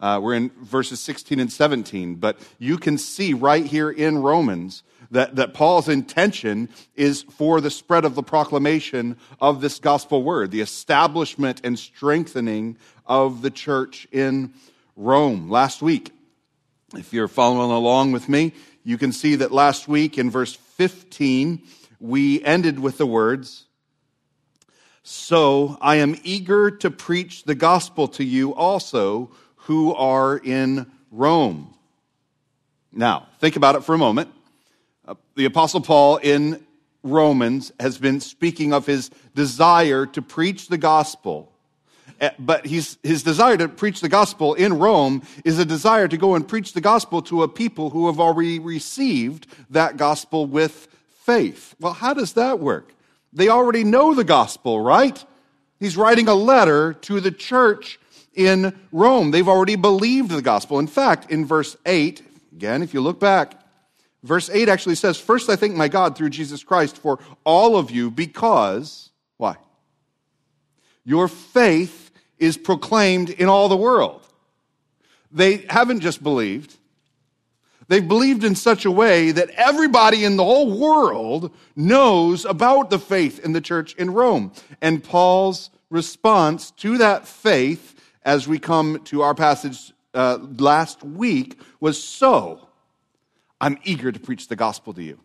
Uh, 0.00 0.20
we're 0.22 0.34
in 0.34 0.50
verses 0.62 1.00
16 1.00 1.40
and 1.40 1.52
17, 1.52 2.16
but 2.16 2.38
you 2.58 2.76
can 2.76 2.98
see 2.98 3.32
right 3.34 3.64
here 3.64 3.90
in 3.90 4.18
Romans 4.18 4.82
that, 5.10 5.36
that 5.36 5.54
Paul's 5.54 5.88
intention 5.88 6.68
is 6.94 7.22
for 7.22 7.60
the 7.60 7.70
spread 7.70 8.04
of 8.04 8.14
the 8.14 8.22
proclamation 8.22 9.16
of 9.40 9.60
this 9.60 9.78
gospel 9.78 10.22
word, 10.22 10.50
the 10.50 10.60
establishment 10.60 11.60
and 11.64 11.78
strengthening 11.78 12.76
of 13.06 13.42
the 13.42 13.50
church 13.50 14.06
in 14.12 14.52
Rome. 14.96 15.50
Last 15.50 15.82
week, 15.82 16.12
if 16.94 17.12
you're 17.12 17.28
following 17.28 17.70
along 17.70 18.12
with 18.12 18.28
me, 18.28 18.52
you 18.84 18.98
can 18.98 19.12
see 19.12 19.36
that 19.36 19.52
last 19.52 19.88
week 19.88 20.18
in 20.18 20.30
verse 20.30 20.54
15, 20.54 21.62
we 22.00 22.42
ended 22.44 22.78
with 22.78 22.98
the 22.98 23.06
words, 23.06 23.64
So 25.02 25.78
I 25.80 25.96
am 25.96 26.16
eager 26.22 26.70
to 26.70 26.90
preach 26.90 27.44
the 27.44 27.54
gospel 27.54 28.08
to 28.08 28.24
you 28.24 28.54
also 28.54 29.30
who 29.66 29.94
are 29.94 30.36
in 30.38 30.86
Rome. 31.10 31.74
Now, 32.92 33.26
think 33.40 33.56
about 33.56 33.74
it 33.74 33.82
for 33.82 33.94
a 33.94 33.98
moment. 33.98 34.30
Uh, 35.06 35.14
the 35.34 35.44
Apostle 35.44 35.80
Paul 35.80 36.18
in 36.18 36.64
Romans 37.02 37.72
has 37.80 37.98
been 37.98 38.20
speaking 38.20 38.72
of 38.72 38.86
his 38.86 39.10
desire 39.34 40.06
to 40.06 40.22
preach 40.22 40.68
the 40.68 40.78
gospel. 40.78 41.52
Eh, 42.20 42.30
but 42.38 42.64
his 42.64 42.96
desire 43.02 43.56
to 43.56 43.68
preach 43.68 44.00
the 44.00 44.08
gospel 44.08 44.54
in 44.54 44.78
Rome 44.78 45.22
is 45.44 45.58
a 45.58 45.64
desire 45.64 46.08
to 46.08 46.16
go 46.16 46.36
and 46.36 46.46
preach 46.46 46.72
the 46.72 46.80
gospel 46.80 47.20
to 47.22 47.42
a 47.42 47.48
people 47.48 47.90
who 47.90 48.06
have 48.06 48.20
already 48.20 48.58
received 48.58 49.46
that 49.70 49.96
gospel 49.96 50.46
with 50.46 50.88
faith. 51.24 51.74
Well, 51.80 51.92
how 51.92 52.14
does 52.14 52.34
that 52.34 52.60
work? 52.60 52.94
They 53.32 53.48
already 53.48 53.82
know 53.82 54.14
the 54.14 54.24
gospel, 54.24 54.80
right? 54.80 55.22
He's 55.80 55.96
writing 55.96 56.28
a 56.28 56.34
letter 56.34 56.94
to 56.94 57.20
the 57.20 57.32
church 57.32 57.98
in 58.36 58.78
Rome. 58.92 59.30
They've 59.30 59.48
already 59.48 59.76
believed 59.76 60.30
the 60.30 60.42
gospel. 60.42 60.78
In 60.78 60.86
fact, 60.86 61.30
in 61.30 61.44
verse 61.44 61.76
8, 61.84 62.22
again, 62.52 62.82
if 62.82 62.94
you 62.94 63.00
look 63.00 63.18
back, 63.18 63.60
verse 64.22 64.48
8 64.48 64.68
actually 64.68 64.94
says, 64.94 65.18
First 65.18 65.50
I 65.50 65.56
thank 65.56 65.74
my 65.74 65.88
God 65.88 66.16
through 66.16 66.30
Jesus 66.30 66.62
Christ 66.62 66.96
for 66.96 67.18
all 67.44 67.76
of 67.76 67.90
you 67.90 68.10
because, 68.10 69.10
why? 69.36 69.56
Your 71.04 71.28
faith 71.28 72.10
is 72.38 72.56
proclaimed 72.56 73.30
in 73.30 73.48
all 73.48 73.68
the 73.68 73.76
world. 73.76 74.22
They 75.32 75.64
haven't 75.68 76.00
just 76.00 76.22
believed, 76.22 76.76
They've 77.88 78.06
believed 78.06 78.42
in 78.42 78.56
such 78.56 78.84
a 78.84 78.90
way 78.90 79.30
that 79.30 79.50
everybody 79.50 80.24
in 80.24 80.36
the 80.36 80.44
whole 80.44 80.76
world 80.76 81.52
knows 81.76 82.44
about 82.44 82.90
the 82.90 82.98
faith 82.98 83.44
in 83.44 83.52
the 83.52 83.60
church 83.60 83.94
in 83.94 84.12
Rome. 84.12 84.52
And 84.80 85.04
Paul's 85.04 85.70
response 85.88 86.72
to 86.72 86.98
that 86.98 87.28
faith 87.28 87.95
as 88.26 88.48
we 88.48 88.58
come 88.58 89.00
to 89.04 89.22
our 89.22 89.34
passage 89.34 89.92
uh, 90.12 90.38
last 90.58 91.02
week 91.04 91.58
was 91.80 92.02
so 92.02 92.68
I'm 93.60 93.78
eager 93.84 94.12
to 94.12 94.20
preach 94.20 94.48
the 94.48 94.56
gospel 94.56 94.92
to 94.94 95.02
you 95.02 95.20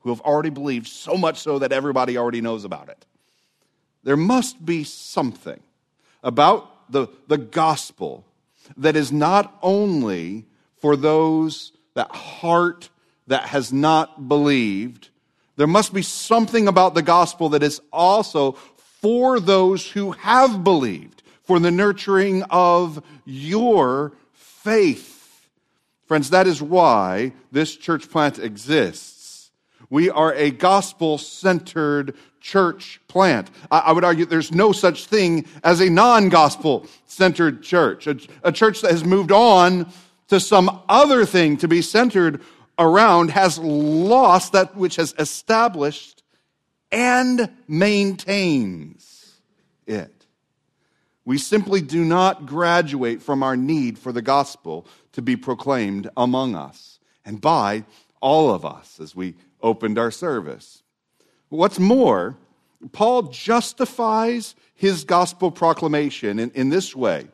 who 0.00 0.10
have 0.10 0.20
already 0.20 0.50
believed 0.50 0.86
so 0.86 1.16
much 1.16 1.38
so 1.38 1.58
that 1.58 1.72
everybody 1.72 2.18
already 2.18 2.42
knows 2.42 2.64
about 2.64 2.90
it. 2.90 3.06
There 4.04 4.18
must 4.18 4.64
be 4.64 4.84
something 4.84 5.60
about 6.22 6.92
the, 6.92 7.08
the 7.26 7.38
gospel 7.38 8.26
that 8.76 8.94
is 8.94 9.10
not 9.10 9.56
only 9.62 10.44
for 10.76 10.94
those 10.94 11.72
that 11.94 12.14
heart 12.14 12.90
that 13.26 13.46
has 13.46 13.72
not 13.72 14.28
believed. 14.28 15.08
There 15.56 15.66
must 15.66 15.94
be 15.94 16.02
something 16.02 16.68
about 16.68 16.94
the 16.94 17.02
gospel 17.02 17.48
that 17.50 17.62
is 17.62 17.80
also 17.90 18.52
for 18.52 19.40
those 19.40 19.90
who 19.90 20.12
have 20.12 20.62
believed 20.62 21.22
for 21.44 21.58
the 21.58 21.70
nurturing 21.70 22.42
of 22.44 23.02
your 23.24 24.12
faith. 24.32 25.48
Friends, 26.06 26.30
that 26.30 26.46
is 26.46 26.60
why 26.60 27.32
this 27.52 27.76
church 27.76 28.10
plant 28.10 28.38
exists. 28.38 29.50
We 29.90 30.10
are 30.10 30.34
a 30.34 30.50
gospel 30.50 31.18
centered 31.18 32.16
church 32.40 33.00
plant. 33.08 33.50
I, 33.70 33.92
would 33.92 34.04
argue 34.04 34.26
there's 34.26 34.52
no 34.52 34.72
such 34.72 35.06
thing 35.06 35.46
as 35.62 35.80
a 35.80 35.88
non 35.88 36.28
gospel 36.28 36.86
centered 37.06 37.62
church, 37.62 38.06
a, 38.06 38.18
a 38.42 38.52
church 38.52 38.82
that 38.82 38.90
has 38.90 39.04
moved 39.04 39.32
on 39.32 39.90
to 40.28 40.40
some 40.40 40.82
other 40.88 41.24
thing 41.24 41.56
to 41.58 41.68
be 41.68 41.80
centered 41.80 42.42
around 42.78 43.30
has 43.30 43.58
lost 43.58 44.52
that 44.52 44.76
which 44.76 44.96
has 44.96 45.14
established 45.18 46.22
and 46.90 47.50
maintains 47.68 49.34
it. 49.86 50.23
We 51.24 51.38
simply 51.38 51.80
do 51.80 52.04
not 52.04 52.46
graduate 52.46 53.22
from 53.22 53.42
our 53.42 53.56
need 53.56 53.98
for 53.98 54.12
the 54.12 54.22
gospel 54.22 54.86
to 55.12 55.22
be 55.22 55.36
proclaimed 55.36 56.10
among 56.16 56.54
us 56.54 56.98
and 57.24 57.40
by 57.40 57.84
all 58.20 58.50
of 58.50 58.64
us 58.64 59.00
as 59.00 59.16
we 59.16 59.34
opened 59.62 59.98
our 59.98 60.10
service. 60.10 60.82
What's 61.48 61.78
more, 61.78 62.36
Paul 62.92 63.22
justifies 63.24 64.54
his 64.74 65.04
gospel 65.04 65.50
proclamation 65.50 66.38
in, 66.38 66.50
in 66.50 66.68
this 66.68 66.94
way 66.94 67.28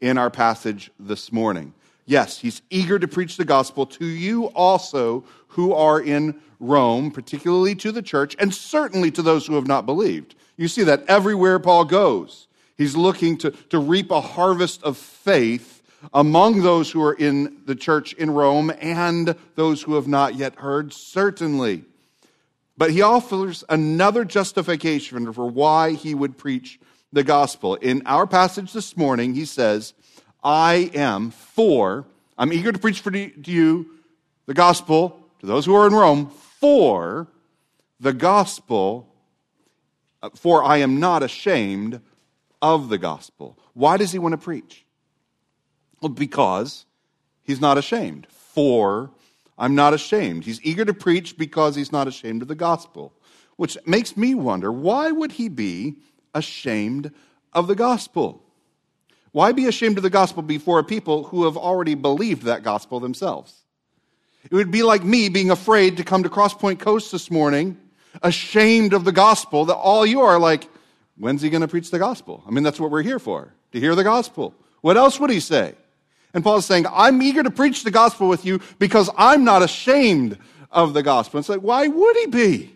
in 0.00 0.18
our 0.18 0.30
passage 0.30 0.90
this 0.98 1.32
morning. 1.32 1.72
Yes, 2.04 2.38
he's 2.38 2.62
eager 2.70 2.98
to 2.98 3.06
preach 3.06 3.36
the 3.36 3.44
gospel 3.44 3.86
to 3.86 4.04
you 4.04 4.46
also 4.46 5.24
who 5.48 5.72
are 5.72 6.00
in 6.00 6.40
Rome, 6.58 7.10
particularly 7.10 7.74
to 7.76 7.92
the 7.92 8.02
church, 8.02 8.34
and 8.38 8.52
certainly 8.54 9.10
to 9.12 9.22
those 9.22 9.46
who 9.46 9.54
have 9.54 9.66
not 9.66 9.86
believed. 9.86 10.34
You 10.56 10.68
see 10.68 10.82
that 10.84 11.04
everywhere 11.06 11.58
Paul 11.58 11.84
goes. 11.84 12.48
He's 12.80 12.96
looking 12.96 13.36
to, 13.38 13.50
to 13.50 13.78
reap 13.78 14.10
a 14.10 14.22
harvest 14.22 14.82
of 14.84 14.96
faith 14.96 15.82
among 16.14 16.62
those 16.62 16.90
who 16.90 17.02
are 17.02 17.12
in 17.12 17.60
the 17.66 17.74
church 17.74 18.14
in 18.14 18.30
Rome 18.30 18.72
and 18.80 19.36
those 19.54 19.82
who 19.82 19.96
have 19.96 20.08
not 20.08 20.34
yet 20.34 20.54
heard, 20.54 20.94
certainly. 20.94 21.84
But 22.78 22.90
he 22.90 23.02
offers 23.02 23.64
another 23.68 24.24
justification 24.24 25.30
for 25.34 25.46
why 25.46 25.92
he 25.92 26.14
would 26.14 26.38
preach 26.38 26.80
the 27.12 27.22
gospel. 27.22 27.74
In 27.74 28.00
our 28.06 28.26
passage 28.26 28.72
this 28.72 28.96
morning, 28.96 29.34
he 29.34 29.44
says, 29.44 29.92
I 30.42 30.90
am 30.94 31.32
for, 31.32 32.06
I'm 32.38 32.50
eager 32.50 32.72
to 32.72 32.78
preach 32.78 33.00
for 33.00 33.10
to 33.10 33.50
you 33.50 33.90
the 34.46 34.54
gospel 34.54 35.22
to 35.40 35.46
those 35.46 35.66
who 35.66 35.74
are 35.74 35.86
in 35.86 35.92
Rome, 35.92 36.30
for 36.30 37.26
the 38.00 38.14
gospel, 38.14 39.06
uh, 40.22 40.30
for 40.30 40.64
I 40.64 40.78
am 40.78 40.98
not 40.98 41.22
ashamed 41.22 42.00
of 42.62 42.88
the 42.88 42.98
gospel. 42.98 43.58
Why 43.74 43.96
does 43.96 44.12
he 44.12 44.18
want 44.18 44.32
to 44.32 44.38
preach? 44.38 44.84
Well, 46.00 46.10
because 46.10 46.86
he's 47.42 47.60
not 47.60 47.78
ashamed. 47.78 48.26
For 48.30 49.10
I'm 49.58 49.74
not 49.74 49.94
ashamed. 49.94 50.44
He's 50.44 50.60
eager 50.62 50.84
to 50.84 50.94
preach 50.94 51.36
because 51.36 51.76
he's 51.76 51.92
not 51.92 52.08
ashamed 52.08 52.42
of 52.42 52.48
the 52.48 52.54
gospel, 52.54 53.12
which 53.56 53.76
makes 53.86 54.16
me 54.16 54.34
wonder 54.34 54.72
why 54.72 55.10
would 55.10 55.32
he 55.32 55.48
be 55.48 55.96
ashamed 56.34 57.12
of 57.52 57.66
the 57.66 57.74
gospel? 57.74 58.42
Why 59.32 59.52
be 59.52 59.66
ashamed 59.66 59.96
of 59.96 60.02
the 60.02 60.10
gospel 60.10 60.42
before 60.42 60.82
people 60.82 61.24
who 61.24 61.44
have 61.44 61.56
already 61.56 61.94
believed 61.94 62.42
that 62.44 62.62
gospel 62.62 63.00
themselves? 63.00 63.62
It 64.44 64.54
would 64.54 64.70
be 64.70 64.82
like 64.82 65.04
me 65.04 65.28
being 65.28 65.50
afraid 65.50 65.98
to 65.98 66.04
come 66.04 66.22
to 66.22 66.30
CrossPointe 66.30 66.78
Coast 66.78 67.12
this 67.12 67.30
morning, 67.30 67.76
ashamed 68.22 68.94
of 68.94 69.04
the 69.04 69.12
gospel, 69.12 69.66
that 69.66 69.76
all 69.76 70.06
you 70.06 70.22
are 70.22 70.38
like, 70.38 70.66
When's 71.20 71.42
he 71.42 71.50
going 71.50 71.60
to 71.60 71.68
preach 71.68 71.90
the 71.90 71.98
gospel? 71.98 72.42
I 72.46 72.50
mean, 72.50 72.64
that's 72.64 72.80
what 72.80 72.90
we're 72.90 73.02
here 73.02 73.18
for, 73.18 73.52
to 73.72 73.78
hear 73.78 73.94
the 73.94 74.02
gospel. 74.02 74.54
What 74.80 74.96
else 74.96 75.20
would 75.20 75.28
he 75.28 75.38
say? 75.38 75.74
And 76.32 76.42
Paul 76.42 76.56
is 76.56 76.64
saying, 76.64 76.86
I'm 76.90 77.20
eager 77.20 77.42
to 77.42 77.50
preach 77.50 77.84
the 77.84 77.90
gospel 77.90 78.26
with 78.26 78.46
you 78.46 78.62
because 78.78 79.10
I'm 79.18 79.44
not 79.44 79.62
ashamed 79.62 80.38
of 80.70 80.94
the 80.94 81.02
gospel. 81.02 81.36
And 81.36 81.42
it's 81.42 81.50
like, 81.50 81.60
why 81.60 81.88
would 81.88 82.16
he 82.16 82.26
be? 82.26 82.74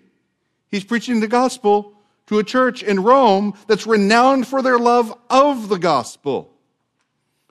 He's 0.71 0.85
preaching 0.85 1.21
the 1.21 1.27
gospel 1.27 1.95
to 2.27 2.39
a 2.39 2.45
church 2.45 2.83
in 2.83 3.03
Rome 3.03 3.55
that's 3.67 3.87
renowned 3.87 4.47
for 4.47 4.61
their 4.61 4.79
love 4.79 5.17
of 5.31 5.71
the 5.71 5.79
gospel. 5.79 6.51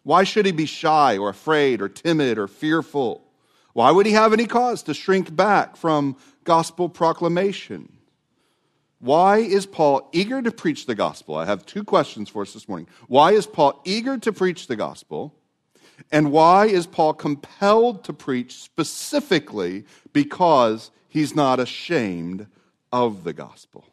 Why 0.03 0.23
should 0.25 0.45
he 0.45 0.51
be 0.51 0.67
shy 0.67 1.17
or 1.17 1.29
afraid 1.29 1.81
or 1.81 1.89
timid 1.89 2.38
or 2.38 2.47
fearful? 2.47 3.23
Why 3.71 3.89
would 3.89 4.06
he 4.06 4.12
have 4.12 4.31
any 4.31 4.45
cause 4.45 4.83
to 4.83 4.94
shrink 4.94 5.35
back 5.35 5.75
from 5.75 6.17
gospel 6.44 6.88
proclamation? 6.88 7.97
Why 9.03 9.39
is 9.39 9.65
Paul 9.65 10.07
eager 10.13 10.41
to 10.41 10.50
preach 10.50 10.85
the 10.85 10.95
gospel? 10.95 11.35
I 11.35 11.44
have 11.44 11.65
two 11.65 11.83
questions 11.83 12.29
for 12.29 12.41
us 12.41 12.53
this 12.53 12.69
morning. 12.69 12.88
Why 13.07 13.33
is 13.33 13.45
Paul 13.45 13.81
eager 13.83 14.17
to 14.19 14.31
preach 14.31 14.67
the 14.67 14.77
gospel? 14.77 15.35
And 16.09 16.31
why 16.31 16.67
is 16.67 16.88
Paul 16.88 17.13
compelled 17.13 18.05
to 18.05 18.13
preach 18.13 18.53
specifically 18.53 19.83
because 20.13 20.89
he's 21.09 21.35
not 21.35 21.59
ashamed 21.59 22.47
of 22.94 23.25
the 23.25 23.33
gospel? 23.33 23.83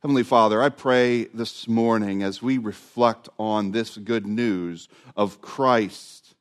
Heavenly 0.00 0.24
Father, 0.24 0.60
I 0.60 0.68
pray 0.68 1.26
this 1.26 1.68
morning 1.68 2.24
as 2.24 2.42
we 2.42 2.58
reflect 2.58 3.28
on 3.38 3.70
this 3.70 3.96
good 3.96 4.26
news 4.26 4.88
of 5.14 5.40
Christ 5.40 6.34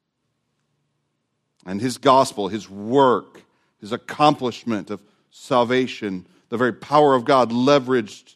and 1.68 1.80
his 1.80 2.00
gospel, 2.00 2.48
his 2.48 2.68
work, 2.68 3.44
his 3.80 3.92
accomplishment 3.92 4.90
of 4.90 5.04
salvation, 5.30 6.26
the 6.52 6.58
very 6.58 6.74
power 6.74 7.16
of 7.16 7.24
God 7.24 7.50
leveraged 7.50 8.36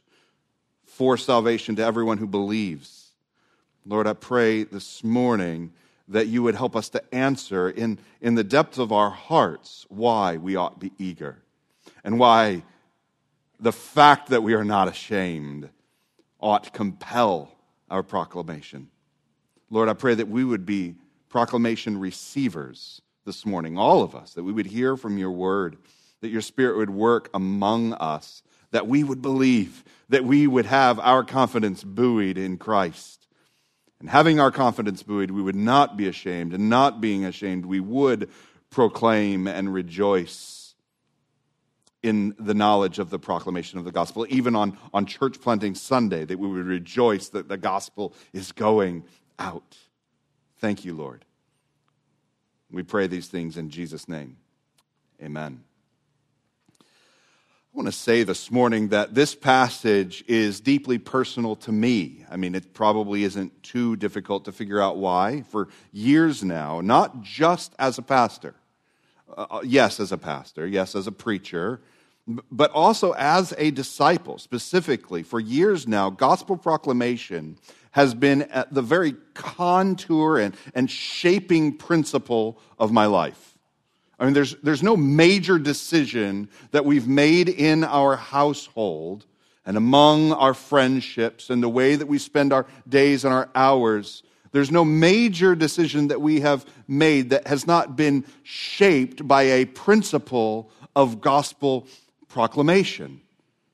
for 0.86 1.18
salvation 1.18 1.76
to 1.76 1.84
everyone 1.84 2.18
who 2.18 2.26
believes. 2.26 3.10
Lord, 3.86 4.08
I 4.08 4.14
pray 4.14 4.64
this 4.64 5.04
morning 5.04 5.74
that 6.08 6.28
you 6.28 6.42
would 6.42 6.56
help 6.56 6.78
us 6.78 6.88
to 6.90 7.04
answer 7.14 7.70
in, 7.70 8.00
in 8.22 8.36
the 8.36 8.44
depths 8.44 8.78
of 8.78 8.94
our 8.94 9.10
hearts 9.10 9.86
why 9.90 10.38
we 10.38 10.56
ought 10.56 10.80
to 10.80 10.90
be 10.90 10.94
eager 10.98 11.44
and 12.06 12.18
why 12.18 12.64
the 13.60 13.74
fact 13.74 14.30
that 14.30 14.44
we 14.44 14.54
are 14.54 14.64
not 14.64 14.88
ashamed 14.88 15.70
ought 16.40 16.64
to 16.64 16.72
compel 16.72 17.52
our 17.92 18.02
proclamation. 18.02 18.88
Lord, 19.70 19.90
I 19.90 19.94
pray 19.94 20.16
that 20.16 20.30
we 20.30 20.46
would 20.46 20.66
be 20.66 20.96
proclamation 21.28 22.00
receivers 22.00 23.02
this 23.26 23.46
morning, 23.46 23.78
all 23.78 24.04
of 24.04 24.16
us, 24.16 24.36
that 24.36 24.44
we 24.44 24.54
would 24.54 24.68
hear 24.68 24.96
from 24.96 25.18
your 25.18 25.32
word, 25.32 25.76
that 26.25 26.31
your 26.31 26.42
spirit 26.42 26.75
would 26.77 26.89
work 26.89 27.30
among 27.36 27.94
us, 27.94 28.42
that 28.72 28.88
we 28.88 29.04
would 29.04 29.22
believe, 29.22 29.83
that 30.10 30.25
we 30.25 30.48
would 30.48 30.66
have 30.66 31.00
our 31.00 31.24
confidence 31.24 31.83
buoyed 31.83 32.36
in 32.36 32.57
Christ. 32.57 33.27
And 34.00 34.10
having 34.10 34.39
our 34.39 34.50
confidence 34.50 35.04
buoyed, 35.04 35.30
we 35.30 35.44
would 35.44 35.56
not 35.56 35.98
be 35.98 36.07
ashamed, 36.07 36.51
and 36.56 36.68
not 36.68 37.00
being 37.00 37.25
ashamed, 37.25 37.68
we 37.68 37.80
would 37.80 38.31
proclaim 38.72 39.45
and 39.45 39.72
rejoice 39.72 40.74
in 42.01 42.33
the 42.39 42.56
knowledge 42.56 42.98
of 42.98 43.12
the 43.12 43.19
proclamation 43.19 43.77
of 43.77 43.86
the 43.86 43.92
gospel, 43.92 44.25
even 44.27 44.56
on, 44.56 44.80
on 44.95 45.06
church 45.06 45.39
planting 45.39 45.75
Sunday, 45.75 46.25
that 46.25 46.39
we 46.39 46.48
would 46.48 46.66
rejoice 46.66 47.30
that 47.30 47.48
the 47.48 47.57
gospel 47.57 48.16
is 48.33 48.51
going 48.51 49.04
out. 49.38 49.77
Thank 50.57 50.86
you, 50.86 50.95
Lord. 50.95 51.24
We 52.72 52.81
pray 52.81 53.06
these 53.06 53.27
things 53.27 53.57
in 53.57 53.69
Jesus' 53.69 54.10
name. 54.10 54.38
Amen. 55.22 55.63
I 57.75 57.77
want 57.77 57.88
to 57.88 57.92
say 57.92 58.24
this 58.24 58.51
morning 58.51 58.88
that 58.89 59.16
this 59.16 59.36
passage 59.36 60.24
is 60.30 60.62
deeply 60.62 60.98
personal 60.98 61.57
to 61.57 61.74
me. 61.74 62.25
I 62.31 62.38
mean, 62.38 62.56
it 62.56 62.74
probably 62.74 63.25
isn't 63.25 63.63
too 63.63 63.98
difficult 63.98 64.45
to 64.45 64.54
figure 64.54 64.81
out 64.81 64.95
why. 64.95 65.44
For 65.50 65.68
years 65.92 66.42
now, 66.42 66.80
not 66.80 67.22
just 67.22 67.75
as 67.77 67.98
a 67.98 68.01
pastor, 68.01 68.56
uh, 69.27 69.48
uh 69.51 69.60
yes, 69.66 70.00
as 70.00 70.13
a 70.13 70.18
pastor, 70.18 70.66
yes, 70.66 70.95
as 70.95 71.06
a 71.06 71.12
preacher, 71.12 71.81
but 72.50 72.72
also 72.72 73.12
as 73.12 73.54
a 73.57 73.72
disciple, 73.72 74.38
specifically. 74.38 75.22
For 75.22 75.42
years 75.42 75.86
now, 75.86 76.10
gospel 76.10 76.56
proclamation 76.56 77.57
has 77.92 78.13
been 78.13 78.44
at 78.44 78.74
the 78.74 78.81
very 78.81 79.16
contour 79.33 80.38
and, 80.38 80.56
and 80.74 80.89
shaping 80.89 81.75
principle 81.75 82.57
of 82.80 82.94
my 82.94 83.06
life. 83.06 83.55
I 84.20 84.26
mean, 84.26 84.34
there's, 84.34 84.56
there's 84.64 84.84
no 84.84 84.96
major 84.96 85.60
decision 85.60 86.50
that 86.72 86.86
we've 86.86 87.08
made 87.08 87.50
in 87.50 87.84
our 87.84 88.16
household 88.16 89.26
and 89.66 89.78
among 89.78 90.32
our 90.32 90.54
friendships 90.54 91.50
and 91.50 91.62
the 91.62 91.70
way 91.70 91.96
that 91.96 92.06
we 92.08 92.18
spend 92.18 92.54
our 92.54 92.66
days 92.88 93.26
and 93.26 93.34
our 93.34 93.50
hours. 93.56 94.24
There's 94.52 94.72
no 94.72 94.86
major 94.86 95.56
decision 95.56 96.08
that 96.10 96.22
we 96.22 96.40
have 96.42 96.66
made 96.88 97.32
that 97.32 97.48
has 97.48 97.68
not 97.68 97.98
been 97.98 98.26
shaped 98.44 99.28
by 99.28 99.44
a 99.44 99.66
principle 99.66 100.70
of 100.96 101.20
gospel 101.20 101.88
proclamation, 102.30 103.22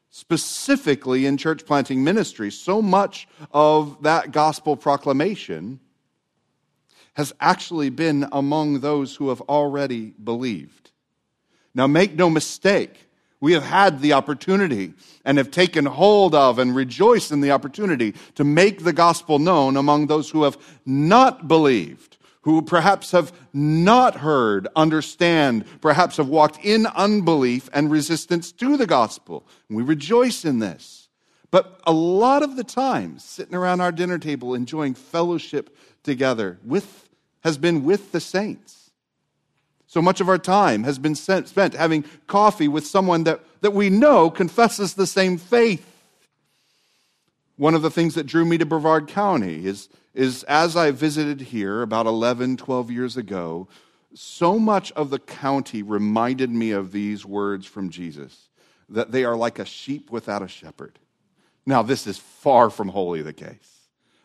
specifically 0.09 1.25
in 1.25 1.37
church 1.37 1.65
planting 1.65 2.03
ministry. 2.03 2.49
So 2.49 2.81
much 2.81 3.27
of 3.51 4.01
that 4.01 4.31
gospel 4.31 4.75
proclamation 4.75 5.79
has 7.13 7.33
actually 7.39 7.89
been 7.89 8.27
among 8.31 8.79
those 8.79 9.15
who 9.15 9.29
have 9.29 9.41
already 9.41 10.13
believed. 10.23 10.91
Now, 11.73 11.87
make 11.87 12.15
no 12.15 12.29
mistake, 12.29 13.09
we 13.39 13.53
have 13.53 13.63
had 13.63 14.01
the 14.01 14.13
opportunity 14.13 14.93
and 15.25 15.37
have 15.37 15.51
taken 15.51 15.85
hold 15.85 16.35
of 16.35 16.59
and 16.59 16.75
rejoiced 16.75 17.31
in 17.31 17.41
the 17.41 17.51
opportunity 17.51 18.13
to 18.35 18.43
make 18.43 18.83
the 18.83 18.93
gospel 18.93 19.39
known 19.39 19.77
among 19.77 20.07
those 20.07 20.29
who 20.29 20.43
have 20.43 20.57
not 20.85 21.47
believed 21.47 22.17
who 22.43 22.61
perhaps 22.61 23.11
have 23.11 23.31
not 23.53 24.15
heard, 24.15 24.67
understand, 24.75 25.65
perhaps 25.79 26.17
have 26.17 26.27
walked 26.27 26.63
in 26.63 26.87
unbelief 26.87 27.69
and 27.73 27.91
resistance 27.91 28.51
to 28.51 28.77
the 28.77 28.87
gospel. 28.87 29.45
We 29.69 29.83
rejoice 29.83 30.43
in 30.43 30.59
this. 30.59 31.09
But 31.51 31.81
a 31.85 31.91
lot 31.91 32.43
of 32.43 32.55
the 32.55 32.63
time, 32.63 33.19
sitting 33.19 33.55
around 33.55 33.81
our 33.81 33.91
dinner 33.91 34.17
table 34.17 34.55
enjoying 34.55 34.93
fellowship 34.93 35.75
together 36.03 36.59
with, 36.63 37.09
has 37.43 37.57
been 37.57 37.83
with 37.83 38.11
the 38.11 38.19
saints. 38.19 38.91
So 39.87 40.01
much 40.01 40.21
of 40.21 40.29
our 40.29 40.37
time 40.37 40.83
has 40.83 40.97
been 40.97 41.15
spent 41.15 41.73
having 41.73 42.05
coffee 42.27 42.67
with 42.67 42.87
someone 42.87 43.25
that, 43.25 43.41
that 43.61 43.73
we 43.73 43.89
know 43.89 44.29
confesses 44.29 44.93
the 44.93 45.07
same 45.07 45.37
faith. 45.37 45.85
One 47.57 47.75
of 47.75 47.81
the 47.81 47.91
things 47.91 48.15
that 48.15 48.25
drew 48.25 48.45
me 48.45 48.57
to 48.57 48.65
Brevard 48.65 49.07
County 49.07 49.65
is 49.65 49.89
is 50.13 50.43
as 50.43 50.75
I 50.75 50.91
visited 50.91 51.41
here 51.41 51.81
about 51.81 52.05
11, 52.05 52.57
12 52.57 52.91
years 52.91 53.17
ago, 53.17 53.67
so 54.13 54.59
much 54.59 54.91
of 54.93 55.09
the 55.09 55.19
county 55.19 55.83
reminded 55.83 56.49
me 56.49 56.71
of 56.71 56.91
these 56.91 57.25
words 57.25 57.65
from 57.65 57.89
Jesus 57.89 58.49
that 58.89 59.11
they 59.11 59.23
are 59.23 59.37
like 59.37 59.57
a 59.57 59.65
sheep 59.65 60.11
without 60.11 60.41
a 60.41 60.49
shepherd. 60.49 60.99
Now, 61.65 61.81
this 61.81 62.07
is 62.07 62.17
far 62.17 62.69
from 62.69 62.89
wholly 62.89 63.21
the 63.21 63.31
case. 63.31 63.80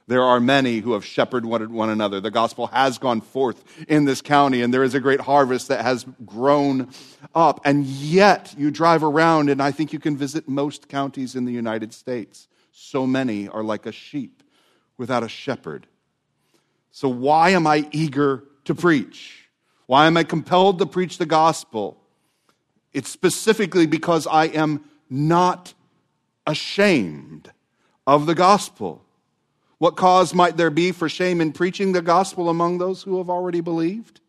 There 0.08 0.22
are 0.22 0.38
many 0.38 0.78
who 0.78 0.92
have 0.92 1.04
shepherded 1.04 1.48
one 1.48 1.90
another. 1.90 2.20
The 2.20 2.30
gospel 2.30 2.68
has 2.68 2.96
gone 2.96 3.20
forth 3.20 3.64
in 3.88 4.04
this 4.04 4.22
county, 4.22 4.62
and 4.62 4.72
there 4.72 4.84
is 4.84 4.94
a 4.94 5.00
great 5.00 5.20
harvest 5.20 5.66
that 5.68 5.82
has 5.82 6.06
grown 6.24 6.90
up. 7.34 7.60
And 7.64 7.84
yet, 7.84 8.54
you 8.56 8.70
drive 8.70 9.02
around, 9.02 9.50
and 9.50 9.60
I 9.60 9.72
think 9.72 9.92
you 9.92 9.98
can 9.98 10.16
visit 10.16 10.48
most 10.48 10.88
counties 10.88 11.34
in 11.34 11.44
the 11.44 11.52
United 11.52 11.92
States. 11.92 12.46
So 12.70 13.04
many 13.04 13.48
are 13.48 13.64
like 13.64 13.84
a 13.86 13.92
sheep 13.92 14.44
without 14.96 15.24
a 15.24 15.28
shepherd. 15.28 15.88
So, 16.92 17.08
why 17.08 17.50
am 17.50 17.66
I 17.66 17.88
eager 17.90 18.44
to 18.66 18.74
preach? 18.74 19.48
Why 19.86 20.06
am 20.06 20.16
I 20.16 20.22
compelled 20.22 20.78
to 20.78 20.86
preach 20.86 21.18
the 21.18 21.26
gospel? 21.26 22.00
It's 22.92 23.10
specifically 23.10 23.86
because 23.86 24.26
I 24.26 24.46
am 24.46 24.84
not 25.10 25.74
ashamed 26.46 27.50
of 28.06 28.26
the 28.26 28.34
gospel. 28.34 29.05
What 29.78 29.96
cause 29.96 30.32
might 30.32 30.56
there 30.56 30.70
be 30.70 30.92
for 30.92 31.08
shame 31.08 31.40
in 31.40 31.52
preaching 31.52 31.92
the 31.92 32.02
gospel 32.02 32.48
among 32.48 32.78
those 32.78 33.02
who 33.02 33.18
have 33.18 33.28
already 33.28 33.60
believed? 33.60 34.20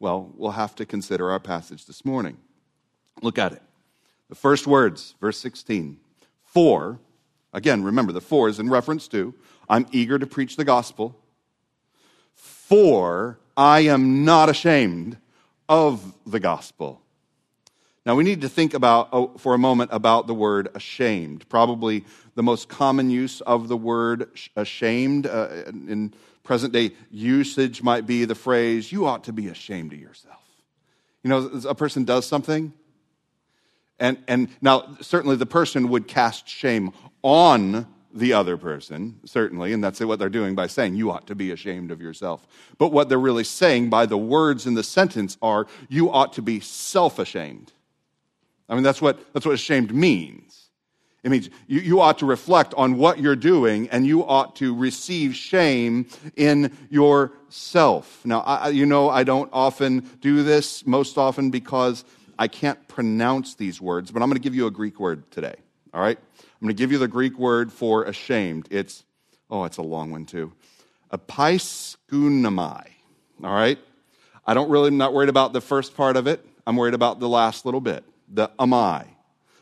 Well, 0.00 0.32
we'll 0.36 0.50
have 0.52 0.74
to 0.76 0.86
consider 0.86 1.30
our 1.30 1.38
passage 1.38 1.86
this 1.86 2.04
morning. 2.04 2.36
Look 3.22 3.38
at 3.38 3.52
it. 3.52 3.62
The 4.28 4.34
first 4.34 4.66
words, 4.66 5.14
verse 5.20 5.38
16. 5.38 5.98
For, 6.42 6.98
again, 7.52 7.84
remember 7.84 8.12
the 8.12 8.20
for 8.20 8.48
is 8.48 8.58
in 8.58 8.68
reference 8.68 9.06
to 9.08 9.32
I'm 9.68 9.86
eager 9.92 10.18
to 10.18 10.26
preach 10.26 10.56
the 10.56 10.64
gospel, 10.64 11.16
for 12.34 13.38
I 13.56 13.80
am 13.80 14.24
not 14.24 14.48
ashamed 14.48 15.18
of 15.68 16.14
the 16.26 16.40
gospel. 16.40 17.00
Now, 18.06 18.14
we 18.14 18.22
need 18.22 18.42
to 18.42 18.48
think 18.48 18.72
about, 18.72 19.08
oh, 19.12 19.36
for 19.36 19.52
a 19.52 19.58
moment 19.58 19.90
about 19.92 20.28
the 20.28 20.34
word 20.34 20.68
ashamed. 20.76 21.48
Probably 21.48 22.04
the 22.36 22.42
most 22.42 22.68
common 22.68 23.10
use 23.10 23.40
of 23.40 23.66
the 23.66 23.76
word 23.76 24.30
ashamed 24.54 25.26
uh, 25.26 25.64
in 25.66 26.14
present 26.44 26.72
day 26.72 26.92
usage 27.10 27.82
might 27.82 28.06
be 28.06 28.24
the 28.24 28.36
phrase, 28.36 28.92
you 28.92 29.06
ought 29.06 29.24
to 29.24 29.32
be 29.32 29.48
ashamed 29.48 29.92
of 29.92 29.98
yourself. 29.98 30.40
You 31.24 31.30
know, 31.30 31.50
a 31.68 31.74
person 31.74 32.04
does 32.04 32.24
something, 32.24 32.72
and, 33.98 34.18
and 34.28 34.48
now 34.60 34.96
certainly 35.00 35.34
the 35.34 35.44
person 35.44 35.88
would 35.88 36.06
cast 36.06 36.48
shame 36.48 36.92
on 37.22 37.88
the 38.14 38.32
other 38.32 38.56
person, 38.56 39.18
certainly, 39.24 39.72
and 39.72 39.82
that's 39.82 39.98
what 39.98 40.20
they're 40.20 40.28
doing 40.28 40.54
by 40.54 40.68
saying, 40.68 40.94
you 40.94 41.10
ought 41.10 41.26
to 41.26 41.34
be 41.34 41.50
ashamed 41.50 41.90
of 41.90 42.00
yourself. 42.00 42.46
But 42.78 42.92
what 42.92 43.08
they're 43.08 43.18
really 43.18 43.44
saying 43.44 43.90
by 43.90 44.06
the 44.06 44.16
words 44.16 44.66
in 44.66 44.74
the 44.74 44.84
sentence 44.84 45.36
are, 45.42 45.66
you 45.88 46.10
ought 46.10 46.32
to 46.34 46.42
be 46.42 46.60
self 46.60 47.18
ashamed. 47.18 47.72
I 48.68 48.74
mean, 48.74 48.82
that's 48.82 49.00
what, 49.00 49.32
that's 49.32 49.46
what 49.46 49.54
ashamed 49.54 49.94
means. 49.94 50.68
It 51.22 51.30
means 51.30 51.50
you, 51.66 51.80
you 51.80 52.00
ought 52.00 52.18
to 52.18 52.26
reflect 52.26 52.72
on 52.74 52.98
what 52.98 53.18
you're 53.18 53.36
doing 53.36 53.88
and 53.88 54.06
you 54.06 54.24
ought 54.24 54.54
to 54.56 54.74
receive 54.74 55.34
shame 55.34 56.06
in 56.36 56.76
yourself. 56.88 58.24
Now, 58.24 58.40
I, 58.40 58.68
you 58.68 58.86
know, 58.86 59.08
I 59.08 59.24
don't 59.24 59.50
often 59.52 60.08
do 60.20 60.42
this, 60.44 60.86
most 60.86 61.18
often 61.18 61.50
because 61.50 62.04
I 62.38 62.48
can't 62.48 62.86
pronounce 62.86 63.54
these 63.54 63.80
words, 63.80 64.10
but 64.10 64.22
I'm 64.22 64.28
going 64.28 64.36
to 64.36 64.42
give 64.42 64.54
you 64.54 64.66
a 64.66 64.70
Greek 64.70 65.00
word 65.00 65.28
today, 65.30 65.54
all 65.92 66.00
right? 66.00 66.18
I'm 66.18 66.60
going 66.60 66.74
to 66.74 66.80
give 66.80 66.92
you 66.92 66.98
the 66.98 67.08
Greek 67.08 67.38
word 67.38 67.72
for 67.72 68.04
ashamed. 68.04 68.68
It's, 68.70 69.04
oh, 69.50 69.64
it's 69.64 69.78
a 69.78 69.82
long 69.82 70.10
one 70.10 70.26
too. 70.26 70.52
Apaiskunamai. 71.12 72.86
All 73.42 73.52
right? 73.52 73.78
I 74.46 74.54
don't 74.54 74.70
really, 74.70 74.88
I'm 74.88 74.96
not 74.96 75.12
worried 75.12 75.28
about 75.28 75.52
the 75.52 75.60
first 75.60 75.96
part 75.96 76.16
of 76.16 76.26
it. 76.26 76.44
I'm 76.66 76.76
worried 76.76 76.94
about 76.94 77.20
the 77.20 77.28
last 77.28 77.64
little 77.64 77.80
bit, 77.80 78.04
the 78.28 78.48
amai. 78.58 79.06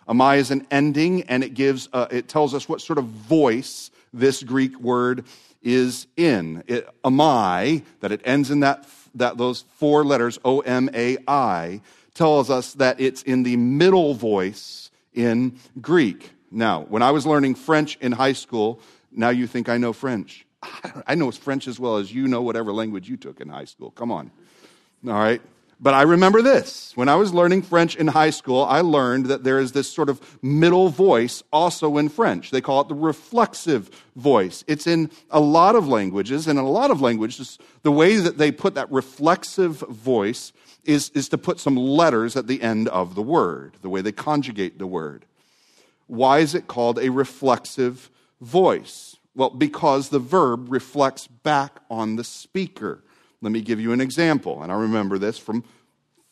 Amai 0.08 0.38
is 0.38 0.50
an 0.50 0.66
ending, 0.70 1.22
and 1.22 1.42
it 1.42 1.54
gives 1.54 1.88
uh, 1.92 2.06
it 2.10 2.28
tells 2.28 2.54
us 2.54 2.68
what 2.68 2.80
sort 2.80 2.98
of 2.98 3.06
voice 3.06 3.90
this 4.12 4.42
Greek 4.42 4.78
word 4.78 5.24
is 5.62 6.06
in. 6.16 6.62
It, 6.66 6.88
amai, 7.02 7.82
that 8.00 8.12
it 8.12 8.20
ends 8.24 8.50
in 8.50 8.60
that, 8.60 8.86
that 9.14 9.38
those 9.38 9.64
four 9.76 10.04
letters, 10.04 10.38
O 10.44 10.60
M 10.60 10.90
A 10.94 11.16
I, 11.26 11.80
tells 12.12 12.50
us 12.50 12.74
that 12.74 13.00
it's 13.00 13.22
in 13.22 13.42
the 13.42 13.56
middle 13.56 14.14
voice 14.14 14.90
in 15.14 15.58
Greek. 15.80 16.30
Now, 16.50 16.82
when 16.82 17.02
I 17.02 17.10
was 17.10 17.26
learning 17.26 17.56
French 17.56 17.96
in 18.00 18.12
high 18.12 18.34
school, 18.34 18.80
now 19.10 19.30
you 19.30 19.46
think 19.46 19.68
I 19.68 19.78
know 19.78 19.92
French. 19.92 20.46
I 21.06 21.14
know 21.14 21.30
French 21.30 21.66
as 21.66 21.80
well 21.80 21.96
as 21.96 22.12
you 22.12 22.28
know 22.28 22.42
whatever 22.42 22.72
language 22.72 23.08
you 23.08 23.16
took 23.16 23.40
in 23.40 23.48
high 23.48 23.64
school. 23.64 23.90
Come 23.90 24.12
on. 24.12 24.30
All 25.06 25.14
right. 25.14 25.42
But 25.80 25.94
I 25.94 26.02
remember 26.02 26.40
this. 26.40 26.92
When 26.96 27.08
I 27.08 27.16
was 27.16 27.34
learning 27.34 27.62
French 27.62 27.96
in 27.96 28.06
high 28.06 28.30
school, 28.30 28.62
I 28.64 28.80
learned 28.80 29.26
that 29.26 29.44
there 29.44 29.58
is 29.58 29.72
this 29.72 29.90
sort 29.90 30.08
of 30.08 30.38
middle 30.42 30.88
voice 30.88 31.42
also 31.52 31.98
in 31.98 32.08
French. 32.08 32.50
They 32.50 32.60
call 32.60 32.80
it 32.80 32.88
the 32.88 32.94
reflexive 32.94 33.90
voice. 34.16 34.64
It's 34.66 34.86
in 34.86 35.10
a 35.30 35.40
lot 35.40 35.74
of 35.74 35.88
languages, 35.88 36.46
and 36.46 36.58
in 36.58 36.64
a 36.64 36.70
lot 36.70 36.90
of 36.90 37.00
languages, 37.00 37.58
the 37.82 37.92
way 37.92 38.16
that 38.16 38.38
they 38.38 38.52
put 38.52 38.74
that 38.74 38.90
reflexive 38.90 39.76
voice 39.76 40.52
is, 40.84 41.10
is 41.10 41.28
to 41.30 41.38
put 41.38 41.60
some 41.60 41.76
letters 41.76 42.36
at 42.36 42.46
the 42.46 42.62
end 42.62 42.88
of 42.88 43.14
the 43.14 43.22
word, 43.22 43.74
the 43.82 43.88
way 43.88 44.00
they 44.00 44.12
conjugate 44.12 44.78
the 44.78 44.86
word. 44.86 45.24
Why 46.06 46.38
is 46.38 46.54
it 46.54 46.66
called 46.66 46.98
a 46.98 47.10
reflexive 47.10 48.10
voice? 48.40 49.16
Well, 49.34 49.50
because 49.50 50.10
the 50.10 50.18
verb 50.18 50.70
reflects 50.70 51.26
back 51.26 51.80
on 51.90 52.16
the 52.16 52.24
speaker. 52.24 53.02
Let 53.44 53.52
me 53.52 53.60
give 53.60 53.78
you 53.78 53.92
an 53.92 54.00
example. 54.00 54.62
And 54.62 54.72
I 54.72 54.74
remember 54.74 55.18
this 55.18 55.36
from 55.36 55.64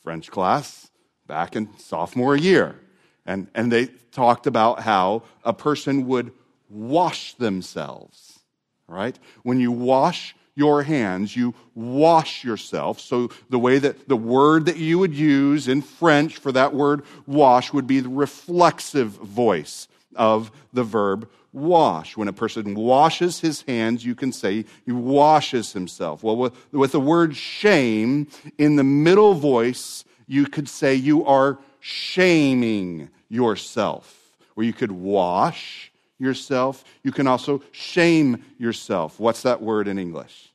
French 0.03 0.31
class 0.31 0.91
back 1.27 1.55
in 1.55 1.69
sophomore 1.79 2.35
year. 2.35 2.81
And, 3.27 3.49
and 3.55 3.71
they 3.71 3.89
talked 4.13 4.47
about 4.47 4.81
how 4.81 5.25
a 5.45 5.53
person 5.53 6.07
would 6.09 6.33
wash 6.71 7.35
themselves, 7.35 8.41
right? 8.89 9.19
When 9.43 9.61
you 9.61 9.71
wash 9.71 10.35
your 10.55 10.85
hands, 10.85 11.37
you 11.37 11.55
wash 11.75 12.45
yourself. 12.45 12.99
So 12.99 13.31
the 13.51 13.59
way 13.59 13.79
that 13.79 14.09
the 14.09 14.17
word 14.17 14.65
that 14.65 14.79
you 14.79 14.99
would 14.99 15.15
use 15.15 15.69
in 15.69 15.83
French 15.83 16.39
for 16.39 16.51
that 16.53 16.73
word 16.73 17.03
wash 17.27 17.75
would 17.75 17.87
be 17.87 18.01
the 18.01 18.09
reflexive 18.09 19.11
voice 19.11 19.87
of 20.17 20.51
the 20.73 20.83
verb 20.83 21.29
wash. 21.53 22.17
When 22.17 22.29
a 22.29 22.33
person 22.33 22.75
washes 22.75 23.41
his 23.41 23.63
hands, 23.63 24.05
you 24.05 24.15
can 24.15 24.33
say 24.33 24.65
he 24.85 24.93
washes 24.93 25.73
himself. 25.73 26.23
Well, 26.23 26.37
with, 26.37 26.73
with 26.73 26.93
the 26.93 27.01
word 27.01 27.37
shame, 27.37 28.29
in 28.59 28.77
the 28.77 28.85
middle 28.85 29.35
voice, 29.35 30.05
you 30.27 30.47
could 30.47 30.69
say 30.69 30.95
you 30.95 31.25
are 31.25 31.59
shaming 31.81 33.11
yourself. 33.29 34.19
Or 34.57 34.63
you 34.63 34.73
could 34.73 34.93
wash 34.93 35.93
yourself. 36.19 36.85
You 37.03 37.13
can 37.13 37.27
also 37.27 37.63
shame 37.73 38.45
yourself. 38.59 39.19
What's 39.19 39.43
that 39.43 39.61
word 39.61 39.89
in 39.89 39.99
English? 39.99 40.53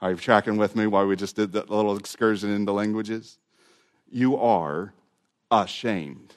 Are 0.00 0.10
you 0.10 0.16
tracking 0.16 0.56
with 0.56 0.76
me 0.76 0.86
while 0.86 1.06
we 1.06 1.16
just 1.16 1.36
did 1.36 1.52
that 1.52 1.70
little 1.70 1.96
excursion 1.96 2.50
into 2.50 2.72
languages? 2.72 3.38
You 4.10 4.36
are 4.36 4.92
ashamed. 5.50 6.34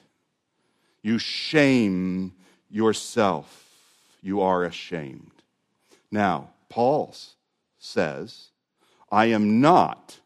You 1.02 1.18
shame 1.18 2.32
yourself 2.70 3.69
you 4.22 4.40
are 4.40 4.64
ashamed. 4.64 5.30
Now, 6.10 6.50
Paul 6.68 7.14
says, 7.78 8.48
I 9.10 9.26
am 9.26 9.60
not 9.60 10.20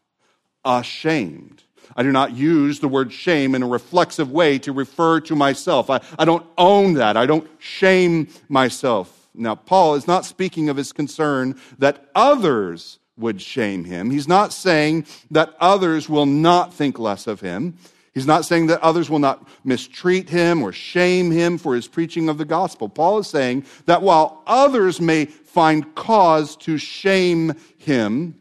ashamed. 0.63 1.63
I 1.95 2.03
do 2.03 2.11
not 2.11 2.33
use 2.33 2.79
the 2.79 2.87
word 2.87 3.13
shame 3.13 3.53
in 3.55 3.63
a 3.63 3.67
reflexive 3.67 4.31
way 4.31 4.57
to 4.59 4.71
refer 4.71 5.19
to 5.21 5.35
myself. 5.35 5.89
I, 5.89 6.01
I 6.17 6.25
don't 6.25 6.45
own 6.57 6.95
that. 6.95 7.17
I 7.17 7.25
don't 7.25 7.47
shame 7.59 8.27
myself. 8.49 9.27
Now, 9.33 9.55
Paul 9.55 9.95
is 9.95 10.07
not 10.07 10.25
speaking 10.25 10.69
of 10.69 10.77
his 10.77 10.91
concern 10.91 11.59
that 11.77 12.09
others 12.15 12.99
would 13.17 13.41
shame 13.41 13.85
him. 13.85 14.09
He's 14.09 14.27
not 14.27 14.53
saying 14.53 15.05
that 15.31 15.53
others 15.59 16.09
will 16.09 16.25
not 16.25 16.73
think 16.73 16.99
less 16.99 17.27
of 17.27 17.41
him. 17.41 17.77
He's 18.15 18.25
not 18.25 18.45
saying 18.45 18.67
that 18.67 18.81
others 18.81 19.09
will 19.09 19.19
not 19.19 19.45
mistreat 19.65 20.29
him 20.29 20.63
or 20.63 20.71
shame 20.71 21.31
him 21.31 21.57
for 21.57 21.75
his 21.75 21.85
preaching 21.85 22.29
of 22.29 22.37
the 22.37 22.45
gospel. 22.45 22.87
Paul 22.87 23.19
is 23.19 23.27
saying 23.27 23.65
that 23.87 24.01
while 24.01 24.41
others 24.47 25.01
may 25.01 25.25
find 25.25 25.93
cause 25.95 26.55
to 26.57 26.77
shame 26.77 27.55
him 27.77 28.39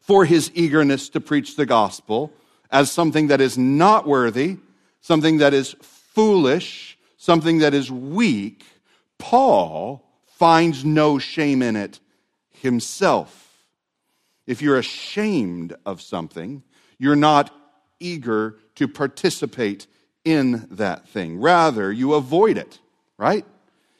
for 0.00 0.24
his 0.24 0.50
eagerness 0.54 1.10
to 1.10 1.20
preach 1.20 1.56
the 1.56 1.66
gospel 1.66 2.32
as 2.70 2.90
something 2.90 3.26
that 3.26 3.42
is 3.42 3.58
not 3.58 4.06
worthy, 4.06 4.56
something 5.02 5.38
that 5.38 5.52
is 5.52 5.76
foolish, 5.82 6.96
something 7.18 7.58
that 7.58 7.74
is 7.74 7.90
weak, 7.90 8.64
Paul 9.18 10.02
finds 10.24 10.86
no 10.86 11.18
shame 11.18 11.60
in 11.60 11.76
it 11.76 12.00
himself. 12.48 13.42
If 14.46 14.62
you're 14.62 14.78
ashamed 14.78 15.76
of 15.84 16.00
something, 16.00 16.62
you're 16.98 17.14
not 17.14 17.52
eager 18.00 18.56
to 18.76 18.88
participate 18.88 19.86
in 20.24 20.66
that 20.72 21.08
thing. 21.08 21.40
Rather, 21.40 21.92
you 21.92 22.14
avoid 22.14 22.56
it, 22.58 22.78
right? 23.18 23.44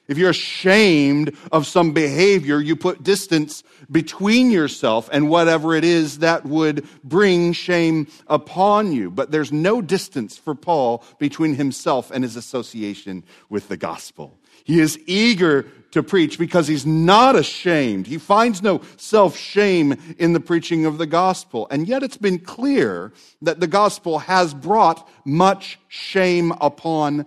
If 0.08 0.18
you're 0.18 0.30
ashamed 0.30 1.36
of 1.50 1.66
some 1.66 1.92
behavior, 1.92 2.60
you 2.60 2.76
put 2.76 3.02
distance 3.02 3.64
between 3.90 4.50
yourself 4.50 5.08
and 5.12 5.28
whatever 5.28 5.74
it 5.74 5.84
is 5.84 6.20
that 6.20 6.46
would 6.46 6.86
bring 7.02 7.52
shame 7.52 8.06
upon 8.28 8.92
you. 8.92 9.10
But 9.10 9.32
there's 9.32 9.50
no 9.50 9.82
distance 9.82 10.36
for 10.36 10.54
Paul 10.54 11.02
between 11.18 11.56
himself 11.56 12.12
and 12.12 12.22
his 12.22 12.36
association 12.36 13.24
with 13.48 13.68
the 13.68 13.76
gospel. 13.76 14.38
He 14.66 14.80
is 14.80 14.98
eager 15.06 15.62
to 15.92 16.02
preach 16.02 16.40
because 16.40 16.66
he's 16.66 16.84
not 16.84 17.36
ashamed. 17.36 18.08
He 18.08 18.18
finds 18.18 18.64
no 18.64 18.80
self 18.96 19.36
shame 19.36 19.94
in 20.18 20.32
the 20.32 20.40
preaching 20.40 20.86
of 20.86 20.98
the 20.98 21.06
gospel. 21.06 21.68
And 21.70 21.86
yet 21.86 22.02
it's 22.02 22.16
been 22.16 22.40
clear 22.40 23.12
that 23.42 23.60
the 23.60 23.68
gospel 23.68 24.18
has 24.18 24.52
brought 24.52 25.08
much 25.24 25.78
shame 25.86 26.50
upon 26.60 27.26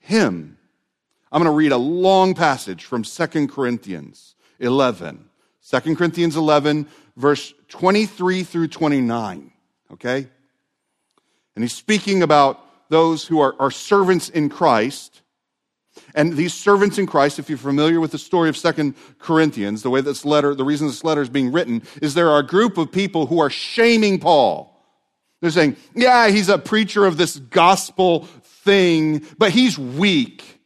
him. 0.00 0.58
I'm 1.30 1.40
going 1.40 1.52
to 1.52 1.56
read 1.56 1.70
a 1.70 1.76
long 1.76 2.34
passage 2.34 2.84
from 2.84 3.04
2 3.04 3.46
Corinthians 3.46 4.34
11. 4.58 5.28
2 5.70 5.94
Corinthians 5.94 6.36
11, 6.36 6.88
verse 7.16 7.54
23 7.68 8.42
through 8.42 8.66
29. 8.66 9.52
Okay? 9.92 10.26
And 11.54 11.62
he's 11.62 11.72
speaking 11.72 12.24
about 12.24 12.58
those 12.88 13.24
who 13.24 13.38
are, 13.38 13.54
are 13.60 13.70
servants 13.70 14.28
in 14.28 14.48
Christ 14.48 15.22
and 16.14 16.34
these 16.34 16.54
servants 16.54 16.98
in 16.98 17.06
Christ, 17.06 17.38
if 17.38 17.48
you're 17.48 17.58
familiar 17.58 18.00
with 18.00 18.12
the 18.12 18.18
story 18.18 18.48
of 18.48 18.56
Second 18.56 18.94
Corinthians, 19.18 19.82
the 19.82 19.90
way 19.90 20.00
this 20.00 20.24
letter, 20.24 20.54
the 20.54 20.64
reason 20.64 20.86
this 20.86 21.04
letter 21.04 21.22
is 21.22 21.28
being 21.28 21.52
written, 21.52 21.82
is 22.02 22.14
there 22.14 22.30
are 22.30 22.40
a 22.40 22.46
group 22.46 22.78
of 22.78 22.90
people 22.90 23.26
who 23.26 23.40
are 23.40 23.50
shaming 23.50 24.18
Paul. 24.18 24.66
They're 25.40 25.50
saying, 25.50 25.76
yeah, 25.94 26.28
he's 26.28 26.48
a 26.48 26.58
preacher 26.58 27.06
of 27.06 27.16
this 27.16 27.36
gospel 27.36 28.24
thing, 28.64 29.24
but 29.38 29.52
he's 29.52 29.78
weak. 29.78 30.60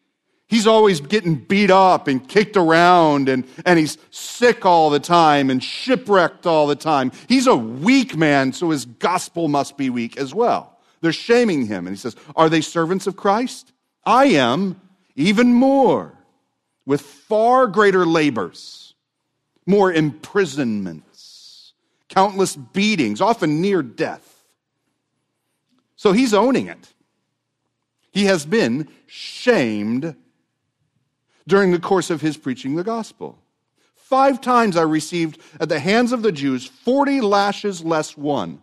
He's 0.47 0.67
always 0.67 1.01
getting 1.01 1.37
beat 1.37 1.71
up 1.71 2.07
and 2.07 2.27
kicked 2.27 2.57
around, 2.57 3.29
and, 3.29 3.47
and 3.65 3.79
he's 3.79 3.99
sick 4.11 4.67
all 4.67 4.91
the 4.91 5.01
time 5.01 5.51
and 5.51 5.63
shipwrecked 5.63 6.47
all 6.47 6.67
the 6.67 6.77
time. 6.77 7.13
He's 7.29 7.47
a 7.47 7.57
weak 7.57 8.17
man, 8.17 8.53
so 8.53 8.71
his 8.71 8.85
gospel 8.85 9.49
must 9.49 9.77
be 9.77 9.91
weak 9.91 10.17
as 10.17 10.35
well. 10.35 10.79
They're 11.01 11.13
shaming 11.13 11.67
him. 11.67 11.87
And 11.87 11.95
he 11.95 12.01
says, 12.01 12.17
Are 12.37 12.49
they 12.49 12.61
servants 12.61 13.07
of 13.07 13.17
Christ? 13.17 13.73
I 14.05 14.27
am 14.27 14.81
even 15.17 15.53
more, 15.53 16.19
with 16.87 17.01
far 17.01 17.67
greater 17.67 18.05
labors, 18.05 18.95
more 19.67 19.93
imprisonments, 19.93 21.73
countless 22.09 22.57
beatings, 22.57 23.21
often 23.21 23.61
near 23.61 23.83
death. 23.83 24.45
So 25.97 26.13
he's 26.13 26.35
owning 26.35 26.67
it. 26.67 26.93
He 28.13 28.27
has 28.27 28.45
been 28.45 28.89
shamed 29.07 30.15
during 31.47 31.71
the 31.71 31.79
course 31.79 32.11
of 32.11 32.21
his 32.21 32.37
preaching 32.37 32.77
the 32.77 32.85
gospel. 32.85 33.39
Five 33.95 34.41
times 34.41 34.77
I 34.77 34.83
received 34.83 35.41
at 35.59 35.69
the 35.69 35.81
hands 35.81 36.13
of 36.13 36.23
the 36.23 36.33
Jews 36.33 36.67
40 36.67 37.21
lashes 37.23 37.83
less 37.83 38.17
one. 38.17 38.61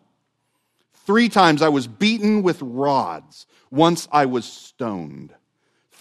Three 0.94 1.30
times 1.30 1.62
I 1.62 1.70
was 1.70 1.88
beaten 1.88 2.44
with 2.44 2.62
rods. 2.62 3.48
Once 3.72 4.08
I 4.12 4.28
was 4.28 4.46
stoned 4.46 5.34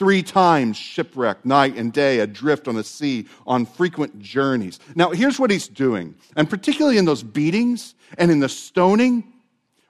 three 0.01 0.23
times 0.23 0.79
shipwrecked, 0.79 1.45
night 1.45 1.77
and 1.77 1.93
day, 1.93 2.21
adrift 2.21 2.67
on 2.67 2.75
the 2.75 2.83
sea, 2.83 3.27
on 3.47 3.67
frequent 3.67 4.19
journeys. 4.19 4.81
Now, 4.95 5.11
here's 5.11 5.39
what 5.39 5.51
he's 5.51 5.69
doing, 5.69 6.15
and 6.35 6.49
particularly 6.49 6.97
in 6.97 7.05
those 7.05 7.23
beatings 7.23 7.95
and 8.17 8.31
in 8.31 8.41
the 8.41 8.49
stoning. 8.49 9.31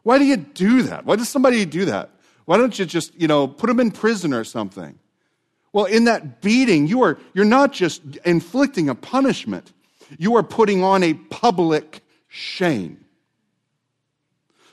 Why 0.02 0.18
do 0.18 0.24
you 0.24 0.36
do 0.36 0.82
that? 0.82 1.04
Why 1.04 1.14
does 1.14 1.28
somebody 1.28 1.64
do 1.64 1.84
that? 1.84 2.10
Why 2.44 2.56
don't 2.56 2.76
you 2.76 2.86
just, 2.86 3.14
you 3.14 3.28
know, 3.28 3.46
put 3.46 3.68
them 3.68 3.78
in 3.78 3.92
prison 3.92 4.34
or 4.34 4.42
something? 4.42 4.98
Well, 5.72 5.84
in 5.84 6.06
that 6.06 6.42
beating, 6.42 6.88
you 6.88 7.04
are, 7.04 7.16
you're 7.32 7.44
not 7.44 7.72
just 7.72 8.02
inflicting 8.24 8.88
a 8.88 8.96
punishment, 8.96 9.72
you 10.18 10.34
are 10.34 10.42
putting 10.42 10.82
on 10.82 11.04
a 11.04 11.14
public 11.14 12.02
shame. 12.26 13.04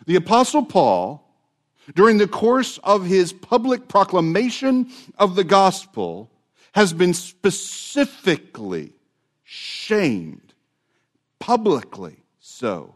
The 0.07 0.15
Apostle 0.15 0.65
Paul 0.65 1.26
during 1.95 2.17
the 2.17 2.27
course 2.27 2.79
of 2.83 3.05
his 3.05 3.33
public 3.33 3.87
proclamation 3.87 4.89
of 5.17 5.35
the 5.35 5.43
gospel, 5.43 6.29
has 6.73 6.93
been 6.93 7.13
specifically 7.13 8.91
shamed, 9.43 10.53
publicly 11.39 12.17
so. 12.39 12.95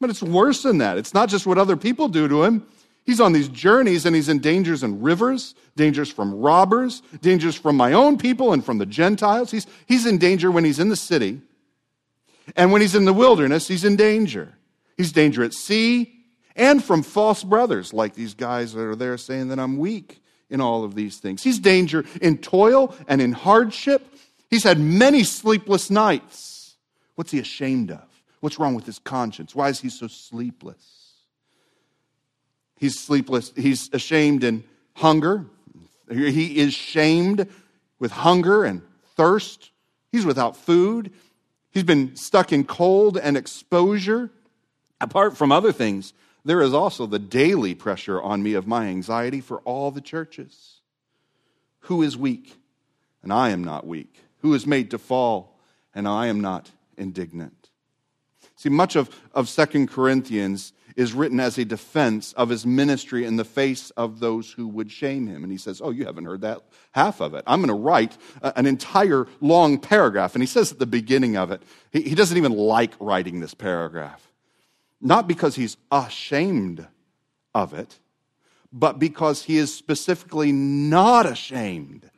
But 0.00 0.10
it's 0.10 0.22
worse 0.22 0.62
than 0.62 0.78
that. 0.78 0.98
It's 0.98 1.14
not 1.14 1.28
just 1.28 1.46
what 1.46 1.58
other 1.58 1.76
people 1.76 2.08
do 2.08 2.26
to 2.26 2.42
him. 2.44 2.66
He's 3.04 3.20
on 3.20 3.32
these 3.32 3.48
journeys 3.48 4.06
and 4.06 4.16
he's 4.16 4.28
in 4.28 4.38
dangers 4.38 4.82
in 4.82 5.02
rivers, 5.02 5.54
dangers 5.76 6.10
from 6.10 6.34
robbers, 6.34 7.02
dangers 7.20 7.54
from 7.54 7.76
my 7.76 7.92
own 7.92 8.16
people 8.16 8.52
and 8.52 8.64
from 8.64 8.78
the 8.78 8.86
Gentiles. 8.86 9.50
He's, 9.50 9.66
he's 9.86 10.06
in 10.06 10.18
danger 10.18 10.50
when 10.50 10.64
he's 10.64 10.78
in 10.78 10.88
the 10.88 10.96
city. 10.96 11.42
And 12.56 12.72
when 12.72 12.80
he's 12.80 12.94
in 12.94 13.04
the 13.04 13.12
wilderness, 13.12 13.68
he's 13.68 13.84
in 13.84 13.96
danger. 13.96 14.54
He's 14.96 15.12
danger 15.12 15.44
at 15.44 15.52
sea 15.52 16.13
and 16.56 16.82
from 16.82 17.02
false 17.02 17.42
brothers, 17.42 17.92
like 17.92 18.14
these 18.14 18.34
guys 18.34 18.72
that 18.72 18.82
are 18.82 18.96
there 18.96 19.18
saying 19.18 19.48
that 19.48 19.58
I'm 19.58 19.78
weak 19.78 20.22
in 20.50 20.60
all 20.60 20.84
of 20.84 20.94
these 20.94 21.18
things. 21.18 21.42
He's 21.42 21.58
danger 21.58 22.04
in 22.20 22.38
toil 22.38 22.94
and 23.08 23.20
in 23.20 23.32
hardship. 23.32 24.06
He's 24.50 24.64
had 24.64 24.78
many 24.78 25.24
sleepless 25.24 25.90
nights. 25.90 26.76
What's 27.16 27.32
he 27.32 27.38
ashamed 27.38 27.90
of? 27.90 28.04
What's 28.40 28.58
wrong 28.58 28.74
with 28.74 28.86
his 28.86 28.98
conscience? 28.98 29.54
Why 29.54 29.68
is 29.68 29.80
he 29.80 29.88
so 29.88 30.06
sleepless? 30.06 31.12
He's 32.76 33.00
sleepless. 33.00 33.52
He's 33.56 33.88
ashamed 33.92 34.44
in 34.44 34.64
hunger. 34.94 35.46
He 36.10 36.58
is 36.58 36.74
shamed 36.74 37.48
with 37.98 38.12
hunger 38.12 38.64
and 38.64 38.82
thirst. 39.16 39.70
He's 40.12 40.26
without 40.26 40.56
food. 40.56 41.10
He's 41.70 41.84
been 41.84 42.14
stuck 42.14 42.52
in 42.52 42.64
cold 42.64 43.16
and 43.16 43.36
exposure. 43.36 44.30
Apart 45.00 45.36
from 45.36 45.50
other 45.50 45.72
things, 45.72 46.12
there 46.44 46.60
is 46.60 46.74
also 46.74 47.06
the 47.06 47.18
daily 47.18 47.74
pressure 47.74 48.20
on 48.20 48.42
me 48.42 48.54
of 48.54 48.66
my 48.66 48.86
anxiety 48.86 49.40
for 49.40 49.58
all 49.60 49.90
the 49.90 50.00
churches. 50.00 50.80
Who 51.80 52.02
is 52.02 52.16
weak? 52.16 52.56
And 53.22 53.32
I 53.32 53.50
am 53.50 53.64
not 53.64 53.86
weak. 53.86 54.14
Who 54.38 54.52
is 54.54 54.66
made 54.66 54.90
to 54.90 54.98
fall? 54.98 55.58
And 55.94 56.06
I 56.06 56.26
am 56.26 56.40
not 56.40 56.70
indignant. 56.98 57.70
See, 58.56 58.68
much 58.68 58.96
of, 58.96 59.08
of 59.32 59.48
2 59.48 59.86
Corinthians 59.86 60.72
is 60.96 61.12
written 61.12 61.40
as 61.40 61.58
a 61.58 61.64
defense 61.64 62.32
of 62.34 62.50
his 62.50 62.64
ministry 62.64 63.24
in 63.24 63.36
the 63.36 63.44
face 63.44 63.90
of 63.90 64.20
those 64.20 64.52
who 64.52 64.68
would 64.68 64.90
shame 64.92 65.26
him. 65.26 65.42
And 65.42 65.50
he 65.50 65.58
says, 65.58 65.80
Oh, 65.82 65.90
you 65.90 66.04
haven't 66.04 66.24
heard 66.24 66.42
that 66.42 66.62
half 66.92 67.20
of 67.20 67.34
it. 67.34 67.42
I'm 67.46 67.60
going 67.60 67.68
to 67.68 67.74
write 67.74 68.16
an 68.42 68.66
entire 68.66 69.26
long 69.40 69.78
paragraph. 69.78 70.34
And 70.34 70.42
he 70.42 70.46
says 70.46 70.70
at 70.70 70.78
the 70.78 70.86
beginning 70.86 71.36
of 71.36 71.50
it, 71.50 71.62
he, 71.90 72.02
he 72.02 72.14
doesn't 72.14 72.36
even 72.36 72.52
like 72.52 72.92
writing 73.00 73.40
this 73.40 73.54
paragraph. 73.54 74.30
Not 75.04 75.28
because 75.28 75.54
he's 75.54 75.76
ashamed 75.92 76.86
of 77.54 77.74
it, 77.74 78.00
but 78.72 78.98
because 78.98 79.44
he 79.44 79.58
is 79.58 79.72
specifically 79.72 80.50
not 80.50 81.26
ashamed 81.26 82.10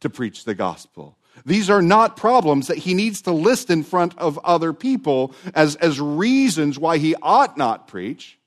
to 0.00 0.10
preach 0.10 0.44
the 0.44 0.54
gospel. 0.54 1.16
These 1.46 1.70
are 1.70 1.80
not 1.80 2.16
problems 2.16 2.66
that 2.66 2.78
he 2.78 2.94
needs 2.94 3.22
to 3.22 3.32
list 3.32 3.70
in 3.70 3.84
front 3.84 4.18
of 4.18 4.38
other 4.44 4.72
people 4.72 5.34
as, 5.54 5.76
as 5.76 6.00
reasons 6.00 6.80
why 6.80 6.98
he 6.98 7.14
ought 7.22 7.56
not 7.56 7.86
preach. 7.86 8.38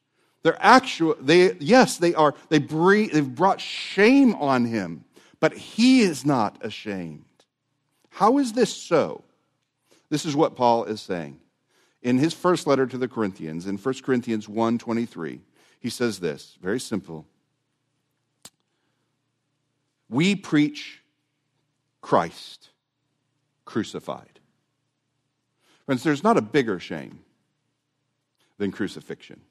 They're 0.43 0.57
actual, 0.59 1.15
they, 1.19 1.53
yes, 1.53 1.97
they 1.97 2.13
are, 2.13 2.35
they 2.49 2.59
they've 2.59 3.35
brought 3.35 3.61
shame 3.61 4.35
on 4.35 4.65
him, 4.65 5.05
but 5.39 5.53
he 5.53 6.01
is 6.01 6.25
not 6.25 6.57
ashamed. 6.61 7.23
How 8.09 8.37
is 8.39 8.53
this 8.53 8.73
so? 8.73 9.23
This 10.09 10.25
is 10.25 10.35
what 10.35 10.55
Paul 10.55 10.83
is 10.83 11.01
saying. 11.01 11.39
In 12.05 12.19
his 12.19 12.35
first 12.35 12.67
letter 12.67 12.85
to 12.85 12.99
the 12.99 13.07
Corinthians, 13.07 13.65
in 13.65 13.77
1 13.77 13.95
Corinthians 14.03 14.47
1 14.47 14.77
23, 14.77 15.41
he 15.79 15.89
says 15.89 16.19
this 16.19 16.55
very 16.61 16.79
simple. 16.79 17.25
We 20.07 20.35
preach 20.35 21.01
Christ 22.01 22.69
crucified. 23.65 24.39
Friends, 25.87 26.03
there's 26.03 26.23
not 26.23 26.37
a 26.37 26.43
bigger 26.43 26.79
shame 26.79 27.21
than 28.59 28.71
crucifixion. 28.71 29.41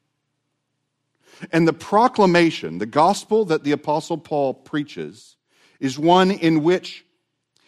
And 1.50 1.66
the 1.66 1.72
proclamation, 1.72 2.78
the 2.78 2.86
gospel 2.86 3.44
that 3.46 3.64
the 3.64 3.72
Apostle 3.72 4.18
Paul 4.18 4.54
preaches, 4.54 5.34
is 5.80 5.98
one 5.98 6.30
in 6.30 6.62
which 6.62 7.04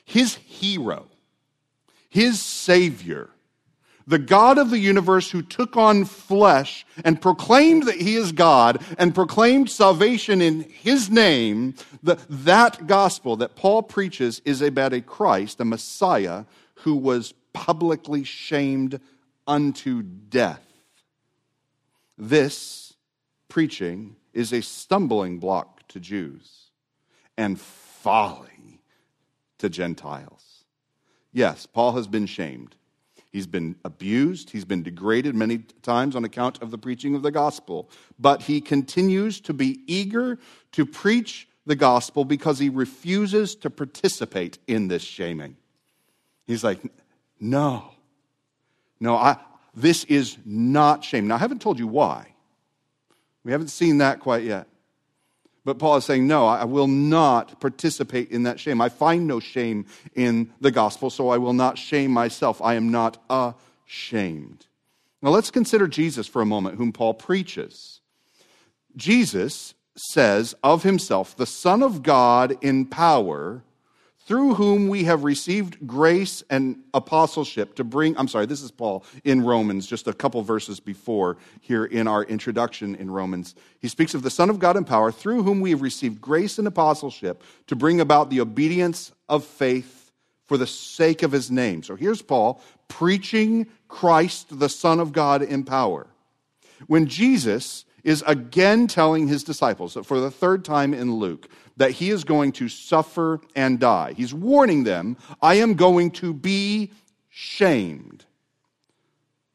his 0.04 0.36
hero, 0.36 1.08
his 2.08 2.40
Savior, 2.40 3.30
the 4.06 4.18
God 4.18 4.56
of 4.58 4.70
the 4.70 4.78
universe 4.78 5.30
who 5.30 5.42
took 5.42 5.76
on 5.76 6.04
flesh 6.04 6.86
and 7.04 7.20
proclaimed 7.20 7.84
that 7.84 8.00
he 8.00 8.14
is 8.14 8.32
God 8.32 8.82
and 8.98 9.14
proclaimed 9.14 9.68
salvation 9.68 10.40
in 10.40 10.62
his 10.62 11.10
name, 11.10 11.74
the, 12.02 12.18
that 12.28 12.86
gospel 12.86 13.36
that 13.36 13.56
Paul 13.56 13.82
preaches 13.82 14.40
is 14.44 14.62
about 14.62 14.92
a 14.92 15.00
Christ, 15.00 15.60
a 15.60 15.64
Messiah, 15.64 16.44
who 16.74 16.94
was 16.94 17.34
publicly 17.52 18.22
shamed 18.22 19.00
unto 19.46 20.02
death. 20.02 20.62
This 22.16 22.94
preaching 23.48 24.16
is 24.32 24.52
a 24.52 24.62
stumbling 24.62 25.38
block 25.38 25.86
to 25.88 25.98
Jews 25.98 26.70
and 27.36 27.60
folly 27.60 28.80
to 29.58 29.68
Gentiles. 29.68 30.64
Yes, 31.32 31.66
Paul 31.66 31.92
has 31.92 32.06
been 32.06 32.26
shamed. 32.26 32.76
He's 33.36 33.46
been 33.46 33.76
abused. 33.84 34.48
He's 34.48 34.64
been 34.64 34.82
degraded 34.82 35.34
many 35.34 35.58
times 35.82 36.16
on 36.16 36.24
account 36.24 36.62
of 36.62 36.70
the 36.70 36.78
preaching 36.78 37.14
of 37.14 37.20
the 37.20 37.30
gospel. 37.30 37.90
But 38.18 38.40
he 38.40 38.62
continues 38.62 39.42
to 39.42 39.52
be 39.52 39.82
eager 39.86 40.38
to 40.72 40.86
preach 40.86 41.46
the 41.66 41.76
gospel 41.76 42.24
because 42.24 42.58
he 42.58 42.70
refuses 42.70 43.54
to 43.56 43.68
participate 43.68 44.56
in 44.66 44.88
this 44.88 45.02
shaming. 45.02 45.58
He's 46.46 46.64
like, 46.64 46.78
no, 47.38 47.90
no, 49.00 49.16
I, 49.16 49.36
this 49.74 50.04
is 50.04 50.38
not 50.46 51.04
shame. 51.04 51.28
Now, 51.28 51.34
I 51.34 51.38
haven't 51.38 51.60
told 51.60 51.78
you 51.78 51.88
why. 51.88 52.28
We 53.44 53.52
haven't 53.52 53.68
seen 53.68 53.98
that 53.98 54.20
quite 54.20 54.44
yet. 54.44 54.66
But 55.66 55.80
Paul 55.80 55.96
is 55.96 56.04
saying, 56.04 56.28
no, 56.28 56.46
I 56.46 56.64
will 56.64 56.86
not 56.86 57.58
participate 57.58 58.30
in 58.30 58.44
that 58.44 58.60
shame. 58.60 58.80
I 58.80 58.88
find 58.88 59.26
no 59.26 59.40
shame 59.40 59.86
in 60.14 60.52
the 60.60 60.70
gospel, 60.70 61.10
so 61.10 61.28
I 61.28 61.38
will 61.38 61.54
not 61.54 61.76
shame 61.76 62.12
myself. 62.12 62.62
I 62.62 62.74
am 62.74 62.92
not 62.92 63.18
ashamed. 63.28 64.66
Now 65.20 65.30
let's 65.30 65.50
consider 65.50 65.88
Jesus 65.88 66.28
for 66.28 66.40
a 66.40 66.46
moment, 66.46 66.76
whom 66.76 66.92
Paul 66.92 67.14
preaches. 67.14 68.00
Jesus 68.94 69.74
says 69.96 70.54
of 70.62 70.84
himself, 70.84 71.36
the 71.36 71.46
Son 71.46 71.82
of 71.82 72.04
God 72.04 72.56
in 72.62 72.86
power 72.86 73.64
through 74.26 74.54
whom 74.54 74.88
we 74.88 75.04
have 75.04 75.22
received 75.22 75.86
grace 75.86 76.42
and 76.50 76.80
apostleship 76.92 77.76
to 77.76 77.84
bring, 77.84 78.18
I'm 78.18 78.26
sorry, 78.26 78.46
this 78.46 78.60
is 78.60 78.72
Paul 78.72 79.04
in 79.22 79.44
Romans, 79.44 79.86
just 79.86 80.08
a 80.08 80.12
couple 80.12 80.42
verses 80.42 80.80
before 80.80 81.36
here 81.60 81.84
in 81.84 82.08
our 82.08 82.24
introduction 82.24 82.96
in 82.96 83.08
Romans. 83.08 83.54
He 83.78 83.86
speaks 83.86 84.14
of 84.14 84.22
the 84.22 84.30
Son 84.30 84.50
of 84.50 84.58
God 84.58 84.76
in 84.76 84.84
power, 84.84 85.12
through 85.12 85.44
whom 85.44 85.60
we 85.60 85.70
have 85.70 85.80
received 85.80 86.20
grace 86.20 86.58
and 86.58 86.66
apostleship 86.66 87.42
to 87.68 87.76
bring 87.76 88.00
about 88.00 88.28
the 88.28 88.40
obedience 88.40 89.12
of 89.28 89.44
faith 89.44 90.10
for 90.46 90.58
the 90.58 90.66
sake 90.66 91.22
of 91.22 91.30
his 91.30 91.50
name. 91.50 91.84
So 91.84 91.94
here's 91.94 92.22
Paul 92.22 92.60
preaching 92.88 93.68
Christ, 93.86 94.58
the 94.58 94.68
Son 94.68 94.98
of 94.98 95.12
God 95.12 95.42
in 95.42 95.62
power. 95.62 96.08
When 96.88 97.06
Jesus 97.06 97.84
is 98.02 98.22
again 98.26 98.86
telling 98.86 99.26
his 99.26 99.42
disciples, 99.42 99.96
for 100.04 100.20
the 100.20 100.30
third 100.30 100.64
time 100.64 100.94
in 100.94 101.14
Luke, 101.14 101.48
that 101.76 101.92
he 101.92 102.10
is 102.10 102.24
going 102.24 102.52
to 102.52 102.68
suffer 102.68 103.40
and 103.54 103.78
die. 103.78 104.14
He's 104.16 104.32
warning 104.32 104.84
them, 104.84 105.16
I 105.42 105.54
am 105.54 105.74
going 105.74 106.10
to 106.12 106.32
be 106.32 106.92
shamed. 107.28 108.24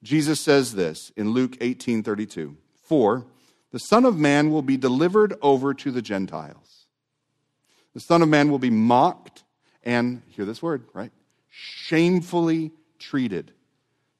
Jesus 0.04 0.40
says 0.40 0.74
this 0.74 1.12
in 1.16 1.32
Luke 1.32 1.58
18 1.62 2.04
32. 2.04 2.58
For 2.84 3.26
the 3.72 3.80
Son 3.80 4.06
of 4.06 4.18
Man 4.18 4.52
will 4.52 4.62
be 4.62 4.78
delivered 4.78 5.36
over 5.42 5.74
to 5.74 5.92
the 5.92 6.02
Gentiles. 6.02 6.88
The 7.94 8.00
Son 8.00 8.22
of 8.22 8.30
Man 8.30 8.50
will 8.50 8.60
be 8.60 8.70
mocked 8.70 9.44
and, 9.84 10.22
hear 10.28 10.46
this 10.46 10.62
word, 10.62 10.86
right? 10.94 11.12
Shamefully 11.50 12.72
treated, 13.00 13.52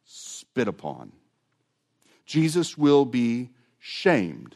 spit 0.06 0.68
upon. 0.68 1.12
Jesus 2.26 2.78
will 2.78 3.06
be 3.06 3.50
shamed. 3.80 4.56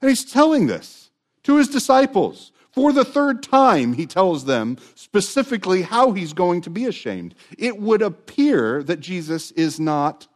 And 0.00 0.08
he's 0.08 0.24
telling 0.24 0.66
this 0.66 1.10
to 1.44 1.56
his 1.56 1.68
disciples. 1.68 2.52
For 2.72 2.92
the 2.92 3.04
third 3.04 3.42
time, 3.42 3.92
he 3.92 4.06
tells 4.06 4.46
them 4.46 4.78
specifically 4.94 5.82
how 5.82 6.12
he's 6.12 6.32
going 6.32 6.62
to 6.62 6.70
be 6.70 6.86
ashamed. 6.86 7.34
It 7.58 7.78
would 7.78 8.00
appear 8.00 8.82
that 8.82 9.00
Jesus 9.00 9.50
is 9.52 9.78
not 9.78 10.26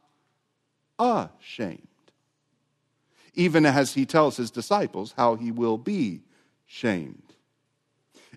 ashamed, 0.98 1.88
even 3.34 3.64
as 3.64 3.94
he 3.94 4.04
tells 4.04 4.36
his 4.36 4.50
disciples 4.50 5.14
how 5.16 5.36
he 5.36 5.50
will 5.50 5.78
be 5.78 6.20
shamed. 6.66 7.22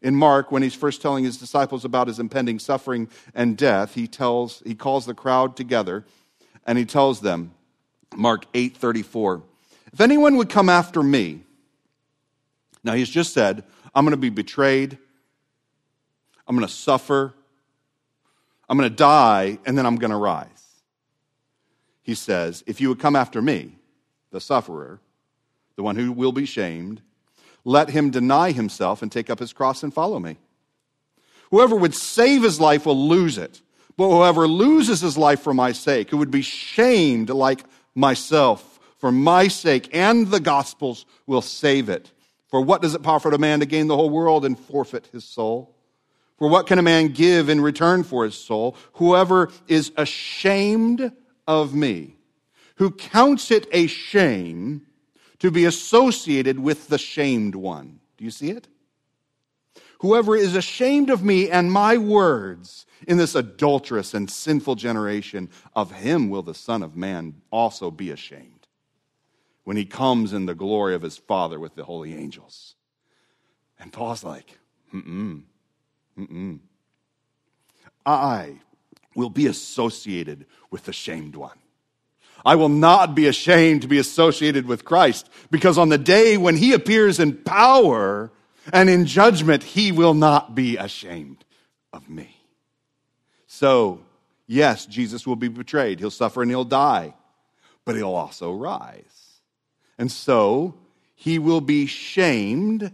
In 0.02 0.16
Mark, 0.16 0.50
when 0.50 0.64
he's 0.64 0.74
first 0.74 1.02
telling 1.02 1.26
his 1.26 1.38
disciples 1.38 1.84
about 1.84 2.08
his 2.08 2.20
impending 2.20 2.58
suffering 2.58 3.10
and 3.36 3.58
death, 3.58 3.96
he 3.96 4.08
tells 4.08 4.64
he 4.66 4.76
calls 4.76 5.06
the 5.06 5.14
crowd 5.14 5.58
together 5.58 6.06
and 6.66 6.78
he 6.78 6.86
tells 6.86 7.20
them, 7.20 7.52
Mark 8.16 8.46
8:34, 8.54 9.44
if 9.92 10.00
anyone 10.00 10.38
would 10.38 10.50
come 10.50 10.70
after 10.70 11.04
me, 11.04 11.44
Now, 12.84 12.94
he's 12.94 13.10
just 13.10 13.34
said, 13.34 13.64
I'm 13.94 14.06
going 14.06 14.12
to 14.12 14.18
be 14.18 14.30
betrayed, 14.30 14.98
I'm 16.48 16.56
going 16.56 16.68
to 16.68 16.74
suffer, 16.74 17.34
I'm 18.68 18.78
going 18.78 18.90
to 18.90 18.96
die, 18.96 19.58
and 19.66 19.78
then 19.78 19.86
I'm 19.86 19.98
going 19.98 20.12
to 20.12 20.18
rise. 20.18 20.48
He 22.04 22.16
says, 22.16 22.64
If 22.68 22.82
you 22.82 22.90
would 22.90 23.00
come 23.00 23.16
after 23.16 23.42
me, 23.42 23.76
the 24.32 24.42
sufferer, 24.42 25.00
the 25.76 25.84
one 25.84 25.96
who 25.96 26.12
will 26.12 26.32
be 26.32 26.46
shamed, 26.46 27.02
let 27.66 27.90
him 27.90 28.10
deny 28.10 28.52
himself 28.52 29.02
and 29.02 29.12
take 29.12 29.30
up 29.30 29.40
his 29.40 29.54
cross 29.54 29.84
and 29.84 29.94
follow 29.94 30.20
me. 30.20 30.38
Whoever 31.52 31.76
would 31.76 31.96
save 31.96 32.44
his 32.44 32.60
life 32.60 32.86
will 32.86 33.08
lose 33.08 33.38
it, 33.38 33.62
but 33.98 34.10
whoever 34.10 34.48
loses 34.48 35.02
his 35.02 35.18
life 35.18 35.42
for 35.42 35.54
my 35.54 35.72
sake, 35.72 36.10
who 36.10 36.18
would 36.18 36.32
be 36.32 36.42
shamed 36.42 37.30
like 37.30 37.64
myself 37.96 38.80
for 38.98 39.12
my 39.12 39.48
sake 39.48 39.90
and 39.94 40.28
the 40.28 40.40
gospel's, 40.40 41.06
will 41.26 41.42
save 41.42 41.90
it. 41.90 42.12
For 42.50 42.62
what 42.62 42.82
does 42.82 42.96
it 42.96 43.04
profit 43.04 43.34
a 43.34 43.38
man 43.38 43.60
to 43.60 43.66
gain 43.66 43.88
the 43.88 43.96
whole 43.96 44.10
world 44.10 44.44
and 44.44 44.58
forfeit 44.58 45.08
his 45.12 45.24
soul? 45.24 45.76
For 46.38 46.50
what 46.50 46.68
can 46.68 46.80
a 46.80 46.84
man 46.84 47.10
give 47.10 47.50
in 47.50 47.62
return 47.62 48.04
for 48.04 48.26
his 48.26 48.36
soul? 48.36 48.76
Whoever 48.94 49.52
is 49.68 49.92
ashamed 49.98 51.12
of 51.48 51.76
me, 51.76 52.16
who 52.76 52.92
counts 52.92 53.52
it 53.52 53.68
a 53.72 53.88
shame 53.88 54.86
to 55.40 55.52
be 55.52 55.66
associated 55.66 56.60
with 56.60 56.88
the 56.88 56.98
shamed 56.98 57.56
one. 57.56 58.00
Do 58.18 58.26
you 58.26 58.32
see 58.32 58.52
it? 58.52 58.68
Whoever 60.00 60.36
is 60.36 60.56
ashamed 60.56 61.10
of 61.10 61.24
me 61.24 61.50
and 61.50 61.72
my 61.72 61.98
words 61.98 62.86
in 63.08 63.18
this 63.18 63.36
adulterous 63.36 64.14
and 64.14 64.30
sinful 64.30 64.76
generation, 64.76 65.50
of 65.76 65.92
him 65.92 66.30
will 66.30 66.42
the 66.42 66.54
Son 66.54 66.84
of 66.84 66.96
Man 66.96 67.42
also 67.52 67.92
be 67.92 68.12
ashamed 68.12 68.59
when 69.70 69.78
he 69.78 69.86
comes 69.86 70.34
in 70.34 70.48
the 70.48 70.56
glory 70.56 70.96
of 70.96 71.04
his 71.04 71.16
Father 71.16 71.60
with 71.60 71.76
the 71.76 71.84
holy 71.84 72.16
angels. 72.16 72.74
And 73.80 73.94
Paul's 73.94 74.24
like, 74.24 74.58
mm-mm, 74.92 75.44
mm-mm. 76.18 76.60
I 78.04 78.62
will 79.14 79.30
be 79.30 79.46
associated 79.46 80.48
with 80.72 80.86
the 80.86 80.92
shamed 80.92 81.36
one. 81.36 81.60
I 82.44 82.56
will 82.56 82.70
not 82.70 83.14
be 83.14 83.28
ashamed 83.28 83.84
to 83.84 83.88
be 83.88 84.00
associated 84.00 84.66
with 84.66 84.86
Christ 84.86 85.30
because 85.52 85.78
on 85.78 85.90
the 85.90 86.00
day 86.00 86.36
when 86.36 86.58
he 86.58 86.74
appears 86.74 87.20
in 87.20 87.38
power 87.38 88.32
and 88.74 88.90
in 88.90 89.06
judgment, 89.06 89.62
he 89.62 89.92
will 89.92 90.16
not 90.16 90.56
be 90.56 90.78
ashamed 90.78 91.46
of 91.94 92.10
me. 92.10 92.36
So, 93.46 94.00
yes, 94.48 94.88
Jesus 94.88 95.28
will 95.28 95.36
be 95.36 95.48
betrayed. 95.48 96.00
He'll 96.00 96.10
suffer 96.10 96.42
and 96.42 96.50
he'll 96.50 96.66
die, 96.66 97.14
but 97.86 97.96
he'll 97.96 98.16
also 98.16 98.52
rise. 98.52 99.29
And 100.00 100.12
so, 100.12 100.74
he 101.14 101.38
will 101.38 101.62
be 101.62 101.86
shamed, 101.86 102.92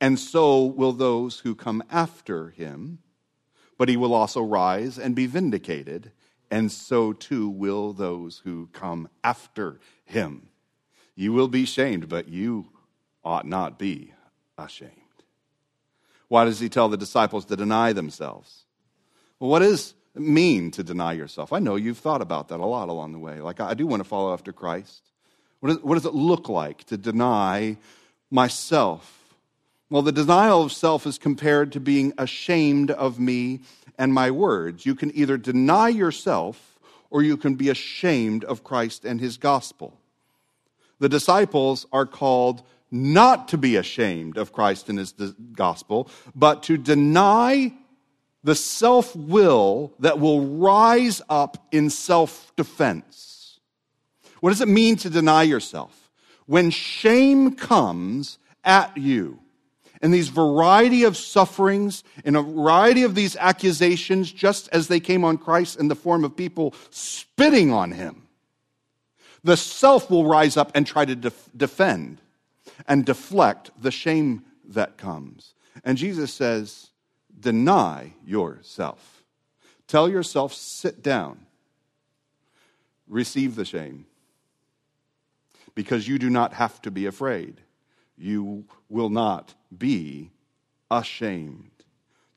and 0.00 0.18
so 0.18 0.64
will 0.64 0.92
those 0.92 1.38
who 1.40 1.54
come 1.54 1.84
after 1.88 2.48
him, 2.50 2.98
but 3.78 3.88
he 3.88 3.96
will 3.96 4.14
also 4.14 4.42
rise 4.42 4.98
and 4.98 5.14
be 5.14 5.26
vindicated 5.26 6.10
and 6.52 6.70
so 6.70 7.14
too 7.14 7.48
will 7.48 7.94
those 7.94 8.42
who 8.44 8.68
come 8.74 9.08
after 9.24 9.80
him. 10.04 10.48
You 11.14 11.32
will 11.32 11.48
be 11.48 11.64
shamed, 11.64 12.10
but 12.10 12.28
you 12.28 12.68
ought 13.24 13.46
not 13.46 13.78
be 13.78 14.12
ashamed. 14.58 14.92
Why 16.28 16.44
does 16.44 16.60
he 16.60 16.68
tell 16.68 16.90
the 16.90 16.98
disciples 16.98 17.46
to 17.46 17.56
deny 17.56 17.94
themselves? 17.94 18.66
Well, 19.40 19.48
what 19.48 19.60
does 19.60 19.94
it 20.14 20.20
mean 20.20 20.70
to 20.72 20.82
deny 20.82 21.14
yourself? 21.14 21.54
I 21.54 21.58
know 21.58 21.76
you've 21.76 21.98
thought 21.98 22.20
about 22.20 22.48
that 22.48 22.60
a 22.60 22.66
lot 22.66 22.90
along 22.90 23.12
the 23.12 23.18
way. 23.18 23.40
Like, 23.40 23.58
I 23.58 23.72
do 23.72 23.86
want 23.86 24.02
to 24.02 24.08
follow 24.08 24.34
after 24.34 24.52
Christ. 24.52 25.11
What 25.62 25.68
does, 25.68 25.82
what 25.84 25.94
does 25.94 26.06
it 26.06 26.14
look 26.14 26.48
like 26.48 26.82
to 26.86 26.96
deny 26.96 27.76
myself? 28.32 29.36
Well, 29.90 30.02
the 30.02 30.10
denial 30.10 30.64
of 30.64 30.72
self 30.72 31.06
is 31.06 31.18
compared 31.18 31.70
to 31.72 31.80
being 31.80 32.12
ashamed 32.18 32.90
of 32.90 33.20
me 33.20 33.60
and 33.96 34.12
my 34.12 34.32
words. 34.32 34.84
You 34.84 34.96
can 34.96 35.16
either 35.16 35.36
deny 35.36 35.88
yourself 35.88 36.80
or 37.10 37.22
you 37.22 37.36
can 37.36 37.54
be 37.54 37.68
ashamed 37.68 38.42
of 38.42 38.64
Christ 38.64 39.04
and 39.04 39.20
his 39.20 39.36
gospel. 39.36 39.96
The 40.98 41.08
disciples 41.08 41.86
are 41.92 42.06
called 42.06 42.64
not 42.90 43.46
to 43.48 43.56
be 43.56 43.76
ashamed 43.76 44.38
of 44.38 44.52
Christ 44.52 44.88
and 44.88 44.98
his 44.98 45.12
gospel, 45.52 46.10
but 46.34 46.64
to 46.64 46.76
deny 46.76 47.72
the 48.42 48.56
self 48.56 49.14
will 49.14 49.92
that 50.00 50.18
will 50.18 50.44
rise 50.44 51.22
up 51.28 51.68
in 51.70 51.88
self 51.88 52.52
defense. 52.56 53.31
What 54.42 54.50
does 54.50 54.60
it 54.60 54.66
mean 54.66 54.96
to 54.96 55.08
deny 55.08 55.44
yourself? 55.44 56.10
When 56.46 56.70
shame 56.70 57.54
comes 57.54 58.38
at 58.64 58.96
you, 58.96 59.38
and 60.00 60.12
these 60.12 60.30
variety 60.30 61.04
of 61.04 61.16
sufferings 61.16 62.02
and 62.24 62.36
a 62.36 62.42
variety 62.42 63.04
of 63.04 63.14
these 63.14 63.36
accusations, 63.36 64.32
just 64.32 64.68
as 64.72 64.88
they 64.88 64.98
came 64.98 65.24
on 65.24 65.38
Christ 65.38 65.78
in 65.78 65.86
the 65.86 65.94
form 65.94 66.24
of 66.24 66.36
people 66.36 66.74
spitting 66.90 67.72
on 67.72 67.92
him, 67.92 68.26
the 69.44 69.56
self 69.56 70.10
will 70.10 70.26
rise 70.26 70.56
up 70.56 70.72
and 70.74 70.84
try 70.84 71.04
to 71.04 71.14
def- 71.14 71.48
defend 71.56 72.20
and 72.88 73.04
deflect 73.04 73.70
the 73.80 73.92
shame 73.92 74.42
that 74.70 74.98
comes. 74.98 75.54
And 75.84 75.96
Jesus 75.96 76.34
says, 76.34 76.90
Deny 77.38 78.14
yourself. 78.26 79.22
Tell 79.86 80.08
yourself, 80.08 80.52
sit 80.52 81.00
down, 81.00 81.46
receive 83.06 83.54
the 83.54 83.64
shame, 83.64 84.06
because 85.74 86.06
you 86.06 86.18
do 86.18 86.30
not 86.30 86.54
have 86.54 86.80
to 86.82 86.90
be 86.90 87.06
afraid 87.06 87.60
you 88.22 88.64
will 88.88 89.10
not 89.10 89.54
be 89.76 90.30
ashamed. 90.90 91.70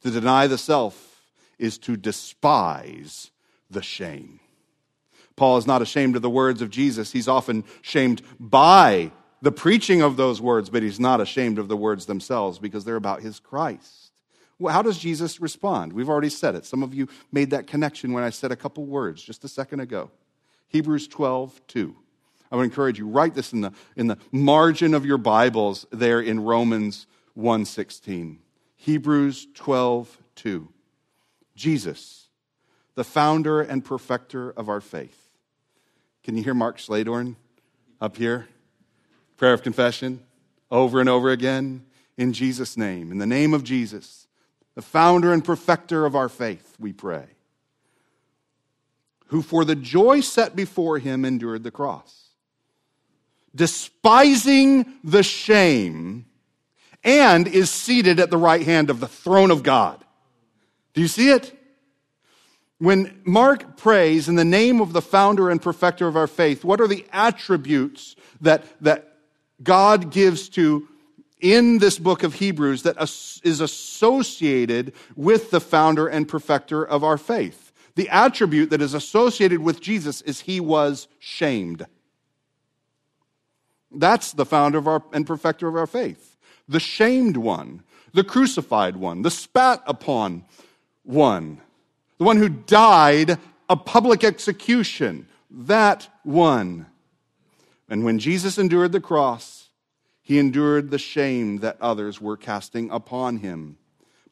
To 0.01 0.11
deny 0.11 0.47
the 0.47 0.57
self 0.57 1.23
is 1.57 1.77
to 1.79 1.95
despise 1.95 3.31
the 3.69 3.81
shame. 3.81 4.39
Paul 5.35 5.57
is 5.57 5.67
not 5.67 5.81
ashamed 5.81 6.15
of 6.15 6.21
the 6.21 6.29
words 6.29 6.61
of 6.61 6.69
Jesus. 6.69 7.11
He's 7.11 7.27
often 7.27 7.65
shamed 7.81 8.21
by 8.39 9.11
the 9.41 9.51
preaching 9.51 10.01
of 10.01 10.15
those 10.15 10.41
words, 10.41 10.69
but 10.69 10.81
he's 10.81 10.99
not 10.99 11.19
ashamed 11.19 11.59
of 11.59 11.67
the 11.67 11.77
words 11.77 12.05
themselves 12.05 12.57
because 12.57 12.85
they're 12.85 12.95
about 12.95 13.21
his 13.21 13.39
Christ. 13.39 14.11
Well, 14.57 14.73
how 14.73 14.81
does 14.81 14.97
Jesus 14.97 15.41
respond? 15.41 15.91
We've 15.91 16.09
already 16.09 16.29
said 16.29 16.55
it. 16.55 16.65
Some 16.65 16.81
of 16.81 16.93
you 16.93 17.09
made 17.31 17.49
that 17.49 17.67
connection 17.67 18.13
when 18.13 18.23
I 18.23 18.29
said 18.29 18.53
a 18.53 18.55
couple 18.55 18.85
words 18.85 19.21
just 19.21 19.43
a 19.43 19.49
second 19.49 19.81
ago. 19.81 20.09
Hebrews 20.69 21.09
12, 21.09 21.61
2. 21.67 21.95
I 22.51 22.55
would 22.55 22.63
encourage 22.63 22.99
you, 22.99 23.07
write 23.07 23.33
this 23.33 23.53
in 23.53 23.61
the, 23.61 23.71
in 23.95 24.07
the 24.07 24.17
margin 24.31 24.93
of 24.93 25.05
your 25.05 25.17
Bibles 25.17 25.85
there 25.91 26.21
in 26.21 26.41
Romans 26.41 27.07
1.16. 27.37 28.37
Hebrews 28.75 29.47
12.2. 29.55 30.67
Jesus, 31.55 32.27
the 32.95 33.03
founder 33.03 33.61
and 33.61 33.83
perfecter 33.83 34.51
of 34.51 34.69
our 34.69 34.81
faith. 34.81 35.29
Can 36.23 36.37
you 36.37 36.43
hear 36.43 36.53
Mark 36.53 36.77
Sladorn 36.77 37.35
up 38.01 38.17
here? 38.17 38.47
Prayer 39.37 39.53
of 39.53 39.63
confession 39.63 40.21
over 40.69 40.99
and 40.99 41.09
over 41.09 41.31
again 41.31 41.85
in 42.17 42.33
Jesus' 42.33 42.77
name. 42.77 43.11
In 43.11 43.17
the 43.17 43.25
name 43.25 43.53
of 43.53 43.63
Jesus, 43.63 44.27
the 44.75 44.81
founder 44.81 45.31
and 45.33 45.43
perfecter 45.43 46.05
of 46.05 46.15
our 46.15 46.29
faith, 46.29 46.75
we 46.79 46.93
pray. 46.93 47.25
Who 49.27 49.41
for 49.41 49.65
the 49.65 49.75
joy 49.75 50.21
set 50.21 50.55
before 50.55 50.99
him 50.99 51.25
endured 51.25 51.63
the 51.63 51.71
cross 51.71 52.24
despising 53.55 54.85
the 55.03 55.23
shame, 55.23 56.25
and 57.03 57.47
is 57.47 57.71
seated 57.71 58.19
at 58.19 58.29
the 58.29 58.37
right 58.37 58.63
hand 58.63 58.89
of 58.89 58.99
the 58.99 59.07
throne 59.07 59.51
of 59.51 59.63
God. 59.63 60.03
Do 60.93 61.01
you 61.01 61.07
see 61.07 61.29
it? 61.29 61.57
When 62.79 63.21
Mark 63.23 63.77
prays 63.77 64.27
in 64.27 64.35
the 64.35 64.43
name 64.43 64.81
of 64.81 64.91
the 64.91 65.01
founder 65.01 65.49
and 65.49 65.61
perfecter 65.61 66.07
of 66.07 66.17
our 66.17 66.27
faith, 66.27 66.65
what 66.65 66.81
are 66.81 66.87
the 66.87 67.05
attributes 67.13 68.15
that, 68.41 68.65
that 68.81 69.13
God 69.63 70.11
gives 70.11 70.49
to 70.49 70.87
in 71.39 71.77
this 71.77 71.99
book 71.99 72.23
of 72.23 72.33
Hebrews 72.33 72.83
that 72.83 72.97
is 73.43 73.61
associated 73.61 74.93
with 75.15 75.51
the 75.51 75.61
founder 75.61 76.07
and 76.07 76.27
perfecter 76.27 76.83
of 76.83 77.03
our 77.03 77.17
faith? 77.17 77.71
The 77.95 78.09
attribute 78.09 78.71
that 78.71 78.81
is 78.81 78.93
associated 78.93 79.59
with 79.59 79.79
Jesus 79.79 80.21
is 80.21 80.41
he 80.41 80.59
was 80.59 81.07
shamed. 81.19 81.85
That's 83.91 84.33
the 84.33 84.45
founder 84.45 84.77
of 84.77 84.87
our, 84.87 85.03
and 85.13 85.25
perfecter 85.25 85.67
of 85.67 85.75
our 85.75 85.87
faith. 85.87 86.37
The 86.67 86.79
shamed 86.79 87.37
one, 87.37 87.83
the 88.13 88.23
crucified 88.23 88.95
one, 88.95 89.21
the 89.21 89.31
spat 89.31 89.83
upon 89.85 90.45
one, 91.03 91.61
the 92.17 92.23
one 92.23 92.37
who 92.37 92.49
died 92.49 93.37
a 93.69 93.75
public 93.75 94.23
execution, 94.23 95.27
that 95.51 96.07
one. 96.23 96.87
And 97.89 98.03
when 98.03 98.19
Jesus 98.19 98.57
endured 98.57 98.91
the 98.91 99.01
cross, 99.01 99.69
he 100.21 100.39
endured 100.39 100.89
the 100.89 100.97
shame 100.97 101.57
that 101.57 101.77
others 101.79 102.19
were 102.19 102.37
casting 102.37 102.89
upon 102.89 103.37
him. 103.37 103.77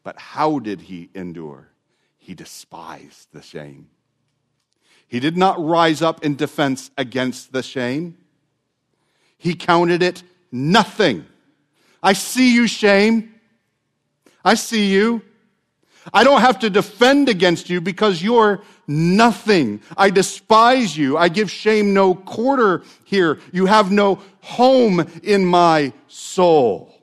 But 0.02 0.18
how 0.18 0.58
did 0.58 0.82
he 0.82 1.08
endure? 1.14 1.68
He 2.18 2.34
despised 2.34 3.28
the 3.32 3.42
shame. 3.42 3.88
He 5.06 5.20
did 5.20 5.36
not 5.36 5.64
rise 5.64 6.02
up 6.02 6.24
in 6.24 6.34
defense 6.34 6.90
against 6.98 7.52
the 7.52 7.62
shame. 7.62 8.16
He 9.38 9.54
counted 9.54 10.02
it 10.02 10.22
nothing. 10.50 11.26
I 12.02 12.12
see 12.12 12.54
you, 12.54 12.66
shame. 12.66 13.34
I 14.44 14.54
see 14.54 14.92
you. 14.92 15.22
I 16.12 16.22
don't 16.22 16.40
have 16.40 16.58
to 16.60 16.70
defend 16.70 17.28
against 17.28 17.70
you 17.70 17.80
because 17.80 18.22
you're 18.22 18.62
nothing. 18.86 19.80
I 19.96 20.10
despise 20.10 20.96
you. 20.96 21.16
I 21.16 21.28
give 21.28 21.50
shame 21.50 21.94
no 21.94 22.14
quarter 22.14 22.82
here. 23.04 23.38
You 23.52 23.66
have 23.66 23.90
no 23.90 24.20
home 24.42 25.06
in 25.22 25.46
my 25.46 25.92
soul. 26.08 26.94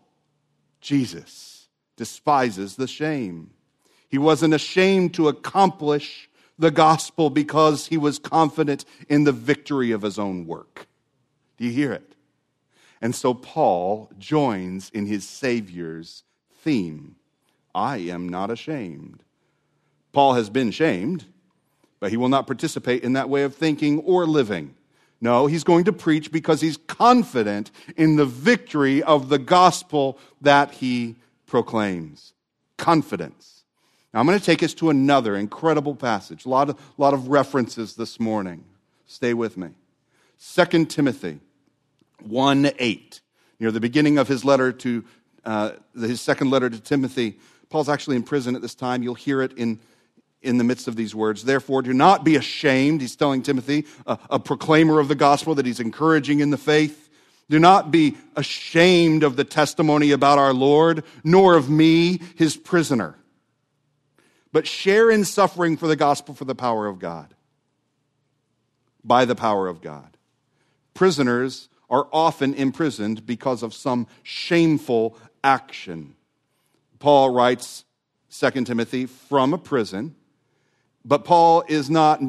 Jesus 0.81 1.67
despises 1.97 2.75
the 2.75 2.87
shame. 2.87 3.51
He 4.07 4.17
wasn't 4.17 4.53
ashamed 4.53 5.13
to 5.15 5.29
accomplish 5.29 6.29
the 6.59 6.71
gospel 6.71 7.29
because 7.29 7.87
he 7.87 7.97
was 7.97 8.19
confident 8.19 8.85
in 9.09 9.23
the 9.23 9.31
victory 9.31 9.91
of 9.91 10.03
his 10.03 10.19
own 10.19 10.45
work. 10.45 10.87
Do 11.57 11.65
you 11.65 11.71
hear 11.71 11.93
it? 11.93 12.10
And 13.01 13.15
so 13.15 13.33
Paul 13.33 14.11
joins 14.19 14.89
in 14.91 15.07
his 15.07 15.27
Savior's 15.27 16.23
theme 16.63 17.15
I 17.73 17.97
am 17.97 18.27
not 18.27 18.51
ashamed. 18.51 19.23
Paul 20.11 20.33
has 20.33 20.49
been 20.49 20.71
shamed, 20.71 21.25
but 22.01 22.11
he 22.11 22.17
will 22.17 22.29
not 22.29 22.47
participate 22.47 23.03
in 23.03 23.13
that 23.13 23.29
way 23.29 23.43
of 23.43 23.55
thinking 23.55 23.99
or 23.99 24.25
living. 24.25 24.75
No, 25.21 25.45
he's 25.45 25.63
going 25.63 25.85
to 25.85 25.93
preach 25.93 26.31
because 26.31 26.59
he's 26.59 26.75
confident 26.75 27.71
in 27.95 28.17
the 28.17 28.25
victory 28.25 29.01
of 29.03 29.29
the 29.29 29.37
gospel 29.37 30.17
that 30.41 30.71
he 30.71 31.15
proclaims. 31.45 32.33
Confidence. 32.77 33.63
Now, 34.13 34.19
I'm 34.19 34.25
going 34.25 34.37
to 34.37 34.43
take 34.43 34.63
us 34.63 34.73
to 34.75 34.89
another 34.89 35.35
incredible 35.35 35.95
passage. 35.95 36.45
A 36.45 36.49
lot 36.49 36.69
of, 36.69 36.79
lot 36.97 37.13
of 37.13 37.29
references 37.29 37.95
this 37.95 38.19
morning. 38.19 38.65
Stay 39.05 39.33
with 39.33 39.55
me. 39.55 39.69
2 40.55 40.85
Timothy 40.85 41.39
1 42.23 42.71
8. 42.77 43.21
Near 43.59 43.71
the 43.71 43.79
beginning 43.79 44.17
of 44.17 44.27
his 44.27 44.43
letter 44.43 44.71
to, 44.71 45.05
uh, 45.45 45.71
his 45.95 46.21
second 46.21 46.49
letter 46.49 46.69
to 46.69 46.79
Timothy, 46.79 47.37
Paul's 47.69 47.89
actually 47.89 48.15
in 48.15 48.23
prison 48.23 48.55
at 48.55 48.61
this 48.61 48.75
time. 48.75 49.03
You'll 49.03 49.15
hear 49.15 49.41
it 49.41 49.53
in 49.53 49.79
in 50.41 50.57
the 50.57 50.63
midst 50.63 50.87
of 50.87 50.95
these 50.95 51.13
words. 51.13 51.43
Therefore, 51.43 51.81
do 51.81 51.93
not 51.93 52.23
be 52.23 52.35
ashamed. 52.35 53.01
He's 53.01 53.15
telling 53.15 53.43
Timothy, 53.43 53.85
a, 54.07 54.17
a, 54.29 54.39
proclaimer 54.39 54.99
of 54.99 55.07
the 55.07 55.15
gospel 55.15 55.55
that 55.55 55.65
he's 55.65 55.79
encouraging 55.79 56.39
in 56.39 56.49
the 56.49 56.57
faith. 56.57 57.09
Do 57.49 57.59
not 57.59 57.91
be 57.91 58.17
ashamed 58.35 59.23
of 59.23 59.35
the 59.35 59.43
testimony 59.43 60.11
about 60.11 60.39
our 60.39 60.53
Lord, 60.53 61.03
nor 61.23 61.55
of 61.55 61.69
me, 61.69 62.21
his 62.35 62.55
prisoner, 62.57 63.15
but 64.51 64.65
share 64.65 65.11
in 65.11 65.25
suffering 65.25 65.77
for 65.77 65.87
the 65.87 65.95
gospel 65.95 66.33
for 66.33 66.45
the 66.45 66.55
power 66.55 66.87
of 66.87 66.97
God. 66.97 67.33
By 69.03 69.25
the 69.25 69.35
power 69.35 69.67
of 69.67 69.81
God. 69.81 70.17
Prisoners 70.93 71.67
are 71.91 72.07
often 72.11 72.55
imprisoned 72.55 73.27
because 73.27 73.61
of 73.61 73.75
some 73.75 74.07
shameful 74.23 75.15
action. 75.43 76.15
Paul 76.97 77.29
writes, 77.29 77.85
2 78.31 78.63
Timothy, 78.63 79.05
from 79.05 79.53
a 79.53 79.59
prison 79.59 80.15
but 81.03 81.25
Paul 81.25 81.63
is 81.67 81.89
not 81.89 82.21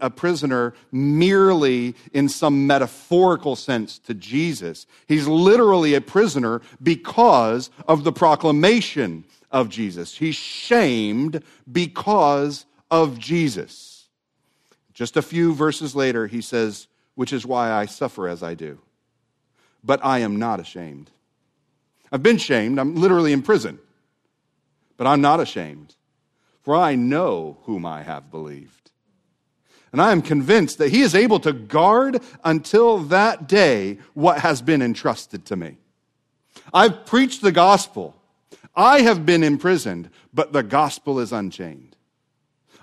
a 0.00 0.08
prisoner 0.08 0.72
merely 0.90 1.94
in 2.12 2.28
some 2.30 2.66
metaphorical 2.66 3.54
sense 3.54 3.98
to 4.00 4.14
Jesus. 4.14 4.86
He's 5.06 5.26
literally 5.26 5.94
a 5.94 6.00
prisoner 6.00 6.62
because 6.82 7.68
of 7.86 8.04
the 8.04 8.12
proclamation 8.12 9.24
of 9.50 9.68
Jesus. 9.68 10.16
He's 10.16 10.36
shamed 10.36 11.42
because 11.70 12.64
of 12.90 13.18
Jesus. 13.18 14.06
Just 14.94 15.16
a 15.16 15.22
few 15.22 15.52
verses 15.52 15.94
later, 15.94 16.26
he 16.26 16.40
says, 16.40 16.88
Which 17.16 17.32
is 17.32 17.44
why 17.44 17.72
I 17.72 17.84
suffer 17.84 18.26
as 18.26 18.42
I 18.42 18.54
do. 18.54 18.78
But 19.84 20.04
I 20.04 20.20
am 20.20 20.38
not 20.38 20.60
ashamed. 20.60 21.10
I've 22.10 22.22
been 22.22 22.38
shamed. 22.38 22.78
I'm 22.78 22.96
literally 22.96 23.32
in 23.32 23.42
prison. 23.42 23.78
But 24.96 25.06
I'm 25.06 25.20
not 25.20 25.40
ashamed 25.40 25.94
for 26.64 26.74
I 26.74 26.94
know 26.94 27.58
whom 27.64 27.84
I 27.84 28.02
have 28.02 28.30
believed. 28.30 28.90
And 29.92 30.00
I 30.00 30.10
am 30.10 30.22
convinced 30.22 30.78
that 30.78 30.90
he 30.90 31.02
is 31.02 31.14
able 31.14 31.38
to 31.40 31.52
guard 31.52 32.20
until 32.42 32.98
that 33.04 33.46
day 33.46 33.98
what 34.14 34.40
has 34.40 34.60
been 34.62 34.82
entrusted 34.82 35.44
to 35.46 35.56
me. 35.56 35.76
I've 36.72 37.04
preached 37.06 37.42
the 37.42 37.52
gospel. 37.52 38.16
I 38.74 39.02
have 39.02 39.24
been 39.24 39.44
imprisoned, 39.44 40.08
but 40.32 40.52
the 40.52 40.62
gospel 40.62 41.20
is 41.20 41.32
unchained. 41.32 41.96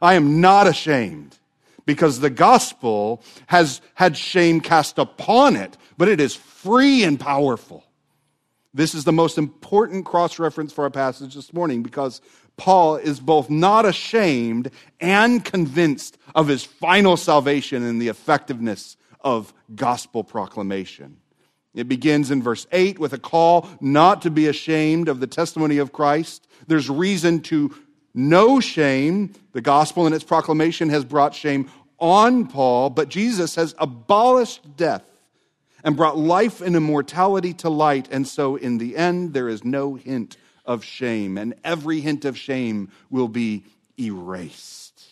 I 0.02 0.14
am 0.14 0.40
not 0.40 0.68
ashamed 0.68 1.38
because 1.86 2.20
the 2.20 2.30
gospel 2.30 3.24
has 3.48 3.82
had 3.96 4.16
shame 4.16 4.62
cast 4.62 5.00
upon 5.00 5.56
it, 5.56 5.76
but 6.02 6.10
it 6.10 6.20
is 6.20 6.36
free 6.36 7.04
and 7.04 7.20
powerful. 7.20 7.84
This 8.74 8.96
is 8.96 9.04
the 9.04 9.12
most 9.12 9.38
important 9.38 10.04
cross 10.04 10.40
reference 10.40 10.74
for 10.74 10.84
our 10.84 10.90
passage 10.90 11.36
this 11.36 11.54
morning 11.54 11.84
because 11.84 12.22
Paul 12.58 12.96
is 12.96 13.20
both 13.20 13.52
not 13.52 13.86
ashamed 13.86 14.72
and 15.00 15.46
convinced 15.46 16.18
of 16.34 16.48
his 16.48 16.64
final 16.64 17.18
salvation 17.18 17.84
and 17.84 18.02
the 18.02 18.08
effectiveness 18.08 18.98
of 19.20 19.54
gospel 19.76 20.24
proclamation. 20.24 21.18
It 21.76 21.88
begins 21.88 22.32
in 22.32 22.42
verse 22.42 22.66
8 22.72 22.98
with 22.98 23.14
a 23.14 23.20
call 23.20 23.70
not 23.80 24.24
to 24.24 24.32
be 24.32 24.48
ashamed 24.48 25.08
of 25.08 25.20
the 25.20 25.28
testimony 25.28 25.78
of 25.78 25.94
Christ. 25.94 26.48
There's 26.66 26.90
reason 26.90 27.42
to 27.42 27.76
no 28.16 28.60
shame. 28.60 29.34
The 29.52 29.62
gospel 29.62 30.08
and 30.08 30.16
its 30.16 30.24
proclamation 30.24 30.90
has 30.90 31.06
brought 31.06 31.36
shame 31.36 31.70
on 32.00 32.48
Paul, 32.48 32.90
but 32.90 33.08
Jesus 33.08 33.54
has 33.54 33.76
abolished 33.78 34.76
death 34.76 35.11
and 35.84 35.98
brought 35.98 36.18
life 36.18 36.62
and 36.62 36.76
immortality 36.76 37.54
to 37.56 37.70
light. 37.70 38.08
And 38.12 38.28
so, 38.28 38.56
in 38.56 38.78
the 38.78 38.98
end, 38.98 39.34
there 39.34 39.50
is 39.50 39.64
no 39.64 39.96
hint 39.96 40.38
of 40.66 40.84
shame, 40.84 41.38
and 41.38 41.56
every 41.64 42.02
hint 42.02 42.26
of 42.26 42.38
shame 42.38 42.92
will 43.10 43.28
be 43.28 43.66
erased. 44.00 45.04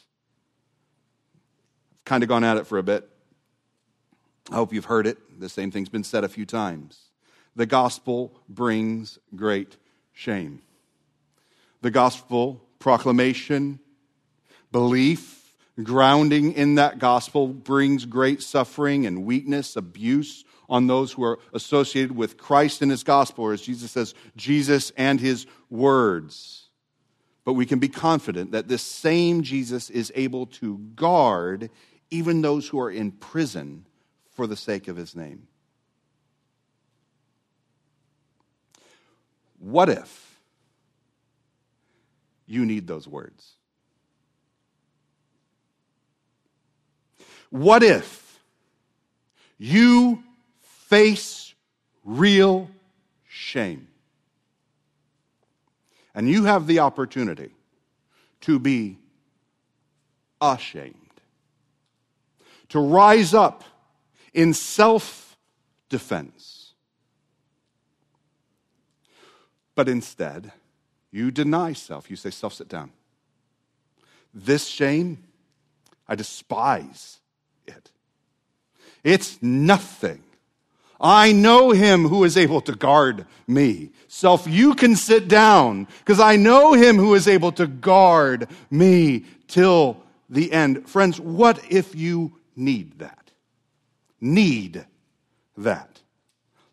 I've 1.94 2.06
kind 2.06 2.24
of 2.24 2.30
gone 2.30 2.44
at 2.44 2.58
it 2.58 2.68
for 2.68 2.78
a 2.78 2.84
bit. 2.84 3.10
I 4.52 4.56
hope 4.56 4.74
you've 4.74 4.86
heard 4.86 5.08
it. 5.08 5.18
The 5.40 5.50
same 5.50 5.72
thing's 5.72 5.90
been 5.90 6.04
said 6.04 6.24
a 6.24 6.30
few 6.30 6.46
times. 6.46 7.00
The 7.56 7.66
gospel 7.66 8.40
brings 8.48 9.20
great 9.36 9.78
shame. 10.14 10.62
The 11.82 11.92
gospel 11.92 12.62
proclamation, 12.80 13.80
belief, 14.72 15.54
grounding 15.84 16.54
in 16.54 16.76
that 16.76 17.00
gospel 17.00 17.48
brings 17.48 18.06
great 18.06 18.42
suffering 18.42 19.06
and 19.06 19.26
weakness, 19.26 19.76
abuse, 19.76 20.44
on 20.70 20.88
those 20.88 21.12
who 21.12 21.24
are 21.24 21.40
associated 21.54 22.16
with 22.16 22.38
Christ 22.38 22.82
and 22.82 22.92
his 22.92 23.04
gospel, 23.04 23.46
or 23.46 23.54
as 23.54 23.62
Jesus 23.62 23.92
says, 23.92 24.14
Jesus 24.38 24.92
and 24.96 25.20
his 25.20 25.48
words. 25.70 26.70
But 27.44 27.54
we 27.54 27.66
can 27.66 27.80
be 27.80 27.90
confident 27.90 28.52
that 28.52 28.68
this 28.68 28.84
same 28.84 29.42
Jesus 29.42 29.90
is 29.90 30.12
able 30.16 30.46
to 30.46 30.78
guard 30.96 31.72
even 32.12 32.42
those 32.42 32.68
who 32.68 32.80
are 32.80 32.92
in 32.92 33.12
prison 33.12 33.86
for 34.32 34.46
the 34.46 34.56
sake 34.56 34.88
of 34.88 34.96
his 34.96 35.16
name. 35.16 35.48
What 39.58 39.90
if 39.90 40.40
you 42.46 42.66
need 42.66 42.88
those 42.88 43.08
words? 43.08 43.54
What 47.50 47.84
if 47.84 48.40
you 49.58 50.24
face 50.90 51.54
real 52.04 52.68
shame. 53.28 53.88
And 56.16 56.28
you 56.28 56.46
have 56.46 56.66
the 56.66 56.80
opportunity 56.80 57.52
to 58.42 58.58
be 58.58 58.98
ashamed, 60.42 60.96
to 62.70 62.80
rise 62.80 63.36
up 63.36 63.64
in 64.34 64.54
self 64.54 65.38
defense. 65.90 66.74
But 69.76 69.88
instead, 69.88 70.52
you 71.12 71.30
deny 71.30 71.74
self. 71.74 72.10
You 72.10 72.16
say, 72.16 72.32
Self, 72.32 72.54
sit 72.54 72.68
down. 72.68 72.92
This 74.34 74.66
shame, 74.66 75.24
I 76.08 76.16
despise 76.16 77.20
it. 77.68 77.92
It's 79.04 79.42
nothing 79.42 80.24
I 81.02 81.32
know 81.32 81.72
him 81.72 82.08
who 82.08 82.24
is 82.24 82.36
able 82.36 82.62
to 82.62 82.76
guard 82.76 83.26
me. 83.48 83.92
Self, 84.08 84.48
you 84.48 84.76
can 84.76 84.96
sit 84.96 85.28
down 85.28 85.88
because 86.00 86.20
I 86.20 86.36
know 86.36 86.74
him 86.74 86.98
who 86.98 87.16
is 87.16 87.28
able 87.28 87.52
to 87.54 87.68
guard 87.68 88.50
me 88.70 89.26
till 89.48 90.04
the 90.30 90.52
end. 90.52 90.88
Friends, 90.90 91.20
what 91.20 91.64
if 91.72 91.96
you 91.96 92.40
need 92.56 93.00
that? 93.00 93.32
Need 94.20 94.86
that. 95.58 96.02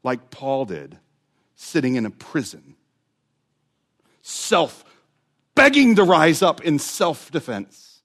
Like 0.03 0.31
Paul 0.31 0.65
did, 0.65 0.99
sitting 1.55 1.95
in 1.95 2.07
a 2.07 2.11
prison. 2.11 2.75
Self 4.23 4.85
begging 5.55 5.97
to 5.97 6.05
rise 6.05 6.43
up 6.43 6.63
in 6.63 6.79
self 6.79 7.31
defense 7.31 8.03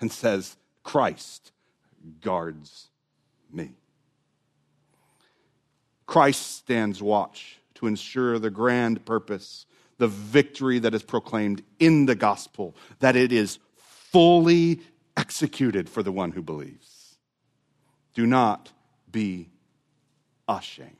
and 0.00 0.10
says, 0.10 0.56
Christ 0.82 1.52
guards 2.20 2.88
me. 3.50 3.72
Christ 6.06 6.58
stands 6.58 7.02
watch 7.02 7.58
to 7.74 7.86
ensure 7.86 8.38
the 8.38 8.50
grand 8.50 9.04
purpose, 9.04 9.66
the 9.98 10.08
victory 10.08 10.78
that 10.78 10.94
is 10.94 11.02
proclaimed 11.02 11.62
in 11.78 12.06
the 12.06 12.14
gospel, 12.14 12.76
that 13.00 13.16
it 13.16 13.32
is 13.32 13.58
fully 13.76 14.80
executed 15.16 15.88
for 15.88 16.02
the 16.02 16.12
one 16.12 16.32
who 16.32 16.42
believes. 16.42 17.16
Do 18.14 18.26
not 18.26 18.72
be 19.10 19.50
ashamed. 20.48 20.90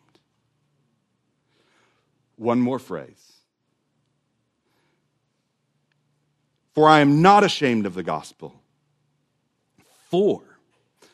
One 2.36 2.60
more 2.60 2.78
phrase. 2.78 3.32
For 6.74 6.88
I 6.88 7.00
am 7.00 7.22
not 7.22 7.42
ashamed 7.42 7.86
of 7.86 7.94
the 7.94 8.02
gospel. 8.02 8.60
Four. 10.10 10.42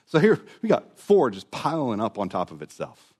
So 0.07 0.19
here 0.19 0.41
we 0.61 0.69
got 0.69 0.99
four 0.99 1.31
just 1.31 1.51
piling 1.53 2.01
up 2.01 2.19
on 2.19 2.29
top 2.29 2.51
of 2.51 2.63
itself. 2.63 3.12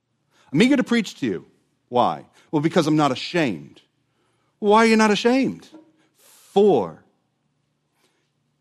I'm 0.53 0.61
eager 0.63 0.77
to 0.77 0.85
preach 0.85 1.19
to 1.21 1.27
you. 1.27 1.47
Why? 1.89 2.27
Well, 2.51 2.63
because 2.63 2.87
I'm 2.87 2.97
not 2.97 3.13
ashamed. 3.13 3.81
Why 4.59 4.79
are 4.79 4.87
you 4.87 4.97
not 4.97 5.11
ashamed? 5.11 5.69
For 6.19 7.03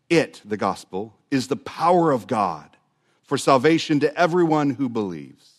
it, 0.08 0.40
the 0.44 0.56
gospel, 0.56 1.14
is 1.30 1.48
the 1.48 1.56
power 1.56 2.10
of 2.10 2.26
God 2.26 2.68
for 3.22 3.38
salvation 3.38 4.00
to 4.00 4.14
everyone 4.18 4.70
who 4.70 4.88
believes. 4.88 5.52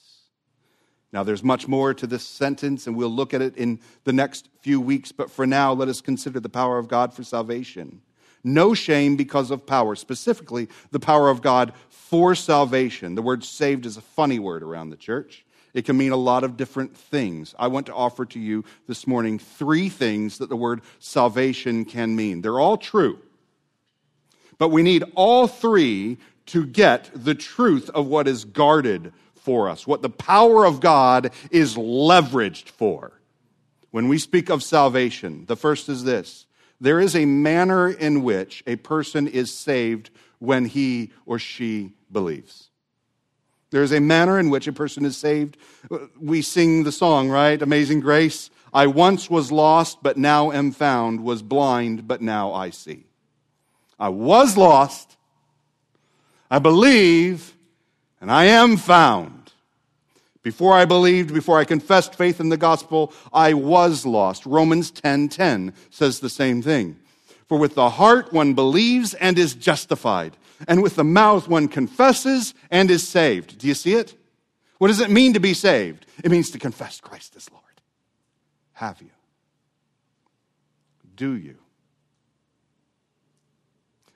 Now, 1.12 1.24
there's 1.24 1.44
much 1.44 1.68
more 1.68 1.94
to 1.94 2.08
this 2.08 2.24
sentence, 2.24 2.88
and 2.88 2.96
we'll 2.96 3.10
look 3.10 3.36
at 3.36 3.42
it 3.42 3.56
in 3.56 3.80
the 4.04 4.14
next 4.14 4.50
few 4.62 4.82
weeks, 4.82 5.12
but 5.12 5.30
for 5.30 5.46
now, 5.46 5.72
let 5.72 5.88
us 5.88 6.02
consider 6.02 6.40
the 6.40 6.50
power 6.50 6.80
of 6.80 6.88
God 6.88 7.14
for 7.14 7.24
salvation. 7.24 8.02
No 8.44 8.74
shame 8.74 9.16
because 9.16 9.52
of 9.52 9.66
power, 9.66 9.96
specifically 9.96 10.68
the 10.92 11.00
power 11.00 11.30
of 11.30 11.42
God 11.42 11.74
for 11.90 12.36
salvation. 12.36 13.16
The 13.16 13.22
word 13.22 13.44
saved 13.44 13.86
is 13.86 13.96
a 13.96 14.02
funny 14.02 14.40
word 14.40 14.64
around 14.64 14.90
the 14.90 14.98
church. 14.98 15.46
It 15.74 15.86
can 15.86 15.98
mean 15.98 16.12
a 16.12 16.18
lot 16.18 16.44
of 16.44 16.56
different 16.56 16.96
things. 16.96 17.56
I 17.58 17.68
want 17.68 17.88
to 17.88 17.94
offer 17.94 18.26
to 18.26 18.40
you 18.40 18.64
this 18.88 19.08
morning 19.08 19.40
three 19.40 19.90
things 19.90 20.38
that 20.38 20.50
the 20.50 20.56
word 20.56 20.82
salvation 21.00 21.86
can 21.86 22.16
mean. 22.16 22.42
They're 22.42 22.60
all 22.60 22.78
true, 22.78 23.20
but 24.58 24.70
we 24.70 24.84
need 24.84 25.04
all 25.16 25.48
three 25.48 26.18
to 26.48 26.66
get 26.66 27.10
the 27.16 27.36
truth 27.36 27.90
of 27.92 28.08
what 28.08 28.28
is 28.28 28.46
guarded 28.46 29.14
for 29.36 29.68
us, 29.68 29.88
what 29.88 30.02
the 30.02 30.10
power 30.10 30.66
of 30.66 30.80
God 30.80 31.32
is 31.52 31.76
leveraged 31.76 32.70
for. 32.70 33.20
When 33.92 34.08
we 34.08 34.18
speak 34.18 34.50
of 34.50 34.64
salvation, 34.64 35.46
the 35.48 35.56
first 35.56 35.90
is 35.90 36.04
this 36.04 36.46
there 36.80 37.00
is 37.00 37.16
a 37.16 37.26
manner 37.26 37.90
in 37.90 38.24
which 38.24 38.64
a 38.68 38.76
person 38.76 39.28
is 39.28 39.54
saved 39.54 40.10
when 40.40 40.66
he 40.66 41.12
or 41.26 41.40
she 41.40 41.94
believes. 42.12 42.70
There 43.74 43.82
is 43.82 43.92
a 43.92 44.00
manner 44.00 44.38
in 44.38 44.52
which 44.52 44.68
a 44.68 44.72
person 44.72 45.04
is 45.04 45.18
saved. 45.18 45.58
We 46.22 46.44
sing 46.44 46.84
the 46.84 46.92
song, 46.92 47.30
right? 47.30 47.60
Amazing 47.60 48.02
Grace. 48.02 48.52
I 48.72 48.86
once 48.86 49.32
was 49.32 49.52
lost, 49.52 50.04
but 50.04 50.16
now 50.16 50.52
am 50.52 50.72
found, 50.72 51.24
was 51.24 51.42
blind, 51.42 52.08
but 52.08 52.22
now 52.22 52.54
I 52.54 52.70
see. 52.70 53.06
I 54.00 54.10
was 54.10 54.58
lost, 54.58 55.18
I 56.52 56.60
believe, 56.60 57.56
and 58.22 58.32
I 58.32 58.46
am 58.46 58.78
found. 58.78 59.52
Before 60.44 60.74
I 60.74 60.86
believed, 60.86 61.34
before 61.34 61.58
I 61.58 61.66
confessed 61.66 62.14
faith 62.14 62.40
in 62.40 62.50
the 62.50 62.58
gospel, 62.58 63.12
I 63.34 63.56
was 63.56 64.06
lost. 64.06 64.46
Romans 64.46 64.92
10:10 64.92 65.02
10, 65.02 65.30
10 65.30 65.74
says 65.90 66.20
the 66.20 66.30
same 66.30 66.62
thing. 66.62 67.00
For 67.48 67.58
with 67.58 67.74
the 67.74 67.90
heart 67.90 68.32
one 68.32 68.54
believes 68.54 69.16
and 69.16 69.40
is 69.40 69.56
justified, 69.56 70.38
and 70.68 70.82
with 70.82 70.96
the 70.96 71.04
mouth 71.04 71.48
one 71.48 71.68
confesses 71.68 72.54
and 72.72 72.90
is 72.90 73.08
saved. 73.08 73.58
Do 73.58 73.68
you 73.68 73.74
see 73.74 73.94
it? 73.94 74.16
What 74.78 74.88
does 74.88 75.00
it 75.00 75.10
mean 75.10 75.34
to 75.34 75.40
be 75.40 75.54
saved? 75.54 76.06
It 76.24 76.32
means 76.32 76.52
to 76.52 76.60
confess 76.60 77.00
Christ 77.00 77.36
as 77.36 77.50
Lord. 77.52 77.64
Have 78.74 79.02
you? 79.02 79.12
Do 81.16 81.34
you? 81.36 81.58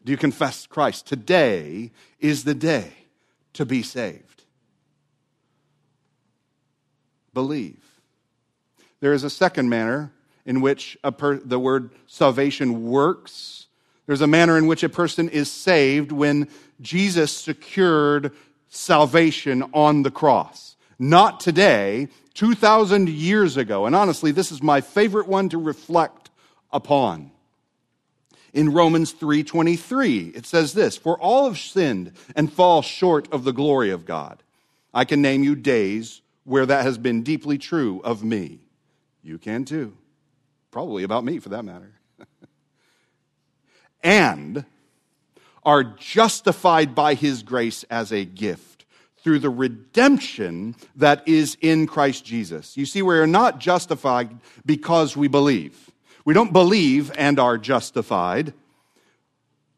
Do 0.03 0.11
you 0.11 0.17
confess 0.17 0.65
Christ? 0.65 1.05
Today 1.05 1.91
is 2.19 2.43
the 2.43 2.55
day 2.55 2.91
to 3.53 3.65
be 3.65 3.83
saved. 3.83 4.37
believe. 7.37 7.83
There 8.99 9.13
is 9.13 9.23
a 9.23 9.29
second 9.29 9.69
manner 9.69 10.11
in 10.43 10.59
which 10.59 10.97
per, 11.19 11.37
the 11.37 11.59
word 11.59 11.91
salvation 12.07 12.89
works. 12.89 13.66
There's 14.07 14.21
a 14.21 14.27
manner 14.27 14.57
in 14.57 14.67
which 14.67 14.83
a 14.83 14.89
person 14.89 15.29
is 15.29 15.51
saved 15.51 16.11
when 16.11 16.47
Jesus 16.81 17.31
secured 17.31 18.31
salvation 18.69 19.63
on 19.73 20.03
the 20.03 20.11
cross. 20.11 20.75
Not 20.97 21.39
today, 21.39 22.07
2,000 22.33 23.09
years 23.09 23.57
ago. 23.57 23.85
And 23.85 23.95
honestly, 23.95 24.31
this 24.31 24.51
is 24.51 24.63
my 24.63 24.81
favorite 24.81 25.27
one 25.27 25.49
to 25.49 25.57
reflect 25.57 26.29
upon. 26.71 27.31
In 28.53 28.73
Romans 28.73 29.11
3:23, 29.11 30.31
it 30.33 30.45
says 30.45 30.73
this, 30.73 30.97
"For 30.97 31.19
all 31.19 31.47
have 31.47 31.59
sinned 31.59 32.13
and 32.35 32.51
fall 32.51 32.81
short 32.81 33.27
of 33.31 33.43
the 33.43 33.53
glory 33.53 33.91
of 33.91 34.05
God." 34.05 34.41
I 34.93 35.05
can 35.05 35.21
name 35.21 35.43
you 35.43 35.53
days 35.55 36.21
where 36.43 36.65
that 36.65 36.83
has 36.83 36.97
been 36.97 37.23
deeply 37.23 37.57
true 37.57 38.01
of 38.03 38.23
me. 38.23 38.59
You 39.21 39.37
can 39.37 39.65
too. 39.65 39.97
Probably 40.71 41.03
about 41.03 41.25
me 41.25 41.39
for 41.39 41.49
that 41.49 41.65
matter. 41.65 41.96
And 44.03 44.65
are 45.63 45.83
justified 45.83 46.95
by 46.95 47.13
his 47.13 47.43
grace 47.43 47.83
as 47.89 48.11
a 48.11 48.23
gift 48.23 48.85
through 49.23 49.39
the 49.39 49.49
redemption 49.49 50.75
that 50.95 51.27
is 51.27 51.57
in 51.59 51.85
Christ 51.85 52.23
Jesus. 52.23 52.77
You 52.77 52.85
see, 52.85 53.01
we 53.01 53.17
are 53.17 53.27
not 53.27 53.59
justified 53.59 54.37
because 54.65 55.17
we 55.17 55.27
believe. 55.27 55.91
We 56.23 56.33
don't 56.33 56.53
believe 56.53 57.11
and 57.17 57.39
are 57.39 57.57
justified. 57.57 58.53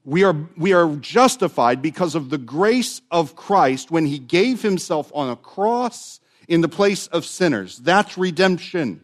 We 0.06 0.24
are, 0.24 0.36
we 0.58 0.74
are 0.74 0.96
justified 0.98 1.82
because 1.82 2.16
of 2.16 2.30
the 2.30 2.38
grace 2.38 3.02
of 3.12 3.36
Christ 3.36 3.92
when 3.92 4.06
he 4.06 4.20
gave 4.20 4.62
himself 4.62 5.12
on 5.16 5.30
a 5.30 5.36
cross 5.36 6.20
in 6.48 6.62
the 6.62 6.70
place 6.70 7.08
of 7.08 7.26
sinners. 7.26 7.78
That's 7.78 8.18
redemption. 8.18 9.02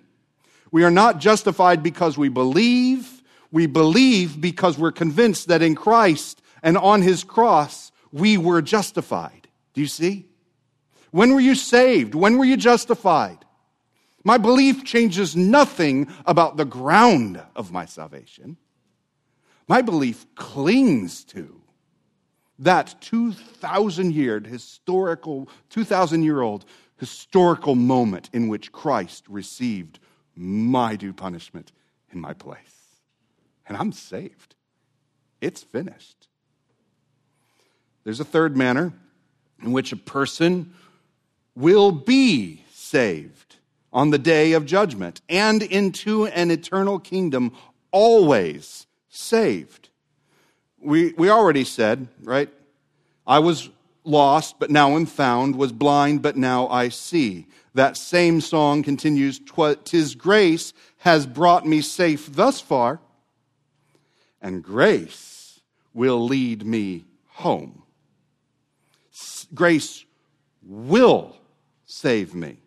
We 0.71 0.83
are 0.83 0.91
not 0.91 1.19
justified 1.19 1.83
because 1.83 2.17
we 2.17 2.29
believe. 2.29 3.14
We 3.55 3.67
believe 3.67 4.41
because 4.41 4.77
we're 4.77 4.91
convinced 4.91 5.47
that 5.47 5.61
in 5.61 5.75
Christ 5.75 6.41
and 6.61 6.77
on 6.77 7.01
his 7.01 7.23
cross, 7.23 7.93
we 8.11 8.37
were 8.37 8.61
justified. 8.61 9.47
Do 9.73 9.79
you 9.79 9.87
see? 9.87 10.25
When 11.11 11.33
were 11.33 11.39
you 11.39 11.55
saved? 11.55 12.15
When 12.15 12.37
were 12.37 12.43
you 12.43 12.57
justified? 12.57 13.45
My 14.25 14.37
belief 14.37 14.83
changes 14.83 15.37
nothing 15.37 16.11
about 16.25 16.57
the 16.57 16.65
ground 16.65 17.41
of 17.55 17.71
my 17.71 17.85
salvation. 17.85 18.57
My 19.69 19.81
belief 19.81 20.25
clings 20.35 21.23
to 21.23 21.61
that 22.59 22.93
2,000 22.99 24.13
year 24.13 24.41
historical, 24.41 25.47
2,000 25.69 26.23
year 26.23 26.41
old 26.41 26.65
historical 26.97 27.75
moment 27.75 28.29
in 28.33 28.49
which 28.49 28.73
Christ 28.73 29.23
received 29.29 29.99
my 30.35 30.97
due 30.97 31.13
punishment 31.13 31.71
in 32.11 32.19
my 32.19 32.33
place. 32.33 32.74
And 33.67 33.77
I'm 33.77 33.91
saved. 33.91 34.55
It's 35.41 35.63
finished. 35.63 36.27
There's 38.03 38.19
a 38.19 38.25
third 38.25 38.55
manner 38.55 38.93
in 39.61 39.71
which 39.71 39.91
a 39.91 39.97
person 39.97 40.73
will 41.55 41.91
be 41.91 42.63
saved 42.71 43.55
on 43.91 44.09
the 44.09 44.17
day 44.17 44.51
of 44.51 44.65
judgment 44.65 45.21
and 45.29 45.63
into 45.63 46.25
an 46.27 46.51
eternal 46.51 46.99
kingdom, 46.99 47.53
always 47.91 48.85
saved. 49.09 49.89
We, 50.79 51.13
we 51.13 51.29
already 51.29 51.63
said, 51.63 52.07
right? 52.21 52.49
I 53.25 53.39
was 53.39 53.69
lost, 54.03 54.59
but 54.59 54.69
now 54.69 54.95
I'm 54.95 55.05
found, 55.05 55.55
was 55.55 55.71
blind, 55.71 56.21
but 56.21 56.35
now 56.35 56.67
I 56.67 56.89
see. 56.89 57.47
That 57.73 57.97
same 57.97 58.41
song 58.41 58.83
continues, 58.83 59.39
Tis 59.83 60.13
grace 60.13 60.73
has 60.99 61.25
brought 61.25 61.65
me 61.65 61.81
safe 61.81 62.31
thus 62.33 62.59
far, 62.61 62.99
and 64.45 64.61
grace 64.61 65.59
will 65.95 66.23
lead 66.23 66.63
me 66.63 67.03
home. 67.29 67.81
Grace 69.55 70.05
will 70.61 71.35
save 71.87 72.35
me. 72.35 72.57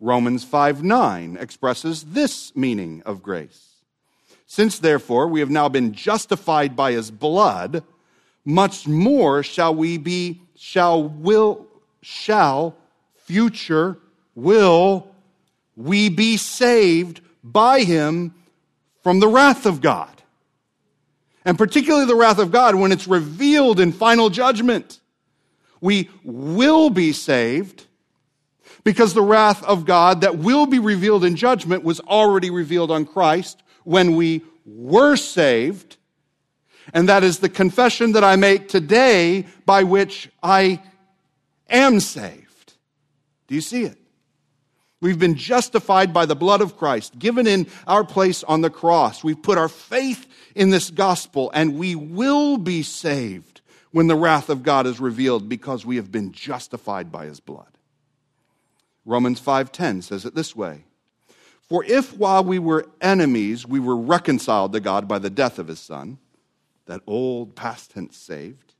Romans 0.00 0.44
5 0.44 0.82
9 0.84 1.38
expresses 1.40 2.04
this 2.04 2.54
meaning 2.54 3.02
of 3.06 3.22
grace. 3.22 3.76
Since 4.46 4.80
therefore 4.80 5.28
we 5.28 5.40
have 5.40 5.48
now 5.48 5.70
been 5.70 5.94
justified 5.94 6.76
by 6.76 6.92
his 6.92 7.10
blood, 7.10 7.82
much 8.44 8.86
more 8.86 9.42
shall 9.42 9.74
we 9.74 9.96
be 9.96 10.42
shall 10.56 11.02
will 11.02 11.66
shall 12.02 12.76
future 13.24 13.96
will 14.34 15.08
we 15.74 16.10
be 16.10 16.36
saved 16.36 17.22
by 17.42 17.80
him 17.80 18.34
from 19.02 19.20
the 19.20 19.28
wrath 19.28 19.64
of 19.64 19.80
God. 19.80 20.17
And 21.48 21.56
particularly 21.56 22.04
the 22.04 22.14
wrath 22.14 22.38
of 22.38 22.50
God 22.50 22.74
when 22.74 22.92
it's 22.92 23.08
revealed 23.08 23.80
in 23.80 23.90
final 23.90 24.28
judgment. 24.28 25.00
We 25.80 26.10
will 26.22 26.90
be 26.90 27.14
saved 27.14 27.86
Because 28.84 29.14
the 29.14 29.22
wrath 29.22 29.62
of 29.64 29.86
God 29.86 30.20
that 30.20 30.36
will 30.38 30.66
be 30.66 30.78
revealed 30.78 31.24
in 31.24 31.36
judgment 31.36 31.84
was 31.84 32.00
already 32.00 32.50
revealed 32.50 32.90
on 32.90 33.06
Christ 33.06 33.62
when 33.84 34.14
we 34.14 34.42
were 34.66 35.16
saved. 35.16 35.96
And 36.92 37.08
that 37.08 37.24
is 37.24 37.38
the 37.38 37.48
confession 37.48 38.12
that 38.12 38.24
I 38.24 38.36
make 38.36 38.68
today 38.68 39.46
by 39.64 39.84
which 39.84 40.30
I 40.42 40.82
am 41.70 42.00
saved. 42.00 42.74
Do 43.46 43.54
you 43.54 43.62
see 43.62 43.84
it? 43.84 43.98
We've 45.00 45.18
been 45.18 45.36
justified 45.36 46.12
by 46.12 46.26
the 46.26 46.34
blood 46.34 46.60
of 46.60 46.76
Christ, 46.76 47.18
given 47.18 47.46
in 47.46 47.68
our 47.86 48.04
place 48.04 48.42
on 48.42 48.62
the 48.62 48.70
cross. 48.70 49.22
We've 49.22 49.40
put 49.40 49.56
our 49.56 49.68
faith 49.68 50.26
in 50.56 50.70
this 50.70 50.90
gospel, 50.90 51.52
and 51.54 51.78
we 51.78 51.94
will 51.94 52.58
be 52.58 52.82
saved 52.82 53.60
when 53.92 54.08
the 54.08 54.16
wrath 54.16 54.48
of 54.48 54.64
God 54.64 54.86
is 54.86 54.98
revealed 54.98 55.48
because 55.48 55.86
we 55.86 55.96
have 55.96 56.10
been 56.10 56.32
justified 56.32 57.12
by 57.12 57.26
his 57.26 57.38
blood. 57.38 57.78
Romans 59.04 59.40
5:10 59.40 60.02
says 60.02 60.24
it 60.24 60.34
this 60.34 60.56
way: 60.56 60.84
For 61.60 61.84
if 61.84 62.16
while 62.16 62.42
we 62.42 62.58
were 62.58 62.86
enemies 63.00 63.64
we 63.64 63.78
were 63.78 63.96
reconciled 63.96 64.72
to 64.72 64.80
God 64.80 65.06
by 65.06 65.20
the 65.20 65.30
death 65.30 65.60
of 65.60 65.68
his 65.68 65.80
son, 65.80 66.18
that 66.86 67.02
old 67.06 67.54
past 67.54 67.92
tense 67.92 68.16
saved, 68.16 68.74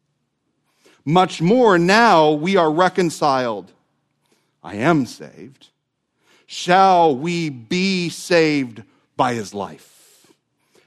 much 1.04 1.40
more 1.40 1.78
now 1.78 2.32
we 2.32 2.56
are 2.56 2.72
reconciled. 2.72 3.72
I 4.64 4.74
am 4.74 5.06
saved 5.06 5.68
shall 6.48 7.14
we 7.14 7.50
be 7.50 8.08
saved 8.08 8.82
by 9.18 9.34
his 9.34 9.52
life. 9.52 10.26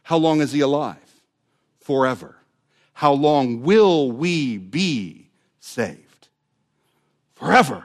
How 0.01 0.17
long 0.17 0.41
is 0.41 0.51
he 0.51 0.59
alive? 0.59 0.97
Forever. 1.79 2.35
How 2.93 3.13
long 3.13 3.61
will 3.61 4.11
we 4.11 4.57
be 4.57 5.27
saved? 5.59 6.29
Forever. 7.35 7.83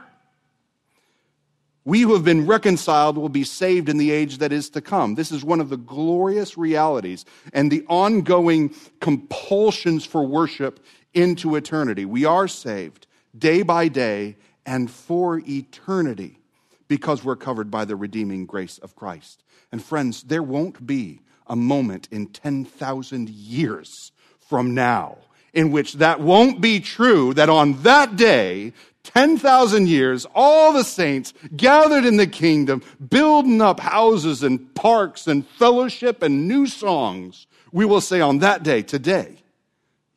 We 1.85 2.01
who 2.01 2.13
have 2.15 2.25
been 2.25 2.47
reconciled 2.47 3.15
will 3.15 3.29
be 3.29 3.43
saved 3.43 3.89
in 3.89 3.97
the 3.97 4.09
age 4.09 4.39
that 4.39 4.51
is 4.51 4.71
to 4.71 4.81
come. 4.81 5.13
This 5.13 5.31
is 5.31 5.43
one 5.43 5.61
of 5.61 5.69
the 5.69 5.77
glorious 5.77 6.57
realities 6.57 7.25
and 7.53 7.71
the 7.71 7.85
ongoing 7.87 8.73
compulsions 8.99 10.03
for 10.03 10.25
worship 10.25 10.83
into 11.13 11.55
eternity. 11.55 12.05
We 12.05 12.25
are 12.25 12.47
saved 12.47 13.05
day 13.37 13.61
by 13.61 13.87
day 13.87 14.35
and 14.65 14.89
for 14.89 15.43
eternity 15.47 16.39
because 16.87 17.23
we're 17.23 17.35
covered 17.35 17.69
by 17.69 17.85
the 17.85 17.95
redeeming 17.95 18.45
grace 18.45 18.77
of 18.77 18.95
Christ. 18.95 19.43
And 19.71 19.83
friends, 19.83 20.23
there 20.23 20.43
won't 20.43 20.85
be 20.85 21.21
a 21.47 21.55
moment 21.55 22.07
in 22.11 22.27
10,000 22.27 23.29
years 23.29 24.11
from 24.39 24.73
now 24.73 25.17
in 25.53 25.71
which 25.71 25.93
that 25.93 26.19
won't 26.19 26.61
be 26.61 26.79
true, 26.79 27.33
that 27.33 27.49
on 27.49 27.81
that 27.83 28.15
day, 28.15 28.73
10,000 29.03 29.87
years, 29.87 30.27
all 30.35 30.73
the 30.73 30.83
saints 30.83 31.33
gathered 31.55 32.05
in 32.05 32.17
the 32.17 32.27
kingdom, 32.27 32.81
building 33.09 33.61
up 33.61 33.79
houses 33.79 34.43
and 34.43 34.73
parks 34.75 35.27
and 35.27 35.47
fellowship 35.47 36.21
and 36.21 36.47
new 36.47 36.67
songs, 36.67 37.47
we 37.71 37.85
will 37.85 38.01
say 38.01 38.21
on 38.21 38.39
that 38.39 38.63
day, 38.63 38.81
today, 38.81 39.37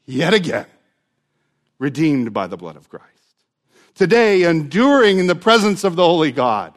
yet 0.06 0.34
again, 0.34 0.66
redeemed 1.78 2.32
by 2.32 2.46
the 2.46 2.56
blood 2.56 2.76
of 2.76 2.88
Christ 2.88 3.19
today, 3.94 4.42
enduring 4.42 5.18
in 5.18 5.26
the 5.26 5.34
presence 5.34 5.84
of 5.84 5.96
the 5.96 6.04
Holy 6.04 6.32
God 6.32 6.76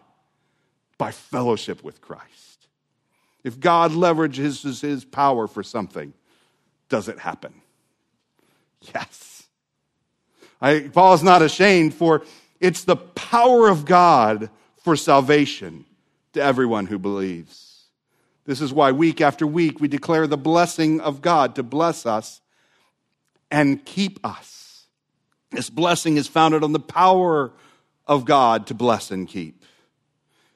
by 0.97 1.11
fellowship 1.11 1.83
with 1.83 2.01
Christ. 2.01 2.67
If 3.43 3.59
God 3.59 3.91
leverages 3.91 4.81
his 4.81 5.03
power 5.03 5.47
for 5.47 5.63
something, 5.63 6.13
does 6.89 7.07
it 7.09 7.19
happen? 7.19 7.53
Yes. 8.93 9.43
I, 10.61 10.89
Paul 10.93 11.13
is 11.13 11.23
not 11.23 11.41
ashamed, 11.41 11.93
for 11.93 12.23
it's 12.59 12.85
the 12.85 12.95
power 12.95 13.67
of 13.67 13.85
God 13.85 14.49
for 14.77 14.95
salvation 14.95 15.85
to 16.33 16.41
everyone 16.41 16.85
who 16.85 16.97
believes. 16.97 17.85
This 18.45 18.61
is 18.61 18.73
why 18.73 18.91
week 18.91 19.21
after 19.21 19.47
week 19.47 19.79
we 19.79 19.87
declare 19.87 20.27
the 20.27 20.37
blessing 20.37 20.99
of 21.01 21.21
God 21.21 21.55
to 21.55 21.63
bless 21.63 22.05
us 22.05 22.41
and 23.49 23.83
keep 23.85 24.19
us. 24.25 24.62
This 25.53 25.69
blessing 25.69 26.17
is 26.17 26.27
founded 26.27 26.63
on 26.63 26.73
the 26.73 26.79
power 26.79 27.51
of 28.07 28.25
God 28.25 28.65
to 28.67 28.73
bless 28.73 29.11
and 29.11 29.27
keep. 29.27 29.63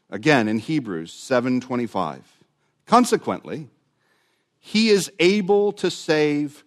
Again 0.10 0.48
in 0.48 0.58
Hebrews 0.58 1.14
7:25. 1.14 2.24
Consequently, 2.88 3.70
he 4.60 4.90
is 4.90 5.12
able 5.20 5.72
to 5.74 5.92
save 5.92 6.64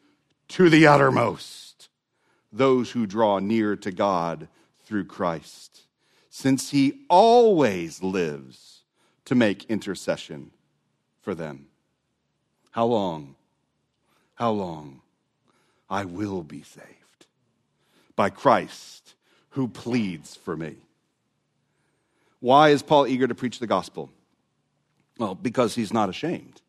to 0.48 0.70
the 0.70 0.86
uttermost 0.86 1.88
those 2.52 2.92
who 2.92 3.04
draw 3.06 3.40
near 3.40 3.74
to 3.76 3.90
God 3.90 4.48
through 4.84 5.06
Christ, 5.06 5.82
since 6.28 6.70
he 6.70 7.04
always 7.08 8.02
lives 8.02 8.82
to 9.24 9.34
make 9.34 9.64
intercession 9.64 10.52
for 11.20 11.34
them. 11.34 11.66
How 12.70 12.86
long? 12.86 13.34
How 14.34 14.52
long? 14.52 15.02
I 15.88 16.04
will 16.04 16.44
be 16.44 16.62
saved 16.62 16.99
by 18.20 18.28
Christ 18.28 19.14
who 19.52 19.66
pleads 19.66 20.36
for 20.36 20.54
me. 20.54 20.76
Why 22.40 22.68
is 22.68 22.82
Paul 22.82 23.06
eager 23.06 23.26
to 23.26 23.34
preach 23.34 23.60
the 23.60 23.66
gospel? 23.66 24.10
Well, 25.16 25.34
because 25.34 25.74
he's 25.74 25.90
not 25.90 26.10
ashamed. 26.10 26.60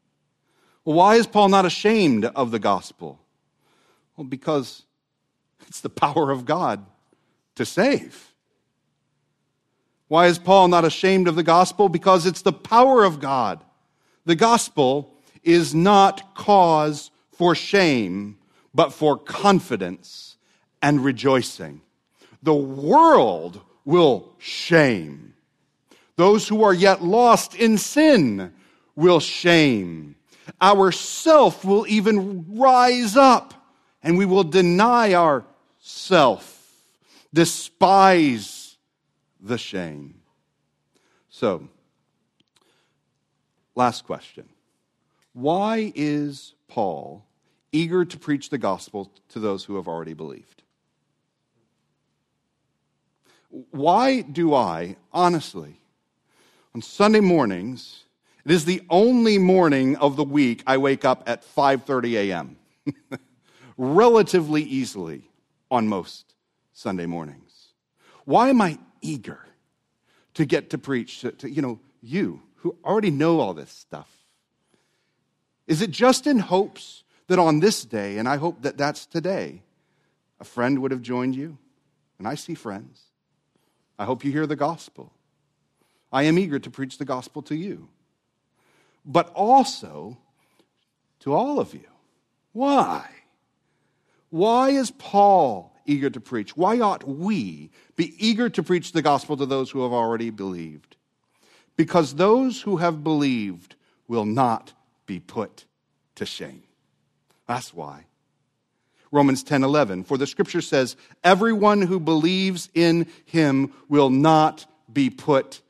Well, 0.85 0.95
why 0.95 1.15
is 1.15 1.27
Paul 1.27 1.49
not 1.49 1.65
ashamed 1.65 2.23
of 2.23 2.51
the 2.51 2.57
gospel? 2.57 3.19
Well, 4.15 4.23
because 4.23 4.83
it's 5.67 5.81
the 5.81 5.89
power 5.89 6.31
of 6.31 6.45
God 6.45 6.85
to 7.55 7.65
save. 7.65 8.31
Why 10.07 10.27
is 10.27 10.39
Paul 10.39 10.69
not 10.69 10.85
ashamed 10.85 11.27
of 11.27 11.35
the 11.35 11.43
gospel? 11.43 11.89
Because 11.89 12.25
it's 12.25 12.43
the 12.43 12.53
power 12.53 13.03
of 13.03 13.19
God. 13.19 13.61
The 14.23 14.37
gospel 14.37 15.17
is 15.43 15.75
not 15.75 16.33
cause 16.33 17.11
for 17.33 17.55
shame, 17.55 18.37
but 18.73 18.93
for 18.93 19.17
confidence 19.17 20.30
and 20.81 21.03
rejoicing. 21.03 21.81
The 22.43 22.53
world 22.53 23.61
will 23.85 24.33
shame. 24.37 25.33
Those 26.15 26.47
who 26.47 26.63
are 26.63 26.73
yet 26.73 27.03
lost 27.03 27.55
in 27.55 27.77
sin 27.77 28.53
will 28.95 29.19
shame. 29.19 30.15
Our 30.59 30.91
self 30.91 31.63
will 31.63 31.85
even 31.87 32.57
rise 32.57 33.15
up 33.15 33.53
and 34.03 34.17
we 34.17 34.25
will 34.25 34.43
deny 34.43 35.13
ourself, 35.13 36.73
despise 37.33 38.77
the 39.39 39.57
shame. 39.57 40.21
So, 41.29 41.67
last 43.75 44.05
question. 44.05 44.49
Why 45.33 45.91
is 45.95 46.53
Paul 46.67 47.25
eager 47.71 48.03
to 48.03 48.17
preach 48.17 48.49
the 48.49 48.57
gospel 48.57 49.11
to 49.29 49.39
those 49.39 49.63
who 49.63 49.75
have 49.77 49.87
already 49.87 50.13
believed? 50.13 50.60
Why 53.51 54.21
do 54.21 54.53
I, 54.53 54.95
honestly, 55.11 55.81
on 56.73 56.81
Sunday 56.81 57.19
mornings, 57.19 58.05
it 58.45 58.51
is 58.51 58.63
the 58.63 58.81
only 58.89 59.37
morning 59.37 59.97
of 59.97 60.15
the 60.15 60.23
week 60.23 60.63
I 60.65 60.77
wake 60.77 61.03
up 61.03 61.23
at 61.27 61.43
5:30 61.43 62.13
a.m. 62.13 62.55
relatively 63.77 64.63
easily 64.63 65.29
on 65.69 65.89
most 65.89 66.33
Sunday 66.71 67.05
mornings. 67.05 67.73
Why 68.23 68.49
am 68.49 68.61
I 68.61 68.79
eager 69.01 69.45
to 70.35 70.45
get 70.45 70.69
to 70.69 70.77
preach 70.77 71.19
to, 71.19 71.31
to 71.33 71.49
you 71.49 71.61
know 71.61 71.79
you 72.01 72.41
who 72.55 72.77
already 72.85 73.11
know 73.11 73.41
all 73.41 73.53
this 73.53 73.71
stuff? 73.71 74.09
Is 75.67 75.81
it 75.81 75.91
just 75.91 76.25
in 76.25 76.39
hopes 76.39 77.03
that 77.27 77.37
on 77.37 77.59
this 77.59 77.83
day, 77.83 78.17
and 78.17 78.29
I 78.29 78.37
hope 78.37 78.61
that 78.61 78.77
that's 78.77 79.05
today, 79.05 79.61
a 80.39 80.45
friend 80.45 80.81
would 80.81 80.91
have 80.91 81.01
joined 81.01 81.35
you? 81.35 81.57
And 82.17 82.27
I 82.27 82.35
see 82.35 82.55
friends 82.55 83.10
I 84.01 84.05
hope 84.05 84.25
you 84.25 84.31
hear 84.31 84.47
the 84.47 84.55
gospel. 84.55 85.13
I 86.11 86.23
am 86.23 86.39
eager 86.39 86.57
to 86.57 86.71
preach 86.71 86.97
the 86.97 87.05
gospel 87.05 87.43
to 87.43 87.55
you, 87.55 87.87
but 89.05 89.29
also 89.35 90.17
to 91.19 91.35
all 91.35 91.59
of 91.59 91.75
you. 91.75 91.85
Why? 92.51 93.07
Why 94.31 94.69
is 94.69 94.89
Paul 94.89 95.71
eager 95.85 96.09
to 96.09 96.19
preach? 96.19 96.57
Why 96.57 96.79
ought 96.79 97.07
we 97.07 97.69
be 97.95 98.15
eager 98.17 98.49
to 98.49 98.63
preach 98.63 98.91
the 98.91 99.03
gospel 99.03 99.37
to 99.37 99.45
those 99.45 99.69
who 99.69 99.83
have 99.83 99.93
already 99.93 100.31
believed? 100.31 100.95
Because 101.77 102.15
those 102.15 102.59
who 102.59 102.77
have 102.77 103.03
believed 103.03 103.75
will 104.07 104.25
not 104.25 104.73
be 105.05 105.19
put 105.19 105.65
to 106.15 106.25
shame. 106.25 106.63
That's 107.45 107.71
why. 107.71 108.05
Romans 109.11 109.43
10 109.43 109.63
11. 109.63 110.03
For 110.05 110.17
the 110.17 110.27
scripture 110.27 110.61
says, 110.61 110.95
Everyone 111.23 111.81
who 111.81 111.99
believes 111.99 112.69
in 112.73 113.07
him 113.25 113.73
will 113.89 114.09
not 114.09 114.65
be 114.91 115.09
put 115.09 115.61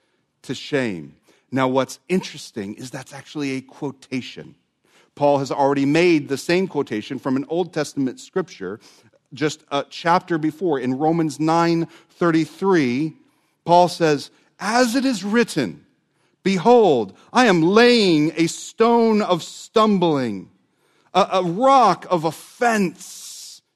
to 0.43 0.55
shame. 0.55 1.15
Now, 1.51 1.67
what's 1.67 1.99
interesting 2.07 2.75
is 2.75 2.91
that's 2.91 3.13
actually 3.13 3.51
a 3.57 3.61
quotation. 3.61 4.55
Paul 5.15 5.39
has 5.39 5.51
already 5.51 5.85
made 5.85 6.29
the 6.29 6.37
same 6.37 6.67
quotation 6.67 7.19
from 7.19 7.35
an 7.35 7.45
Old 7.49 7.73
Testament 7.73 8.19
scripture 8.19 8.79
just 9.33 9.63
a 9.71 9.85
chapter 9.89 10.37
before 10.37 10.79
in 10.79 10.97
Romans 10.97 11.37
9:33 11.37 13.15
Paul 13.65 13.87
says, 13.87 14.31
as 14.59 14.95
it 14.95 15.05
is 15.05 15.23
written, 15.23 15.85
Behold, 16.43 17.15
I 17.31 17.45
am 17.45 17.61
laying 17.61 18.31
a 18.35 18.47
stone 18.47 19.21
of 19.21 19.43
stumbling, 19.43 20.49
a, 21.13 21.27
a 21.33 21.43
rock 21.43 22.05
of 22.09 22.25
offense. 22.25 23.20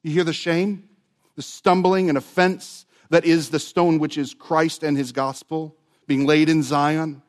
You 0.06 0.12
hear 0.12 0.24
the 0.24 0.34
shame? 0.34 0.88
The 1.36 1.42
stumbling 1.42 2.10
and 2.10 2.18
offense 2.18 2.86
that 3.10 3.26
is 3.26 3.50
the 3.50 3.58
stone 3.60 3.98
which 3.98 4.20
is 4.20 4.36
Christ 4.36 4.84
and 4.84 4.96
his 4.96 5.12
gospel 5.12 5.76
being 6.06 6.28
laid 6.28 6.48
in 6.48 6.62
Zion. 6.62 7.24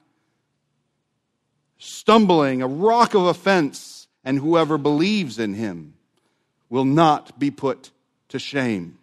Stumbling, 1.79 2.61
a 2.61 2.67
rock 2.67 3.15
of 3.15 3.23
offense, 3.23 4.09
and 4.27 4.39
whoever 4.39 4.77
believes 4.77 5.39
in 5.39 5.55
him 5.55 5.95
will 6.69 6.85
not 6.85 7.39
be 7.39 7.51
put 7.51 7.93
to 8.29 8.39
shame. 8.39 8.99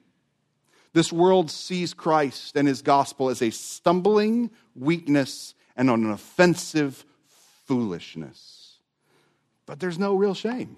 This 0.93 1.11
world 1.11 1.49
sees 1.49 1.95
Christ 1.95 2.55
and 2.55 2.67
his 2.67 2.83
gospel 2.83 3.29
as 3.29 3.41
a 3.41 3.49
stumbling 3.49 4.51
weakness 4.75 5.55
and 5.75 5.89
an 5.89 6.11
offensive 6.11 7.03
foolishness. 7.65 8.77
But 9.65 9.79
there's 9.79 9.97
no 9.97 10.13
real 10.13 10.35
shame. 10.35 10.77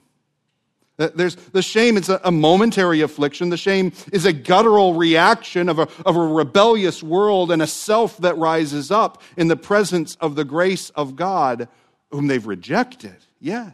There's, 0.97 1.35
the 1.35 1.61
shame 1.61 1.97
is 1.97 2.07
a, 2.07 2.31
momentary 2.31 3.01
affliction. 3.01 3.49
The 3.49 3.57
shame 3.57 3.91
is 4.13 4.25
a 4.25 4.31
guttural 4.31 4.93
reaction 4.93 5.67
of 5.67 5.79
a, 5.79 5.89
of 6.05 6.15
a 6.15 6.21
rebellious 6.21 7.03
world 7.03 7.51
and 7.51 7.61
a 7.61 7.67
self 7.67 8.17
that 8.19 8.37
rises 8.37 8.91
up 8.91 9.21
in 9.35 9.49
the 9.49 9.57
presence 9.57 10.15
of 10.21 10.35
the 10.35 10.45
grace 10.45 10.91
of 10.91 11.17
God, 11.17 11.67
whom 12.11 12.27
they've 12.27 12.45
rejected. 12.45 13.17
Yes. 13.41 13.73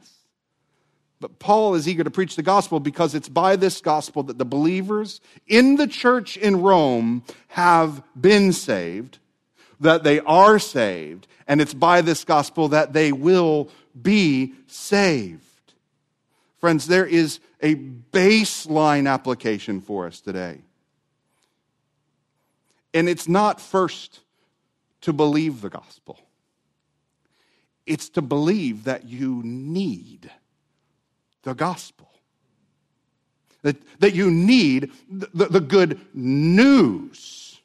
But 1.20 1.38
Paul 1.38 1.76
is 1.76 1.88
eager 1.88 2.04
to 2.04 2.10
preach 2.10 2.36
the 2.36 2.42
gospel 2.42 2.80
because 2.80 3.14
it's 3.14 3.30
by 3.30 3.56
this 3.56 3.82
gospel 3.82 4.24
that 4.24 4.40
the 4.40 4.46
believers 4.46 5.22
in 5.46 5.76
the 5.76 5.86
church 5.86 6.38
in 6.38 6.64
Rome 6.64 7.24
have 7.50 8.02
been 8.20 8.52
saved, 8.52 9.20
that 9.80 10.04
they 10.04 10.20
are 10.22 10.58
saved, 10.58 11.28
and 11.48 11.62
it's 11.62 11.76
by 11.76 12.02
this 12.02 12.24
gospel 12.24 12.70
that 12.70 12.94
they 12.94 13.12
will 13.12 13.70
be 14.02 14.56
saved. 14.66 15.51
Friends, 16.62 16.86
there 16.86 17.08
is 17.08 17.40
a 17.60 17.74
baseline 17.76 19.12
application 19.12 19.82
for 19.82 20.06
us 20.06 20.22
today. 20.22 20.60
And 22.94 23.10
it's 23.10 23.28
not 23.28 23.60
first 23.60 24.20
to 25.02 25.12
believe 25.12 25.62
the 25.62 25.70
gospel, 25.70 26.20
it's 27.88 28.10
to 28.10 28.22
believe 28.22 28.84
that 28.84 29.06
you 29.06 29.42
need 29.44 30.30
the 31.42 31.56
gospel. 31.56 32.08
That, 33.64 33.78
that 34.00 34.16
you 34.16 34.32
need 34.32 34.92
the, 35.08 35.46
the 35.46 35.60
good 35.60 36.00
news 36.16 37.60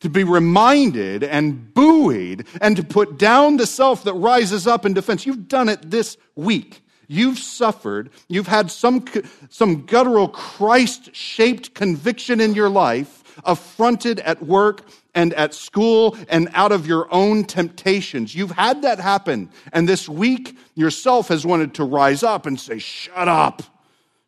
to 0.00 0.08
be 0.08 0.24
reminded 0.24 1.22
and 1.22 1.72
buoyed 1.72 2.44
and 2.60 2.76
to 2.76 2.82
put 2.82 3.18
down 3.18 3.56
the 3.56 3.66
self 3.66 4.02
that 4.02 4.14
rises 4.14 4.66
up 4.66 4.84
in 4.84 4.94
defense. 4.94 5.24
You've 5.24 5.46
done 5.46 5.68
it 5.68 5.90
this 5.92 6.16
week. 6.34 6.82
You've 7.12 7.38
suffered. 7.38 8.08
You've 8.28 8.46
had 8.46 8.70
some, 8.70 9.04
some 9.50 9.84
guttural 9.84 10.28
Christ 10.28 11.14
shaped 11.14 11.74
conviction 11.74 12.40
in 12.40 12.54
your 12.54 12.70
life, 12.70 13.22
affronted 13.44 14.20
at 14.20 14.42
work 14.42 14.88
and 15.14 15.34
at 15.34 15.52
school 15.52 16.16
and 16.30 16.48
out 16.54 16.72
of 16.72 16.86
your 16.86 17.12
own 17.12 17.44
temptations. 17.44 18.34
You've 18.34 18.52
had 18.52 18.80
that 18.80 18.98
happen. 18.98 19.50
And 19.74 19.86
this 19.86 20.08
week, 20.08 20.56
yourself 20.74 21.28
has 21.28 21.44
wanted 21.44 21.74
to 21.74 21.84
rise 21.84 22.22
up 22.22 22.46
and 22.46 22.58
say, 22.58 22.78
Shut 22.78 23.28
up. 23.28 23.62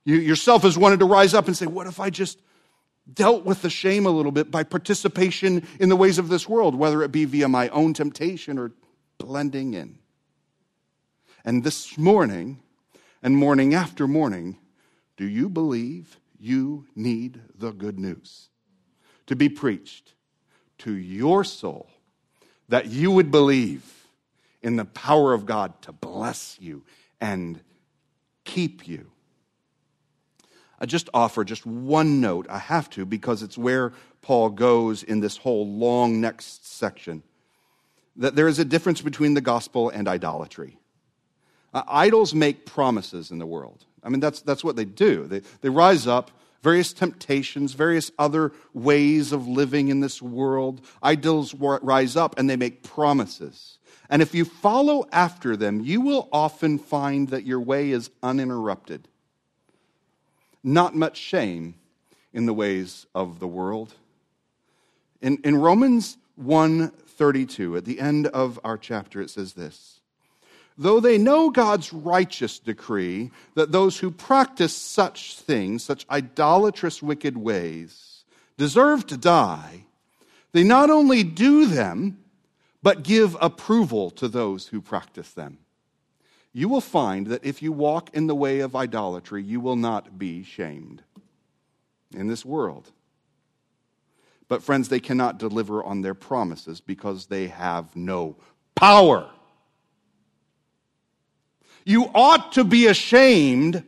You 0.05 0.17
yourself 0.17 0.63
has 0.65 0.77
wanted 0.77 1.01
to 1.01 1.07
rise 1.07 1.33
up 1.33 1.47
and 1.47 1.57
say, 1.57 1.65
What 1.65 1.87
if 1.87 2.01
I 2.01 2.11
just 2.11 2.39
dealt 3.11 3.47
with 3.47 3.63
the 3.63 3.71
shame 3.71 4.05
a 4.05 4.11
little 4.11 4.31
bit 4.31 4.51
by 4.51 4.63
participation 4.63 5.67
in 5.81 5.89
the 5.89 5.97
ways 5.97 6.19
of 6.19 6.29
this 6.29 6.47
world, 6.47 6.75
whether 6.75 7.03
it 7.03 7.13
be 7.13 7.25
via 7.25 7.49
my 7.49 7.71
own 7.71 7.95
temptation 7.95 8.59
or 8.59 8.73
blending 9.17 9.73
in? 9.73 10.01
And 11.47 11.65
this 11.65 11.97
morning, 11.97 12.61
and 13.25 13.37
morning 13.37 13.75
after 13.75 14.07
morning, 14.07 14.59
do 15.17 15.27
you 15.27 15.49
believe 15.49 16.21
you 16.39 16.87
need 16.95 17.41
the 17.59 17.73
good 17.73 17.99
news 17.99 18.51
to 19.27 19.35
be 19.35 19.49
preached? 19.49 20.15
to 20.79 20.95
your 20.95 21.45
soul 21.45 21.89
that 22.69 22.87
you 22.87 23.11
would 23.11 23.31
believe 23.31 24.07
in 24.63 24.77
the 24.77 24.85
power 24.85 25.33
of 25.33 25.47
God 25.47 25.81
to 25.83 25.93
bless 25.93 26.59
you 26.61 26.85
and 27.21 27.61
keep 28.45 28.89
you. 28.89 29.11
I 30.81 30.87
just 30.87 31.09
offer 31.15 31.45
just 31.45 31.65
one 31.65 32.21
note. 32.21 32.47
I 32.51 32.59
have 32.59 32.91
to 32.91 33.07
because 33.07 33.43
it's 33.43 33.57
where 33.57 33.93
Paul 34.23 34.51
goes 34.51 35.03
in 35.03 35.21
this 35.21 35.37
whole 35.37 35.67
long 35.67 36.21
next 36.21 36.67
section. 36.67 37.23
That 38.17 38.35
there 38.35 38.49
is 38.49 38.59
a 38.59 38.65
difference 38.65 39.01
between 39.01 39.35
the 39.35 39.41
gospel 39.41 39.89
and 39.89 40.09
idolatry. 40.09 40.79
Uh, 41.75 41.83
idols 41.89 42.33
make 42.33 42.65
promises 42.65 43.31
in 43.31 43.39
the 43.39 43.47
world. 43.47 43.85
I 44.03 44.09
mean, 44.09 44.21
that's, 44.21 44.41
that's 44.41 44.63
what 44.63 44.77
they 44.77 44.85
do. 44.85 45.27
They, 45.27 45.41
they 45.61 45.69
rise 45.69 46.07
up 46.07 46.31
various 46.63 46.95
temptations, 46.95 47.75
various 47.75 48.11
other 48.19 48.53
ways 48.73 49.33
of 49.33 49.47
living 49.47 49.89
in 49.89 50.01
this 50.01 50.23
world. 50.23 50.81
Idols 51.03 51.53
rise 51.55 52.17
up 52.17 52.39
and 52.39 52.49
they 52.49 52.57
make 52.57 52.83
promises. 52.83 53.79
And 54.09 54.23
if 54.23 54.35
you 54.35 54.45
follow 54.47 55.07
after 55.13 55.57
them, 55.57 55.81
you 55.81 56.01
will 56.01 56.29
often 56.33 56.79
find 56.79 57.29
that 57.29 57.45
your 57.45 57.61
way 57.61 57.91
is 57.91 58.11
uninterrupted. 58.23 59.09
Not 60.63 60.95
much 60.95 61.19
shame 61.19 61.75
in 62.33 62.47
the 62.47 62.55
ways 62.55 63.07
of 63.15 63.41
the 63.41 63.49
world. 63.49 63.95
In, 65.21 65.39
in 65.45 65.57
Romans 65.57 66.17
1:32, 66.41 67.77
at 67.77 67.85
the 67.85 68.01
end 68.01 68.27
of 68.29 68.59
our 68.65 68.79
chapter, 68.79 69.21
it 69.21 69.31
says 69.31 69.53
this 69.53 70.01
though 70.77 71.01
they 71.01 71.19
know 71.19 71.51
God's 71.51 71.93
righteous 71.93 72.59
decree 72.59 73.31
that 73.55 73.73
those 73.73 73.99
who 73.99 74.11
practice 74.11 74.77
such 74.77 75.39
things, 75.39 75.85
such 75.85 76.07
idolatrous, 76.11 77.03
wicked 77.03 77.37
ways, 77.37 78.25
deserve 78.57 79.07
to 79.07 79.17
die, 79.17 79.85
they 80.53 80.65
not 80.65 80.91
only 80.91 81.23
do 81.23 81.67
them, 81.67 82.19
but 82.83 83.03
give 83.03 83.37
approval 83.41 84.11
to 84.11 84.29
those 84.29 84.69
who 84.69 84.81
practice 84.81 85.31
them. 85.33 85.59
You 86.53 86.69
will 86.69 86.81
find 86.81 87.27
that 87.29 87.45
if 87.45 87.63
you 87.63 87.73
walk 87.73 88.11
in 88.15 88.29
the 88.29 88.35
way 88.35 88.61
of 88.61 88.77
idolatry, 88.77 89.43
you 89.43 89.61
will 89.61 89.75
not 89.75 90.19
be 90.19 90.45
shamed 90.45 91.03
in 92.15 92.29
this 92.29 92.45
world. 92.45 92.93
But, 94.47 94.63
friends, 94.63 94.89
they 94.89 95.01
cannot 95.01 95.39
deliver 95.39 95.83
on 95.83 96.03
their 96.03 96.15
promises 96.15 96.81
because 96.81 97.27
they 97.27 97.49
have 97.49 97.97
no 97.97 98.37
power. 98.77 99.31
You 101.85 102.11
ought 102.15 102.53
to 102.53 102.65
be 102.65 102.87
ashamed 102.87 103.85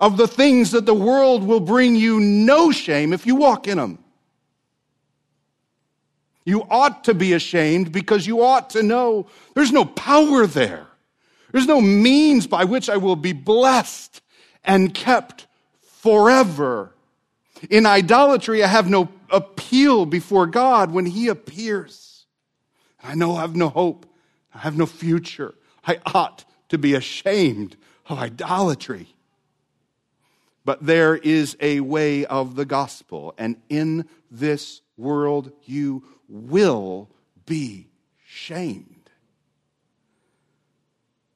of 0.00 0.16
the 0.16 0.28
things 0.28 0.72
that 0.72 0.86
the 0.86 0.94
world 0.94 1.44
will 1.44 1.60
bring 1.60 1.94
you 1.94 2.20
no 2.20 2.70
shame 2.72 3.12
if 3.12 3.26
you 3.26 3.36
walk 3.36 3.68
in 3.68 3.78
them. 3.78 3.98
You 6.44 6.64
ought 6.70 7.04
to 7.04 7.14
be 7.14 7.32
ashamed 7.32 7.90
because 7.90 8.26
you 8.26 8.42
ought 8.42 8.70
to 8.70 8.82
know 8.82 9.26
there's 9.54 9.72
no 9.72 9.84
power 9.84 10.46
there. 10.46 10.86
There's 11.52 11.66
no 11.66 11.80
means 11.80 12.46
by 12.46 12.64
which 12.64 12.88
I 12.88 12.98
will 12.98 13.16
be 13.16 13.32
blessed 13.32 14.20
and 14.64 14.94
kept 14.94 15.46
forever. 15.80 16.92
In 17.70 17.86
idolatry, 17.86 18.62
I 18.62 18.68
have 18.68 18.88
no 18.88 19.08
appeal 19.30 20.06
before 20.06 20.46
God 20.46 20.92
when 20.92 21.06
He 21.06 21.28
appears. 21.28 22.26
I 23.02 23.14
know 23.14 23.36
I 23.36 23.40
have 23.40 23.56
no 23.56 23.68
hope. 23.68 24.06
I 24.54 24.58
have 24.58 24.76
no 24.76 24.86
future. 24.86 25.54
I 25.84 25.98
ought 26.14 26.44
to 26.68 26.78
be 26.78 26.94
ashamed 26.94 27.76
of 28.06 28.18
idolatry. 28.18 29.08
But 30.64 30.84
there 30.84 31.16
is 31.16 31.56
a 31.60 31.80
way 31.80 32.26
of 32.26 32.56
the 32.56 32.64
gospel, 32.64 33.34
and 33.38 33.56
in 33.68 34.08
this 34.30 34.80
world 34.96 35.52
you 35.64 36.02
will 36.28 37.08
be 37.44 37.88
shamed. 38.26 39.10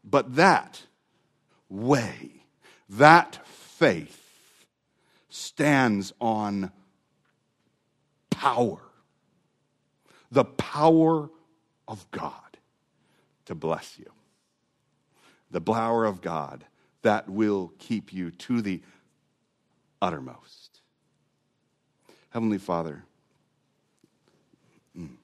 But 0.03 0.35
that 0.35 0.83
way, 1.69 2.45
that 2.89 3.47
faith, 3.47 4.17
stands 5.29 6.13
on 6.21 6.73
power 8.31 8.81
the 10.31 10.45
power 10.45 11.29
of 11.89 12.11
God 12.11 12.33
to 13.47 13.55
bless 13.55 13.99
you 13.99 14.11
the 15.51 15.61
power 15.61 16.05
of 16.05 16.21
God 16.21 16.65
that 17.03 17.29
will 17.29 17.73
keep 17.79 18.13
you 18.13 18.31
to 18.31 18.61
the 18.61 18.83
uttermost. 20.03 20.81
Heavenly 22.31 22.59
Father, 22.59 23.05
mm, 24.97 25.17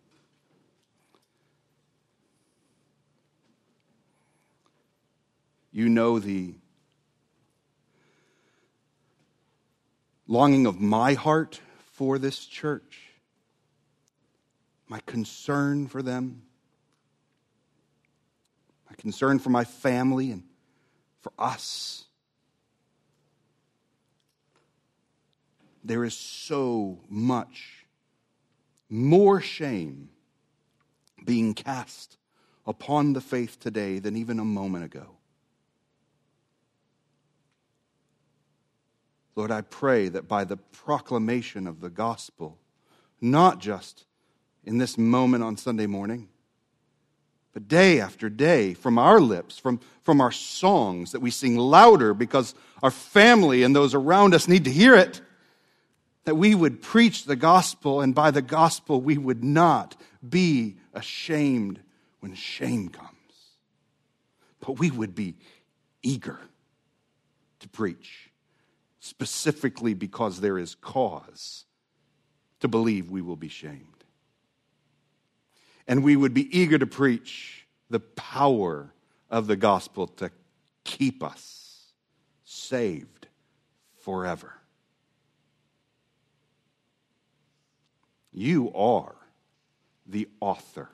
you 5.71 5.89
know 5.89 6.19
the 6.19 6.55
longing 10.27 10.67
of 10.67 10.81
my 10.81 11.15
heart 11.15 11.61
for 11.93 12.19
this 12.19 12.45
church. 12.45 13.03
my 14.89 15.01
concern 15.05 15.89
for 15.89 16.01
them, 16.01 16.43
concern 19.07 19.39
for 19.39 19.51
my 19.51 19.63
family 19.63 20.33
and 20.33 20.43
for 21.21 21.33
us. 21.39 22.07
There 25.85 26.03
is 26.03 26.17
so 26.17 26.99
much 27.09 27.87
more 28.91 29.41
shame 29.41 30.09
being 31.25 31.55
cast 31.55 32.17
upon 32.67 33.13
the 33.13 33.21
faith 33.21 33.61
today 33.61 34.01
than 34.01 34.17
even 34.17 34.41
a 34.41 34.45
moment 34.45 34.85
ago. 34.85 35.19
Lord, 39.37 39.53
I 39.53 39.61
pray 39.61 40.09
that 40.09 40.27
by 40.27 40.43
the 40.43 40.57
proclamation 40.57 41.69
of 41.69 41.81
the 41.81 41.91
gospel, 41.91 42.59
not 43.21 43.61
just 43.61 44.05
in 44.65 44.79
this 44.79 44.99
moment 44.99 45.45
on 45.45 45.57
Sunday 45.57 45.87
morning, 45.87 46.29
but 47.57 47.69
day 47.69 48.01
after 48.01 48.29
day 48.29 48.75
from 48.75 48.99
our 48.99 49.19
lips, 49.19 49.59
from, 49.59 49.81
from 50.03 50.21
our 50.21 50.31
songs 50.31 51.13
that 51.13 51.21
we 51.21 51.31
sing 51.31 51.57
louder 51.57 52.13
because 52.13 52.55
our 52.83 52.91
family 52.91 53.63
and 53.63 53.75
those 53.75 53.95
around 53.95 54.35
us 54.35 54.47
need 54.47 54.65
to 54.65 54.71
hear 54.71 54.95
it, 54.95 55.23
that 56.25 56.35
we 56.35 56.55
would 56.55 56.83
preach 56.83 57.25
the 57.25 57.35
gospel, 57.35 58.03
and 58.03 58.15
by 58.15 58.31
the 58.31 58.43
gospel 58.43 59.01
we 59.01 59.17
would 59.17 59.43
not 59.43 59.97
be 60.29 60.77
ashamed 60.93 61.81
when 62.21 62.35
shame 62.35 62.91
comes. 62.91 63.09
But 64.61 64.79
we 64.79 64.91
would 64.91 65.15
be 65.15 65.37
eager 66.03 66.39
to 67.61 67.69
preach, 67.71 68.29
specifically 69.01 69.95
because 69.95 70.43
there 70.43 70.59
is 70.59 70.75
cause 70.75 71.65
to 72.61 72.69
believe 72.69 73.11
we 73.11 73.23
will 73.23 73.35
be 73.35 73.49
shamed. 73.49 73.96
And 75.89 76.03
we 76.03 76.17
would 76.17 76.35
be 76.35 76.57
eager 76.57 76.79
to 76.79 76.87
preach 76.87 77.67
the 77.91 78.01
power 78.01 78.93
of 79.31 79.47
the 79.47 79.57
gospel 79.57 80.07
to 80.07 80.31
keep 80.85 81.23
us 81.23 81.93
saved 82.45 83.29
forever. 84.01 84.55
You 88.33 88.73
are 88.75 89.17
the 90.07 90.29
author 90.41 90.91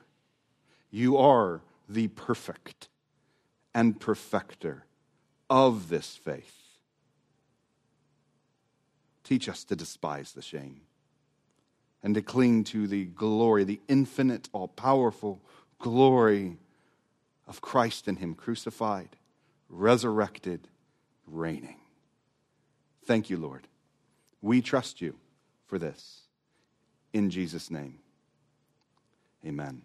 you 0.93 1.17
are 1.17 1.61
the 1.89 2.07
perfect 2.09 2.87
and 3.73 3.99
perfecter 3.99 4.85
of 5.49 5.89
this 5.89 6.15
faith. 6.15 6.55
Teach 9.23 9.49
us 9.49 9.63
to 9.63 9.75
despise 9.75 10.33
the 10.33 10.43
shame 10.43 10.81
and 12.03 12.13
to 12.15 12.21
cling 12.21 12.65
to 12.65 12.85
the 12.85 13.05
glory, 13.05 13.63
the 13.63 13.79
infinite, 13.87 14.49
all 14.51 14.67
powerful 14.67 15.41
glory 15.79 16.57
of 17.47 17.61
Christ 17.61 18.07
and 18.07 18.19
Him 18.19 18.35
crucified, 18.35 19.15
resurrected, 19.69 20.67
reigning. 21.25 21.77
Thank 23.05 23.29
you, 23.29 23.37
Lord. 23.37 23.67
We 24.41 24.61
trust 24.61 25.01
you 25.01 25.15
for 25.65 25.79
this. 25.79 26.21
In 27.13 27.29
Jesus' 27.29 27.71
name, 27.71 27.99
amen. 29.45 29.83